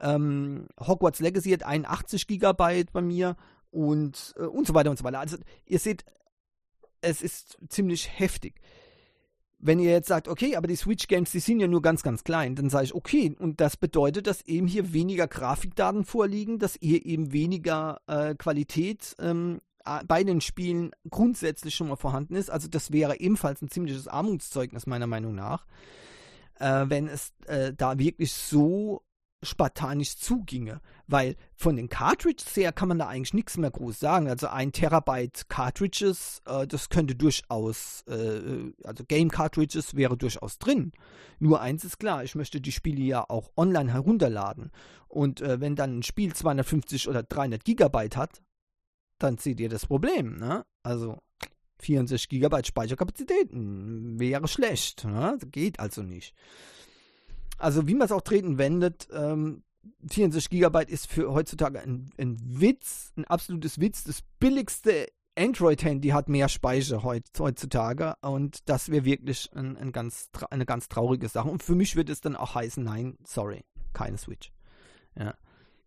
Ähm, 0.00 0.66
Hogwarts 0.78 1.20
Legacy 1.20 1.52
hat 1.52 1.62
81 1.62 2.26
Gigabyte 2.26 2.92
bei 2.92 3.00
mir 3.00 3.36
und, 3.74 4.34
äh, 4.38 4.42
und 4.42 4.66
so 4.66 4.74
weiter 4.74 4.90
und 4.90 4.98
so 4.98 5.04
weiter. 5.04 5.20
Also 5.20 5.36
ihr 5.66 5.78
seht, 5.78 6.04
es 7.00 7.22
ist 7.22 7.58
ziemlich 7.68 8.08
heftig. 8.18 8.60
Wenn 9.58 9.78
ihr 9.78 9.90
jetzt 9.90 10.08
sagt, 10.08 10.28
okay, 10.28 10.56
aber 10.56 10.66
die 10.66 10.76
Switch 10.76 11.06
Games, 11.08 11.30
die 11.32 11.40
sind 11.40 11.60
ja 11.60 11.66
nur 11.66 11.80
ganz, 11.80 12.02
ganz 12.02 12.22
klein, 12.22 12.54
dann 12.54 12.68
sage 12.68 12.84
ich, 12.84 12.94
okay, 12.94 13.34
und 13.38 13.60
das 13.60 13.76
bedeutet, 13.76 14.26
dass 14.26 14.42
eben 14.42 14.66
hier 14.66 14.92
weniger 14.92 15.26
Grafikdaten 15.26 16.04
vorliegen, 16.04 16.58
dass 16.58 16.76
ihr 16.80 17.04
eben 17.04 17.32
weniger 17.32 18.00
äh, 18.06 18.34
Qualität 18.34 19.16
ähm, 19.18 19.60
bei 20.06 20.24
den 20.24 20.40
Spielen 20.40 20.92
grundsätzlich 21.08 21.74
schon 21.74 21.88
mal 21.88 21.96
vorhanden 21.96 22.36
ist. 22.36 22.50
Also 22.50 22.68
das 22.68 22.92
wäre 22.92 23.20
ebenfalls 23.20 23.60
ein 23.62 23.68
ziemliches 23.68 24.08
Armutszeugnis 24.08 24.86
meiner 24.86 25.06
Meinung 25.06 25.34
nach, 25.34 25.66
äh, 26.58 26.84
wenn 26.88 27.06
es 27.08 27.32
äh, 27.46 27.72
da 27.74 27.98
wirklich 27.98 28.32
so 28.32 29.02
spartanisch 29.44 30.16
zuginge, 30.16 30.80
weil 31.06 31.36
von 31.54 31.76
den 31.76 31.88
Cartridges 31.88 32.56
her 32.56 32.72
kann 32.72 32.88
man 32.88 32.98
da 32.98 33.08
eigentlich 33.08 33.34
nichts 33.34 33.56
mehr 33.56 33.70
groß 33.70 33.98
sagen. 33.98 34.28
Also 34.28 34.48
ein 34.48 34.72
Terabyte 34.72 35.48
Cartridges, 35.48 36.42
äh, 36.46 36.66
das 36.66 36.88
könnte 36.88 37.14
durchaus, 37.14 38.02
äh, 38.08 38.72
also 38.84 39.04
Game 39.06 39.30
Cartridges 39.30 39.94
wäre 39.94 40.16
durchaus 40.16 40.58
drin. 40.58 40.92
Nur 41.38 41.60
eins 41.60 41.84
ist 41.84 41.98
klar, 41.98 42.24
ich 42.24 42.34
möchte 42.34 42.60
die 42.60 42.72
Spiele 42.72 43.02
ja 43.02 43.24
auch 43.28 43.50
online 43.56 43.92
herunterladen. 43.92 44.70
Und 45.08 45.40
äh, 45.40 45.60
wenn 45.60 45.76
dann 45.76 45.98
ein 45.98 46.02
Spiel 46.02 46.34
250 46.34 47.08
oder 47.08 47.22
300 47.22 47.64
Gigabyte 47.64 48.16
hat, 48.16 48.42
dann 49.18 49.38
seht 49.38 49.60
ihr 49.60 49.68
das 49.68 49.86
Problem. 49.86 50.38
Ne? 50.38 50.64
Also 50.82 51.18
64 51.80 52.28
Gigabyte 52.28 52.66
Speicherkapazität 52.66 53.48
wäre 53.52 54.48
schlecht. 54.48 55.04
Ne? 55.04 55.38
Geht 55.50 55.78
also 55.80 56.02
nicht 56.02 56.34
also 57.58 57.86
wie 57.86 57.94
man 57.94 58.06
es 58.06 58.12
auch 58.12 58.22
treten 58.22 58.58
wendet, 58.58 59.08
ähm, 59.12 59.62
64 60.08 60.50
GB 60.50 60.84
ist 60.84 61.06
für 61.06 61.32
heutzutage 61.32 61.80
ein, 61.80 62.10
ein, 62.18 62.38
Witz, 62.40 63.12
ein 63.16 63.24
absolutes 63.26 63.80
Witz. 63.80 64.04
Das 64.04 64.22
billigste 64.38 65.08
Android-Handy 65.36 66.08
hat 66.08 66.28
mehr 66.28 66.48
Speicher 66.48 67.02
heutzutage 67.02 68.14
und 68.22 68.68
das 68.68 68.90
wäre 68.90 69.04
wirklich 69.04 69.50
ein, 69.54 69.76
ein 69.76 69.92
ganz, 69.92 70.30
eine 70.50 70.64
ganz 70.64 70.88
traurige 70.88 71.28
Sache. 71.28 71.48
Und 71.48 71.62
für 71.62 71.74
mich 71.74 71.96
wird 71.96 72.08
es 72.08 72.20
dann 72.20 72.36
auch 72.36 72.54
heißen, 72.54 72.82
nein, 72.82 73.18
sorry, 73.24 73.64
keine 73.92 74.16
Switch. 74.16 74.52
Ja, 75.18 75.34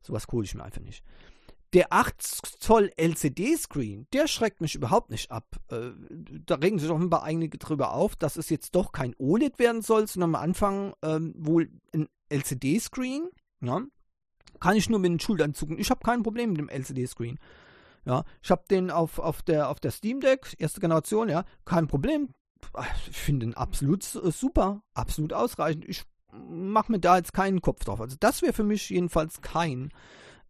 sowas 0.01 0.27
hole 0.31 0.45
ich 0.45 0.53
mir 0.53 0.63
einfach 0.63 0.81
nicht 0.81 1.03
der 1.73 1.91
8 1.91 2.21
Zoll 2.21 2.91
LCD-Screen, 2.95 4.07
der 4.13 4.27
schreckt 4.27 4.61
mich 4.61 4.75
überhaupt 4.75 5.09
nicht 5.09 5.31
ab. 5.31 5.45
Äh, 5.69 5.91
da 6.45 6.55
regen 6.55 6.79
sich 6.79 6.89
offenbar 6.89 7.23
einige 7.23 7.57
drüber 7.57 7.93
auf, 7.93 8.15
dass 8.15 8.37
es 8.37 8.49
jetzt 8.49 8.75
doch 8.75 8.91
kein 8.91 9.15
OLED 9.17 9.59
werden 9.59 9.81
soll, 9.81 10.07
sondern 10.07 10.35
am 10.35 10.41
Anfang 10.41 10.93
ähm, 11.01 11.33
wohl 11.37 11.69
ein 11.93 12.07
LCD-Screen. 12.29 13.29
Ja? 13.61 13.81
Kann 14.59 14.75
ich 14.75 14.89
nur 14.89 14.99
mit 14.99 15.11
den 15.11 15.19
Schultern 15.19 15.53
zucken. 15.53 15.77
Ich 15.77 15.89
habe 15.89 16.01
kein 16.03 16.23
Problem 16.23 16.51
mit 16.51 16.59
dem 16.59 16.69
LCD-Screen. 16.69 17.37
Ja, 18.05 18.23
ich 18.41 18.51
habe 18.51 18.63
den 18.69 18.89
auf, 18.89 19.19
auf, 19.19 19.41
der, 19.41 19.69
auf 19.69 19.81
der 19.81 19.91
Steam 19.91 20.21
Deck, 20.21 20.55
erste 20.59 20.79
Generation, 20.79 21.27
ja, 21.27 21.43
kein 21.65 21.87
Problem. 21.87 22.29
Ich 23.11 23.17
finde 23.17 23.47
ihn 23.47 23.53
absolut 23.53 24.03
super, 24.03 24.81
absolut 24.93 25.33
ausreichend. 25.33 25.83
Ich 25.87 26.03
mache 26.31 26.91
mir 26.91 26.99
da 26.99 27.17
jetzt 27.17 27.33
keinen 27.33 27.61
Kopf 27.61 27.83
drauf. 27.83 27.99
Also 27.99 28.15
das 28.19 28.41
wäre 28.41 28.53
für 28.53 28.63
mich 28.63 28.89
jedenfalls 28.89 29.41
kein 29.41 29.91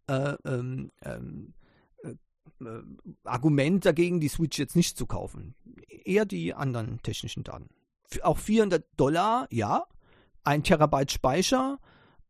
äh, 0.08 0.36
ähm, 0.44 0.90
ähm, 1.02 1.54
äh, 2.02 2.10
äh, 2.64 2.82
Argument 3.24 3.84
dagegen, 3.84 4.20
die 4.20 4.28
Switch 4.28 4.58
jetzt 4.58 4.76
nicht 4.76 4.96
zu 4.96 5.06
kaufen. 5.06 5.54
Eher 6.04 6.24
die 6.24 6.54
anderen 6.54 7.00
technischen 7.02 7.44
Daten. 7.44 7.68
Auch 8.22 8.38
400 8.38 8.84
Dollar, 8.96 9.46
ja. 9.50 9.84
Ein 10.44 10.62
Terabyte 10.62 11.12
Speicher, 11.12 11.78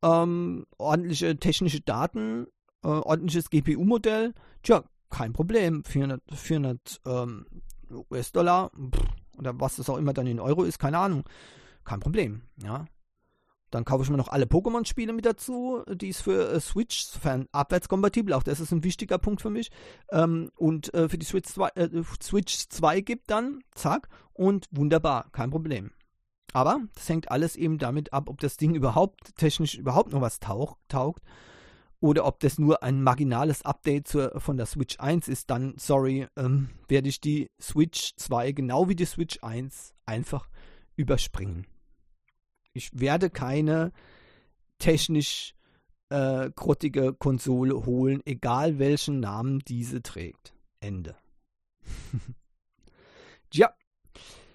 ähm, 0.02 0.66
ordentliche 0.76 1.36
technische 1.36 1.80
Daten, 1.80 2.46
äh, 2.82 2.88
ordentliches 2.88 3.50
GPU-Modell. 3.50 4.34
Tja, 4.62 4.82
kein 5.08 5.32
Problem. 5.32 5.84
400, 5.84 6.22
400 6.34 7.00
ähm, 7.06 7.46
US-Dollar 8.10 8.70
oder 9.38 9.58
was 9.60 9.76
das 9.76 9.88
auch 9.88 9.96
immer 9.96 10.12
dann 10.12 10.26
in 10.26 10.40
Euro 10.40 10.64
ist, 10.64 10.78
keine 10.78 10.98
Ahnung. 10.98 11.24
Kein 11.84 12.00
Problem, 12.00 12.42
ja. 12.62 12.84
Dann 13.70 13.84
kaufe 13.84 14.04
ich 14.04 14.10
mir 14.10 14.16
noch 14.16 14.28
alle 14.28 14.46
Pokémon-Spiele 14.46 15.12
mit 15.12 15.26
dazu, 15.26 15.82
die 15.90 16.08
es 16.08 16.20
für 16.20 16.50
äh, 16.50 16.60
Switch, 16.60 17.04
sofern 17.04 17.46
abwärtskompatibel, 17.52 18.32
auch 18.32 18.42
das 18.42 18.60
ist 18.60 18.72
ein 18.72 18.84
wichtiger 18.84 19.18
Punkt 19.18 19.42
für 19.42 19.50
mich, 19.50 19.70
ähm, 20.10 20.50
und 20.56 20.92
äh, 20.94 21.08
für 21.08 21.18
die 21.18 21.26
Switch 21.26 21.48
2, 21.48 21.68
äh, 21.74 21.88
Switch 22.22 22.68
2 22.68 23.00
gibt 23.00 23.30
dann, 23.30 23.60
zack, 23.74 24.08
und 24.32 24.66
wunderbar, 24.70 25.30
kein 25.32 25.50
Problem. 25.50 25.90
Aber 26.52 26.80
das 26.94 27.08
hängt 27.08 27.30
alles 27.30 27.56
eben 27.56 27.78
damit 27.78 28.12
ab, 28.12 28.28
ob 28.28 28.40
das 28.40 28.56
Ding 28.56 28.74
überhaupt 28.74 29.36
technisch 29.36 29.74
überhaupt 29.74 30.12
noch 30.12 30.22
was 30.22 30.40
tauch, 30.40 30.78
taugt 30.88 31.22
oder 32.00 32.24
ob 32.24 32.40
das 32.40 32.58
nur 32.58 32.82
ein 32.82 33.02
marginales 33.02 33.62
Update 33.62 34.08
zur, 34.08 34.40
von 34.40 34.56
der 34.56 34.66
Switch 34.66 34.98
1 34.98 35.28
ist, 35.28 35.50
dann, 35.50 35.74
sorry, 35.78 36.26
ähm, 36.36 36.70
werde 36.86 37.08
ich 37.08 37.20
die 37.20 37.50
Switch 37.60 38.14
2 38.16 38.52
genau 38.52 38.88
wie 38.88 38.96
die 38.96 39.04
Switch 39.04 39.38
1 39.42 39.94
einfach 40.06 40.48
überspringen. 40.96 41.66
Ich 42.72 42.90
werde 42.98 43.30
keine 43.30 43.92
technisch 44.78 45.54
äh, 46.10 46.50
grottige 46.54 47.12
Konsole 47.12 47.84
holen, 47.84 48.22
egal 48.24 48.78
welchen 48.78 49.20
Namen 49.20 49.60
diese 49.60 50.02
trägt. 50.02 50.54
Ende. 50.80 51.16
ja. 53.52 53.72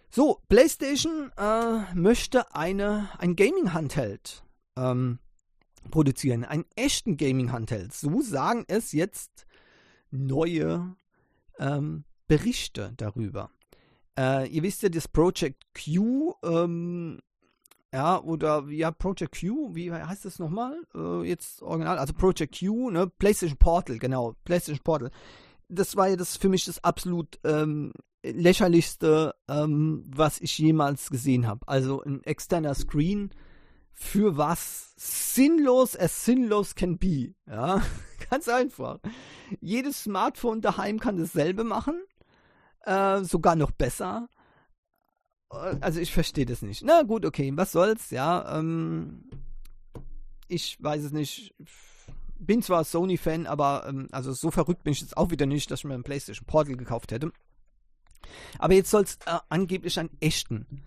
So, 0.10 0.42
PlayStation 0.48 1.32
äh, 1.38 1.94
möchte 1.96 2.54
eine, 2.56 3.10
ein 3.18 3.36
Gaming-Handheld 3.36 4.44
ähm, 4.78 5.20
produzieren. 5.90 6.46
Einen 6.46 6.66
echten 6.76 7.18
Gaming-Handheld. 7.18 7.94
So 7.94 8.22
sagen 8.22 8.64
es 8.68 8.92
jetzt 8.92 9.46
neue 10.12 10.96
ähm, 11.58 12.06
Berichte 12.28 12.94
darüber. 12.98 13.50
Äh, 14.18 14.48
ihr 14.50 14.64
wisst 14.64 14.84
ja, 14.84 14.90
das 14.90 15.08
Project 15.08 15.64
Q, 15.74 16.36
ähm, 16.44 17.20
ja, 17.94 18.20
oder 18.20 18.66
ja, 18.70 18.90
Project 18.90 19.40
Q, 19.40 19.76
wie 19.76 19.92
heißt 19.92 20.26
das 20.26 20.40
nochmal? 20.40 20.82
Äh, 20.96 21.28
jetzt 21.28 21.62
original, 21.62 22.00
also 22.00 22.12
Project 22.14 22.60
Q, 22.60 22.90
ne? 22.90 23.08
PlayStation 23.08 23.58
Portal, 23.58 24.00
genau, 24.00 24.36
PlayStation 24.46 24.84
Portal. 24.84 25.12
Das 25.70 25.96
war 25.96 26.08
ja 26.10 26.16
das 26.16 26.36
für 26.36 26.50
mich 26.50 26.66
das 26.66 26.84
absolut 26.84 27.40
ähm, 27.44 27.94
lächerlichste, 28.24 29.36
ähm, 29.48 30.06
was 30.08 30.42
ich 30.42 30.58
jemals 30.58 31.12
gesehen 31.12 31.46
habe. 31.46 31.68
Also 31.68 32.02
ein 32.02 32.24
externer 32.24 32.74
Screen 32.74 33.30
für 33.94 34.38
was 34.38 34.94
sinnlos 34.98 35.96
as 35.96 36.26
sinnlos 36.26 36.74
can 36.74 36.98
be. 36.98 37.36
Ja, 37.48 37.84
ganz 38.32 38.50
einfach. 38.50 39.02
Jedes 39.62 40.04
Smartphone 40.04 40.62
daheim 40.62 41.00
kann 41.00 41.18
dasselbe 41.18 41.64
machen. 41.64 42.02
Äh, 42.86 43.24
sogar 43.24 43.56
noch 43.56 43.72
besser. 43.72 44.30
Also 45.82 46.00
ich 46.00 46.12
verstehe 46.12 46.46
das 46.46 46.62
nicht. 46.62 46.84
Na 46.84 47.04
gut, 47.04 47.26
okay, 47.26 47.52
was 47.56 47.72
soll's, 47.72 48.10
ja. 48.10 48.60
Ähm, 48.60 49.24
ich 50.48 50.82
weiß 50.82 51.04
es 51.04 51.12
nicht. 51.12 51.54
Bin 52.40 52.62
zwar 52.62 52.84
Sony-Fan, 52.84 53.48
aber 53.48 53.86
ähm, 53.88 54.08
also 54.12 54.34
so 54.34 54.52
verrückt 54.52 54.84
bin 54.84 54.94
ich 54.94 55.02
jetzt 55.02 55.16
auch 55.16 55.32
wieder 55.32 55.46
nicht, 55.46 55.72
dass 55.72 55.80
ich 55.82 55.86
mir 55.86 55.94
ein 55.94 56.04
PlayStation 56.04 56.46
Portal 56.46 56.76
gekauft 56.76 57.12
hätte. 57.12 57.32
Aber 58.60 58.74
jetzt 58.74 58.90
soll 58.90 59.04
es 59.04 59.16
äh, 59.26 59.40
angeblich 59.50 60.00
einen 60.00 60.10
echten 60.20 60.84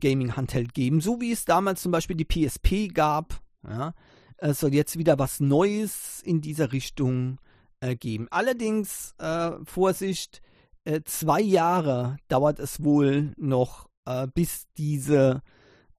Gaming-Handheld 0.00 0.74
geben, 0.74 1.00
so 1.00 1.20
wie 1.20 1.32
es 1.32 1.44
damals 1.44 1.82
zum 1.82 1.92
Beispiel 1.92 2.16
die 2.16 2.24
PSP 2.24 2.92
gab. 2.92 3.40
Ja, 3.68 3.94
es 4.38 4.60
soll 4.60 4.74
jetzt 4.74 4.98
wieder 4.98 5.18
was 5.18 5.40
Neues 5.40 6.22
in 6.24 6.40
dieser 6.40 6.72
Richtung 6.72 7.38
äh, 7.80 7.96
geben. 7.96 8.28
Allerdings, 8.30 9.14
äh, 9.18 9.52
Vorsicht, 9.64 10.40
äh, 10.84 11.02
zwei 11.04 11.40
Jahre 11.40 12.16
dauert 12.28 12.58
es 12.58 12.82
wohl 12.82 13.34
noch, 13.36 13.89
äh, 14.04 14.26
bis 14.32 14.66
diese 14.76 15.42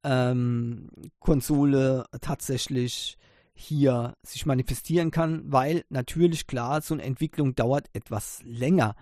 ähm, 0.04 0.90
Konsole 1.20 2.06
tatsächlich 2.22 3.18
hier 3.54 4.16
sich 4.24 4.46
manifestieren 4.46 5.12
kann, 5.12 5.44
weil 5.52 5.84
natürlich 5.90 6.48
klar, 6.48 6.82
so 6.82 6.94
eine 6.94 7.04
Entwicklung 7.04 7.56
dauert 7.56 7.90
etwas 7.94 8.42
länger 8.44 8.96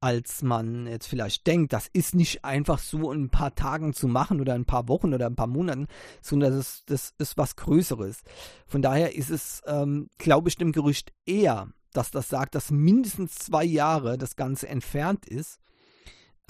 als 0.00 0.42
man 0.42 0.86
jetzt 0.86 1.06
vielleicht 1.06 1.46
denkt. 1.46 1.72
Das 1.72 1.86
ist 1.92 2.14
nicht 2.14 2.44
einfach 2.44 2.78
so 2.78 3.12
in 3.12 3.24
ein 3.24 3.30
paar 3.30 3.54
Tagen 3.54 3.92
zu 3.92 4.08
machen 4.08 4.40
oder 4.40 4.54
ein 4.54 4.64
paar 4.64 4.88
Wochen 4.88 5.12
oder 5.12 5.26
ein 5.26 5.36
paar 5.36 5.46
Monaten, 5.46 5.86
sondern 6.22 6.52
das 6.52 6.66
ist, 6.66 6.90
das 6.90 7.14
ist 7.18 7.36
was 7.36 7.56
Größeres. 7.56 8.22
Von 8.66 8.80
daher 8.80 9.14
ist 9.14 9.30
es, 9.30 9.62
ähm, 9.66 10.08
glaube 10.18 10.48
ich, 10.48 10.56
dem 10.56 10.72
Gerücht 10.72 11.12
eher, 11.26 11.68
dass 11.92 12.10
das 12.10 12.28
sagt, 12.28 12.54
dass 12.54 12.70
mindestens 12.70 13.34
zwei 13.34 13.64
Jahre 13.64 14.16
das 14.16 14.36
Ganze 14.36 14.68
entfernt 14.68 15.26
ist. 15.26 15.60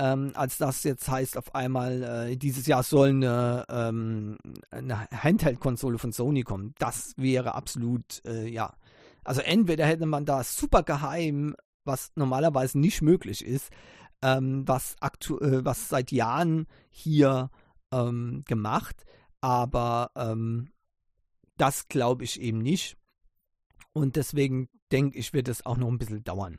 Ähm, 0.01 0.33
als 0.35 0.57
das 0.57 0.83
jetzt 0.85 1.09
heißt, 1.09 1.37
auf 1.37 1.55
einmal 1.55 2.03
äh, 2.31 2.37
dieses 2.37 2.67
Jahr 2.67 2.83
soll 2.83 3.11
eine, 3.11 3.67
ähm, 3.69 4.39
eine 4.71 5.09
Handheld-Konsole 5.11 5.99
von 5.99 6.13
Sony 6.13 6.43
kommen. 6.43 6.75
Das 6.79 7.13
wäre 7.17 7.55
absolut, 7.55 8.25
äh, 8.25 8.49
ja. 8.49 8.75
Also 9.25 9.43
entweder 9.43 9.85
hätte 9.85 10.07
man 10.07 10.25
da 10.25 10.43
super 10.43 10.83
geheim 10.83 11.55
was 11.85 12.13
normalerweise 12.15 12.79
nicht 12.79 13.03
möglich 13.03 13.45
ist, 13.45 13.71
ähm, 14.23 14.67
was, 14.67 14.97
äh, 15.03 15.65
was 15.65 15.89
seit 15.89 16.13
Jahren 16.13 16.67
hier 16.91 17.51
ähm, 17.93 18.45
gemacht, 18.47 19.05
aber 19.41 20.11
ähm, 20.15 20.71
das 21.57 21.89
glaube 21.89 22.25
ich 22.25 22.41
eben 22.41 22.59
nicht. 22.59 22.97
Und 23.93 24.17
deswegen 24.17 24.69
denke 24.93 25.19
ich, 25.19 25.33
wird 25.33 25.49
es 25.49 25.67
auch 25.67 25.77
noch 25.77 25.89
ein 25.89 25.99
bisschen 25.99 26.25
dauern. 26.25 26.59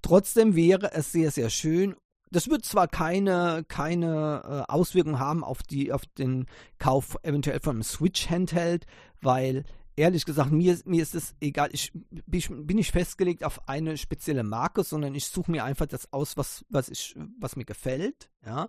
Trotzdem 0.00 0.56
wäre 0.56 0.92
es 0.92 1.12
sehr, 1.12 1.30
sehr 1.30 1.50
schön. 1.50 1.94
Das 2.32 2.48
wird 2.48 2.64
zwar 2.64 2.88
keine, 2.88 3.64
keine 3.68 4.64
äh, 4.68 4.72
Auswirkungen 4.72 5.18
haben 5.18 5.44
auf, 5.44 5.62
die, 5.62 5.92
auf 5.92 6.06
den 6.18 6.46
Kauf 6.78 7.18
eventuell 7.22 7.60
von 7.60 7.76
einem 7.76 7.82
Switch-Handheld, 7.82 8.86
weil 9.20 9.64
ehrlich 9.96 10.24
gesagt, 10.24 10.50
mir, 10.50 10.78
mir 10.84 11.02
ist 11.02 11.14
es 11.14 11.34
egal. 11.40 11.68
Ich, 11.72 11.92
ich 12.30 12.48
bin 12.48 12.76
nicht 12.76 12.92
festgelegt 12.92 13.44
auf 13.44 13.68
eine 13.68 13.96
spezielle 13.98 14.42
Marke, 14.42 14.82
sondern 14.82 15.14
ich 15.14 15.26
suche 15.26 15.50
mir 15.50 15.64
einfach 15.64 15.86
das 15.86 16.12
aus, 16.12 16.36
was, 16.36 16.64
was, 16.70 16.88
ich, 16.88 17.14
was 17.38 17.56
mir 17.56 17.66
gefällt. 17.66 18.30
Ja. 18.44 18.68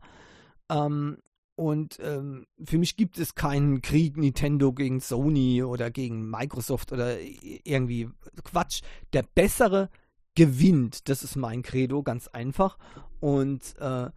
Ähm, 0.69 1.17
und 1.55 1.99
ähm, 2.01 2.47
für 2.63 2.79
mich 2.79 2.97
gibt 2.97 3.19
es 3.19 3.35
keinen 3.35 3.81
Krieg 3.81 4.17
Nintendo 4.17 4.73
gegen 4.73 4.99
Sony 4.99 5.63
oder 5.63 5.91
gegen 5.91 6.29
Microsoft 6.29 6.91
oder 6.91 7.17
irgendwie 7.21 8.09
Quatsch. 8.43 8.81
Der 9.13 9.23
bessere 9.23 9.89
gewinnt. 10.35 11.09
Das 11.09 11.23
ist 11.23 11.35
mein 11.35 11.61
Credo, 11.61 12.01
ganz 12.01 12.27
einfach. 12.27 12.77
Und 13.23 13.77
äh, 13.79 14.09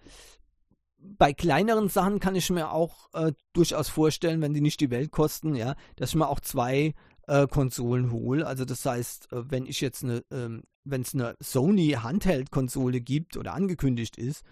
bei 0.99 1.33
kleineren 1.33 1.89
Sachen 1.89 2.19
kann 2.19 2.35
ich 2.35 2.51
mir 2.51 2.73
auch 2.73 3.09
äh, 3.15 3.31
durchaus 3.53 3.89
vorstellen, 3.89 4.41
wenn 4.41 4.53
die 4.53 4.61
nicht 4.61 4.81
die 4.81 4.91
Welt 4.91 5.13
kosten, 5.13 5.55
ja, 5.55 5.77
dass 5.95 6.09
ich 6.09 6.17
mir 6.17 6.27
auch 6.27 6.41
zwei 6.41 6.93
äh, 7.29 7.47
Konsolen 7.47 8.11
hole. 8.11 8.45
Also 8.45 8.65
das 8.65 8.85
heißt, 8.85 9.31
äh, 9.31 9.49
wenn 9.49 9.67
ich 9.67 9.81
jetzt 9.81 10.03
eine, 10.03 10.25
ähm, 10.33 10.65
wenn 10.83 11.03
es 11.03 11.15
eine 11.15 11.37
Sony 11.39 11.91
Handheld-Konsole 11.91 13.01
gibt 13.01 13.37
oder 13.37 13.55
angekündigt 13.55 14.17
ist, 14.17 14.43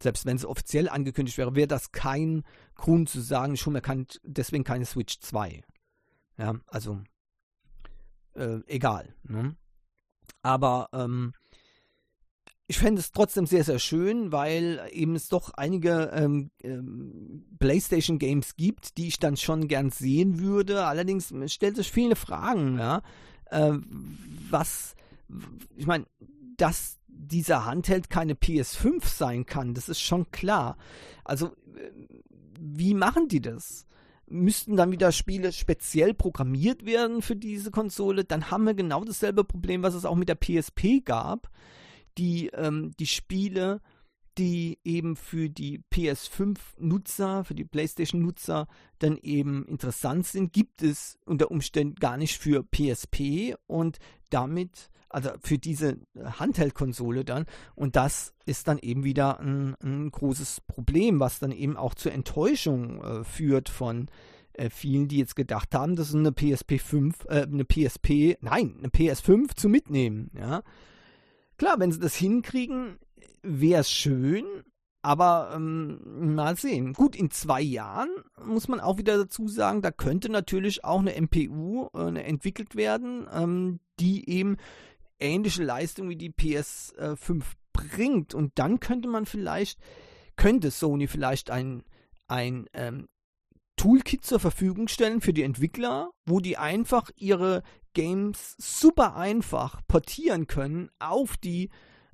selbst 0.00 0.24
wenn 0.24 0.36
es 0.36 0.46
offiziell 0.46 0.88
angekündigt 0.88 1.36
wäre, 1.36 1.56
wäre 1.56 1.66
das 1.66 1.90
kein 1.90 2.44
Grund 2.76 3.08
zu 3.08 3.20
sagen, 3.20 3.54
ich 3.54 3.66
hole 3.66 3.74
mir 3.74 3.82
kein, 3.82 4.06
deswegen 4.22 4.62
keine 4.62 4.84
Switch 4.84 5.18
2. 5.18 5.64
Ja, 6.38 6.54
also 6.68 7.00
äh, 8.34 8.60
egal. 8.68 9.16
Ne? 9.24 9.56
Aber 10.42 10.90
ähm, 10.92 11.32
ich 12.68 12.78
fände 12.78 13.00
es 13.00 13.12
trotzdem 13.12 13.46
sehr, 13.46 13.62
sehr 13.62 13.78
schön, 13.78 14.32
weil 14.32 14.80
eben 14.90 15.14
es 15.14 15.28
doch 15.28 15.50
einige 15.54 16.10
ähm, 16.12 16.50
ähm, 16.64 17.44
PlayStation-Games 17.60 18.56
gibt, 18.56 18.96
die 18.98 19.06
ich 19.06 19.18
dann 19.18 19.36
schon 19.36 19.68
gern 19.68 19.90
sehen 19.90 20.40
würde. 20.40 20.84
Allerdings 20.84 21.32
stellt 21.46 21.76
sich 21.76 21.92
viele 21.92 22.16
Fragen, 22.16 22.78
ja. 22.78 23.02
Äh, 23.50 23.74
was, 24.50 24.96
ich 25.76 25.86
meine, 25.86 26.06
dass 26.56 26.98
dieser 27.06 27.66
Handheld 27.66 28.10
keine 28.10 28.34
PS5 28.34 29.06
sein 29.06 29.46
kann, 29.46 29.74
das 29.74 29.88
ist 29.88 30.00
schon 30.00 30.30
klar. 30.32 30.76
Also, 31.24 31.48
äh, 31.76 31.90
wie 32.58 32.94
machen 32.94 33.28
die 33.28 33.40
das? 33.40 33.86
Müssten 34.28 34.76
dann 34.76 34.90
wieder 34.90 35.12
Spiele 35.12 35.52
speziell 35.52 36.14
programmiert 36.14 36.84
werden 36.84 37.22
für 37.22 37.36
diese 37.36 37.70
Konsole? 37.70 38.24
Dann 38.24 38.50
haben 38.50 38.64
wir 38.64 38.74
genau 38.74 39.04
dasselbe 39.04 39.44
Problem, 39.44 39.84
was 39.84 39.94
es 39.94 40.04
auch 40.04 40.16
mit 40.16 40.28
der 40.28 40.34
PSP 40.34 41.04
gab 41.04 41.48
die, 42.18 42.48
ähm, 42.48 42.92
die 42.98 43.06
Spiele, 43.06 43.80
die 44.38 44.78
eben 44.84 45.16
für 45.16 45.48
die 45.48 45.80
PS5-Nutzer, 45.92 47.44
für 47.44 47.54
die 47.54 47.64
PlayStation-Nutzer 47.64 48.68
dann 48.98 49.16
eben 49.16 49.64
interessant 49.66 50.26
sind, 50.26 50.52
gibt 50.52 50.82
es 50.82 51.18
unter 51.24 51.50
Umständen 51.50 51.96
gar 51.96 52.16
nicht 52.16 52.36
für 52.38 52.62
PSP 52.62 53.54
und 53.66 53.98
damit, 54.28 54.90
also 55.08 55.30
für 55.40 55.58
diese 55.58 55.98
Handheld-Konsole 56.22 57.24
dann. 57.24 57.46
Und 57.74 57.96
das 57.96 58.34
ist 58.44 58.68
dann 58.68 58.78
eben 58.78 59.04
wieder 59.04 59.40
ein, 59.40 59.74
ein 59.82 60.10
großes 60.10 60.60
Problem, 60.66 61.18
was 61.18 61.38
dann 61.38 61.52
eben 61.52 61.76
auch 61.76 61.94
zur 61.94 62.12
Enttäuschung 62.12 63.02
äh, 63.02 63.24
führt 63.24 63.68
von 63.70 64.10
äh, 64.52 64.68
vielen, 64.70 65.08
die 65.08 65.18
jetzt 65.18 65.36
gedacht 65.36 65.74
haben, 65.74 65.96
das 65.96 66.08
ist 66.08 66.14
eine 66.14 66.32
PSP 66.32 66.78
5, 66.78 67.24
äh, 67.26 67.42
eine 67.42 67.64
PSP, 67.64 68.36
nein, 68.40 68.74
eine 68.78 68.88
PS5 68.88 69.56
zu 69.56 69.68
mitnehmen, 69.68 70.30
ja. 70.38 70.62
Klar, 71.58 71.78
wenn 71.78 71.92
sie 71.92 72.00
das 72.00 72.14
hinkriegen, 72.14 72.98
wäre 73.42 73.80
es 73.80 73.90
schön, 73.90 74.44
aber 75.02 75.52
ähm, 75.54 76.34
mal 76.34 76.56
sehen. 76.56 76.92
Gut, 76.92 77.14
in 77.14 77.30
zwei 77.30 77.60
Jahren 77.60 78.10
muss 78.44 78.68
man 78.68 78.80
auch 78.80 78.98
wieder 78.98 79.16
dazu 79.16 79.48
sagen, 79.48 79.80
da 79.80 79.90
könnte 79.90 80.28
natürlich 80.30 80.84
auch 80.84 81.00
eine 81.00 81.14
MPU 81.20 81.88
äh, 81.94 82.20
entwickelt 82.22 82.74
werden, 82.74 83.26
ähm, 83.32 83.80
die 84.00 84.28
eben 84.28 84.56
ähnliche 85.20 85.62
Leistung 85.62 86.08
wie 86.08 86.16
die 86.16 86.32
PS5 86.32 87.42
bringt. 87.72 88.34
Und 88.34 88.58
dann 88.58 88.80
könnte 88.80 89.08
man 89.08 89.26
vielleicht, 89.26 89.78
könnte 90.34 90.70
Sony 90.70 91.06
vielleicht 91.06 91.50
ein, 91.50 91.84
ein 92.26 92.66
ähm, 92.72 93.06
Toolkit 93.76 94.24
zur 94.24 94.40
Verfügung 94.40 94.88
stellen 94.88 95.20
für 95.20 95.32
die 95.32 95.42
Entwickler, 95.42 96.10
wo 96.24 96.40
die 96.40 96.56
einfach 96.56 97.10
ihre 97.16 97.62
Games 97.92 98.54
super 98.58 99.16
einfach 99.16 99.80
portieren 99.86 100.46
können 100.46 100.90
auf 100.98 101.36
die 101.36 101.70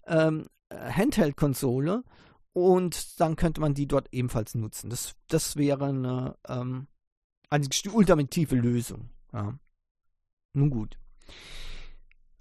ähm, 0.07 0.47
Handheld-Konsole 0.73 2.05
und 2.53 3.21
dann 3.21 3.37
könnte 3.37 3.61
man 3.61 3.75
die 3.75 3.87
dort 3.87 4.09
ebenfalls 4.13 4.55
nutzen. 4.55 4.91
Das, 4.91 5.15
das 5.29 5.57
wäre 5.57 5.87
eine, 5.87 6.37
ähm, 6.49 6.87
die 7.53 7.89
ultimative 7.89 8.57
Lösung. 8.57 9.11
Ja. 9.33 9.59
Nun 10.53 10.71
gut. 10.71 10.99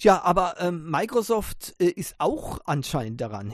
Tja, 0.01 0.23
aber 0.23 0.55
ähm, 0.59 0.89
Microsoft 0.89 1.75
äh, 1.77 1.85
ist 1.85 2.15
auch 2.17 2.59
anscheinend 2.65 3.21
daran. 3.21 3.53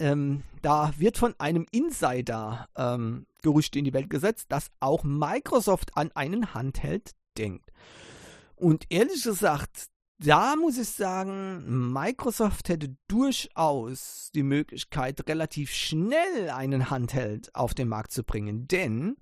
Ähm, 0.00 0.42
da 0.60 0.92
wird 0.98 1.18
von 1.18 1.36
einem 1.38 1.66
Insider 1.70 2.68
ähm, 2.74 3.26
Gerüchte 3.42 3.78
in 3.78 3.84
die 3.84 3.92
Welt 3.92 4.10
gesetzt, 4.10 4.46
dass 4.48 4.72
auch 4.80 5.04
Microsoft 5.04 5.96
an 5.96 6.10
einen 6.16 6.52
Handheld 6.52 7.12
denkt. 7.36 7.70
Und 8.56 8.86
ehrlich 8.90 9.22
gesagt, 9.22 9.86
da 10.18 10.56
muss 10.56 10.78
ich 10.78 10.88
sagen, 10.88 11.92
Microsoft 11.92 12.70
hätte 12.70 12.96
durchaus 13.06 14.32
die 14.34 14.42
Möglichkeit, 14.42 15.28
relativ 15.28 15.70
schnell 15.70 16.50
einen 16.50 16.90
Handheld 16.90 17.54
auf 17.54 17.72
den 17.72 17.86
Markt 17.86 18.10
zu 18.10 18.24
bringen. 18.24 18.66
Denn, 18.66 19.16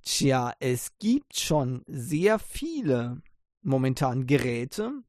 tja, 0.00 0.50
es 0.60 0.96
gibt 0.98 1.38
schon 1.38 1.82
sehr 1.86 2.38
viele 2.38 3.20
momentan 3.60 4.26
Geräte, 4.26 5.02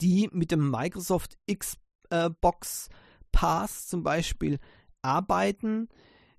die 0.00 0.28
mit 0.32 0.50
dem 0.50 0.70
Microsoft 0.70 1.38
Xbox 1.52 2.88
Pass 3.32 3.86
zum 3.86 4.02
Beispiel 4.02 4.58
arbeiten. 5.02 5.88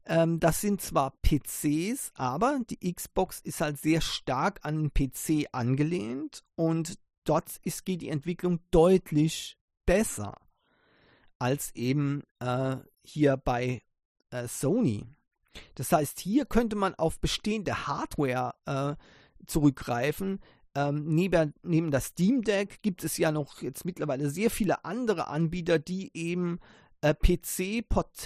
Ähm, 0.06 0.40
das 0.40 0.62
sind 0.62 0.82
zwar 0.82 1.14
PCs, 1.22 2.12
aber 2.16 2.60
die 2.70 2.94
Xbox 2.94 3.40
ist 3.42 3.62
halt 3.62 3.78
sehr 3.78 4.02
stark 4.02 4.60
an 4.64 4.90
den 4.90 4.94
PC 4.94 5.48
angelehnt 5.52 6.44
und 6.56 6.98
dort 7.24 7.58
ist, 7.64 7.86
geht 7.86 8.02
die 8.02 8.10
Entwicklung 8.10 8.60
deutlich 8.72 9.58
besser 9.86 10.36
als 11.38 11.74
eben 11.76 12.24
äh, 12.40 12.78
hier 13.04 13.38
bei 13.38 13.82
äh, 14.32 14.48
Sony. 14.48 15.06
Das 15.76 15.92
heißt, 15.92 16.20
hier 16.20 16.46
könnte 16.46 16.76
man 16.76 16.96
auf 16.96 17.20
bestehende 17.20 17.88
Hardware 17.88 18.54
äh, 18.66 18.96
zurückgreifen, 19.46 20.40
ähm, 20.80 21.04
neben, 21.08 21.54
neben 21.62 21.92
das 21.92 22.06
Steam 22.06 22.42
Deck 22.42 22.82
gibt 22.82 23.04
es 23.04 23.18
ja 23.18 23.32
noch 23.32 23.62
jetzt 23.62 23.84
mittlerweile 23.84 24.30
sehr 24.30 24.50
viele 24.50 24.86
andere 24.86 25.28
Anbieter, 25.28 25.78
die 25.78 26.10
eben 26.14 26.60
äh, 27.02 27.14
PC, 27.14 27.84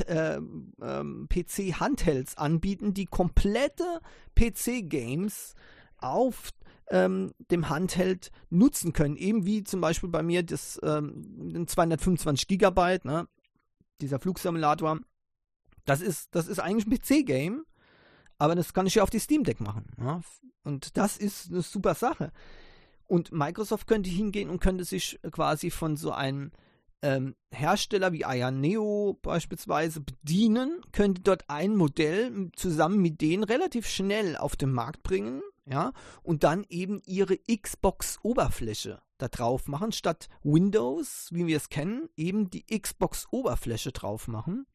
äh, 0.07 0.35
ähm, 0.81 1.27
PC 1.29 1.79
Handhelds 1.79 2.37
anbieten, 2.37 2.93
die 2.93 3.05
komplette 3.05 4.01
PC 4.35 4.87
Games 4.87 5.55
auf 5.97 6.51
ähm, 6.91 7.33
dem 7.49 7.69
Handheld 7.69 8.29
nutzen 8.51 8.93
können. 8.93 9.15
Eben 9.15 9.47
wie 9.47 9.63
zum 9.63 9.81
Beispiel 9.81 10.09
bei 10.09 10.21
mir 10.21 10.43
das 10.43 10.79
ähm, 10.83 11.65
225 11.65 12.47
Gigabyte, 12.47 13.05
ne? 13.05 13.27
dieser 13.99 14.19
Flugsimulator. 14.19 14.99
Das 15.85 16.01
ist, 16.01 16.35
das 16.35 16.47
ist 16.47 16.59
eigentlich 16.59 16.85
ein 16.85 16.99
PC-Game, 16.99 17.65
aber 18.37 18.55
das 18.55 18.73
kann 18.73 18.87
ich 18.87 18.95
ja 18.95 19.03
auf 19.03 19.09
die 19.09 19.19
Steam 19.19 19.43
Deck 19.43 19.59
machen. 19.61 19.85
Ja? 19.99 20.21
Und 20.63 20.97
das 20.97 21.17
ist 21.17 21.49
eine 21.51 21.61
super 21.61 21.95
Sache. 21.95 22.31
Und 23.05 23.31
Microsoft 23.31 23.87
könnte 23.87 24.09
hingehen 24.09 24.49
und 24.49 24.59
könnte 24.59 24.85
sich 24.85 25.19
quasi 25.31 25.69
von 25.69 25.97
so 25.97 26.11
einem 26.11 26.51
ähm, 27.03 27.35
Hersteller 27.51 28.13
wie 28.13 28.25
Aya 28.25 28.49
Neo 28.49 29.19
beispielsweise 29.21 29.99
bedienen, 30.01 30.81
könnte 30.93 31.21
dort 31.21 31.49
ein 31.49 31.75
Modell 31.75 32.49
zusammen 32.55 33.01
mit 33.01 33.21
denen 33.21 33.43
relativ 33.43 33.87
schnell 33.87 34.37
auf 34.37 34.55
den 34.55 34.71
Markt 34.71 35.03
bringen, 35.03 35.41
ja, 35.65 35.91
und 36.23 36.43
dann 36.43 36.65
eben 36.69 37.01
ihre 37.05 37.37
Xbox-Oberfläche 37.37 39.01
da 39.17 39.27
drauf 39.27 39.67
machen, 39.67 39.91
statt 39.91 40.29
Windows, 40.43 41.29
wie 41.31 41.45
wir 41.45 41.57
es 41.57 41.69
kennen, 41.69 42.09
eben 42.15 42.49
die 42.49 42.65
Xbox-Oberfläche 42.65 43.91
drauf 43.91 44.27
machen. 44.27 44.65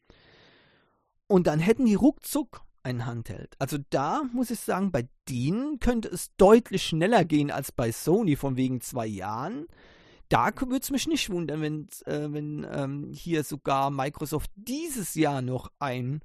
Und 1.27 1.47
dann 1.47 1.61
hätten 1.61 1.85
die 1.85 1.95
ruckzuck 1.95 2.63
ein 2.89 3.07
Handheld. 3.07 3.55
Also 3.59 3.79
da 3.91 4.23
muss 4.33 4.51
ich 4.51 4.61
sagen, 4.61 4.91
bei 4.91 5.09
denen 5.29 5.79
könnte 5.79 6.09
es 6.09 6.35
deutlich 6.37 6.83
schneller 6.83 7.25
gehen 7.25 7.51
als 7.51 7.71
bei 7.71 7.93
Sony 7.93 8.35
von 8.35 8.57
wegen 8.57 8.81
zwei 8.81 9.07
Jahren. 9.07 9.67
Da 10.29 10.51
würde 10.61 10.79
es 10.83 10.91
mich 10.91 11.07
nicht 11.07 11.31
wundern, 11.31 11.63
äh, 11.63 12.33
wenn 12.33 12.67
ähm, 12.71 13.13
hier 13.13 13.45
sogar 13.45 13.91
Microsoft 13.91 14.51
dieses 14.57 15.15
Jahr 15.15 15.43
noch 15.43 15.71
einen 15.79 16.21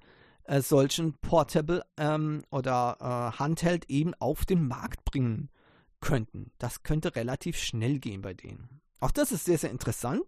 äh, 0.45 0.61
solchen 0.61 1.13
Portable 1.13 1.83
ähm, 1.97 2.43
oder 2.49 2.97
äh, 2.99 3.39
Handheld 3.39 3.89
eben 3.89 4.13
auf 4.15 4.45
den 4.45 4.67
Markt 4.67 5.05
bringen 5.05 5.49
könnten. 5.99 6.51
Das 6.57 6.83
könnte 6.83 7.15
relativ 7.15 7.57
schnell 7.57 7.99
gehen 7.99 8.21
bei 8.21 8.33
denen. 8.33 8.81
Auch 8.99 9.11
das 9.11 9.31
ist 9.31 9.45
sehr, 9.45 9.57
sehr 9.57 9.71
interessant 9.71 10.23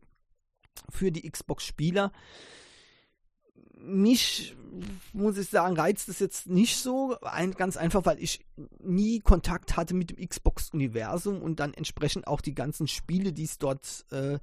für 0.89 1.11
die 1.11 1.29
Xbox-Spieler 1.29 2.11
mich, 3.85 4.55
muss 5.13 5.37
ich 5.37 5.49
sagen, 5.49 5.77
reizt 5.77 6.09
es 6.09 6.19
jetzt 6.19 6.47
nicht 6.47 6.77
so. 6.77 7.17
Ein, 7.21 7.51
ganz 7.51 7.77
einfach, 7.77 8.05
weil 8.05 8.21
ich 8.21 8.45
nie 8.79 9.19
Kontakt 9.19 9.77
hatte 9.77 9.93
mit 9.93 10.11
dem 10.11 10.27
Xbox-Universum 10.27 11.41
und 11.41 11.59
dann 11.59 11.73
entsprechend 11.73 12.27
auch 12.27 12.41
die 12.41 12.55
ganzen 12.55 12.87
Spiele, 12.87 13.33
die 13.33 13.43
es 13.43 13.57
dort, 13.57 14.05
äh, 14.11 14.39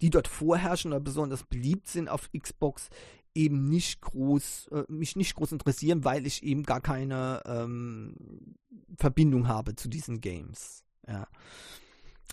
die 0.00 0.10
dort 0.10 0.28
vorherrschen 0.28 0.92
oder 0.92 1.00
besonders 1.00 1.44
beliebt 1.44 1.88
sind 1.88 2.08
auf 2.08 2.30
Xbox, 2.36 2.88
eben 3.34 3.68
nicht 3.68 4.00
groß, 4.00 4.68
äh, 4.68 4.84
mich 4.88 5.16
nicht 5.16 5.34
groß 5.34 5.52
interessieren, 5.52 6.04
weil 6.04 6.26
ich 6.26 6.42
eben 6.42 6.64
gar 6.64 6.80
keine 6.80 7.42
ähm, 7.46 8.56
Verbindung 8.98 9.48
habe 9.48 9.74
zu 9.74 9.88
diesen 9.88 10.20
Games. 10.20 10.84
Ja. 11.06 11.26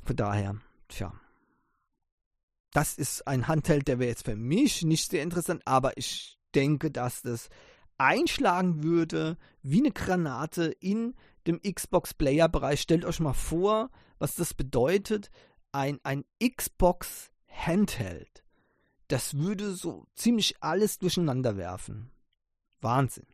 Von 0.03 0.15
daher, 0.15 0.55
tja 0.87 1.13
das 2.71 2.97
ist 2.97 3.27
ein 3.27 3.47
Handheld, 3.47 3.87
der 3.87 3.99
wäre 3.99 4.09
jetzt 4.09 4.25
für 4.25 4.35
mich 4.35 4.83
nicht 4.83 5.09
sehr 5.09 5.23
interessant, 5.23 5.61
aber 5.65 5.97
ich 5.97 6.38
denke, 6.55 6.91
dass 6.91 7.21
das 7.21 7.49
einschlagen 7.97 8.83
würde 8.83 9.37
wie 9.61 9.79
eine 9.79 9.91
Granate 9.91 10.65
in 10.79 11.15
dem 11.47 11.61
Xbox 11.61 12.13
Player 12.13 12.47
Bereich. 12.49 12.81
Stellt 12.81 13.05
euch 13.05 13.19
mal 13.19 13.33
vor, 13.33 13.89
was 14.17 14.35
das 14.35 14.53
bedeutet. 14.53 15.29
Ein, 15.71 15.99
ein 16.03 16.25
Xbox 16.43 17.31
Handheld. 17.47 18.43
Das 19.07 19.37
würde 19.37 19.73
so 19.73 20.05
ziemlich 20.15 20.55
alles 20.61 20.99
durcheinander 20.99 21.57
werfen. 21.57 22.11
Wahnsinn. 22.81 23.25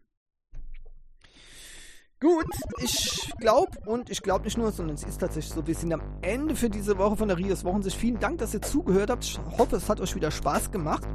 Gut, 2.22 2.48
ich 2.82 3.32
glaube 3.40 3.78
und 3.86 4.10
ich 4.10 4.24
glaube 4.24 4.46
nicht 4.46 4.58
nur, 4.58 4.72
sondern 4.72 4.96
es 4.96 5.04
ist 5.04 5.20
tatsächlich 5.20 5.54
so, 5.54 5.68
wir 5.68 5.76
sind 5.76 5.94
am 5.94 6.02
Ende 6.22 6.56
für 6.56 6.70
diese 6.70 6.98
Woche 6.98 7.18
von 7.18 7.28
der 7.28 7.38
Rios 7.38 7.66
Wochensicht. 7.66 7.98
Vielen 7.98 8.20
Dank, 8.20 8.40
dass 8.40 8.54
ihr 8.54 8.62
zugehört 8.62 9.10
habt. 9.10 9.26
Ich 9.26 9.38
hoffe, 9.38 9.76
es 9.76 9.90
hat 9.90 10.00
euch 10.00 10.16
wieder 10.16 10.32
Spaß 10.32 10.72
gemacht. 10.72 11.06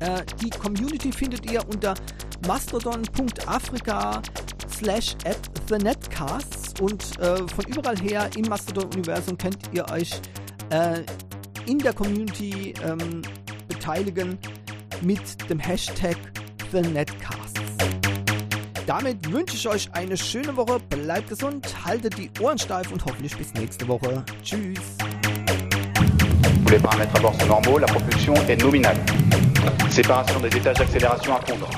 Äh, 0.00 0.22
die 0.42 0.50
Community 0.50 1.12
findet 1.12 1.50
ihr 1.50 1.66
unter 1.68 1.94
mastodon.afrika 2.46 4.22
slash 4.70 5.14
at 5.24 5.38
the 5.68 5.76
netcasts 5.76 6.80
und 6.80 7.18
äh, 7.20 7.36
von 7.36 7.64
überall 7.66 7.98
her 7.98 8.30
im 8.36 8.46
Mastodon-Universum 8.48 9.36
könnt 9.36 9.58
ihr 9.72 9.88
euch 9.90 10.20
äh, 10.70 11.00
in 11.66 11.78
der 11.78 11.92
Community 11.92 12.74
ähm, 12.82 13.22
beteiligen 13.68 14.38
mit 15.02 15.20
dem 15.50 15.58
Hashtag 15.58 16.16
the 16.72 16.80
netcasts. 16.80 17.60
Damit 18.86 19.30
wünsche 19.30 19.54
ich 19.54 19.68
euch 19.68 19.92
eine 19.92 20.16
schöne 20.16 20.56
Woche, 20.56 20.80
bleibt 20.80 21.28
gesund, 21.28 21.66
haltet 21.84 22.16
die 22.16 22.30
Ohren 22.40 22.58
steif 22.58 22.90
und 22.90 23.04
hoffentlich 23.04 23.36
bis 23.36 23.52
nächste 23.54 23.86
Woche. 23.86 24.24
Tschüss. 24.42 24.80
Les 26.70 26.78
paramètres 26.78 27.16
à 27.16 27.20
bord 27.20 27.34
sont 27.40 27.46
normaux, 27.46 27.78
la 27.78 27.86
propulsion 27.86 28.34
est 28.48 28.62
nominale. 28.62 28.96
Séparation 29.90 30.40
des 30.40 30.56
étages 30.56 30.76
d'accélération 30.76 31.36
à 31.36 31.40
fondre. 31.40 31.68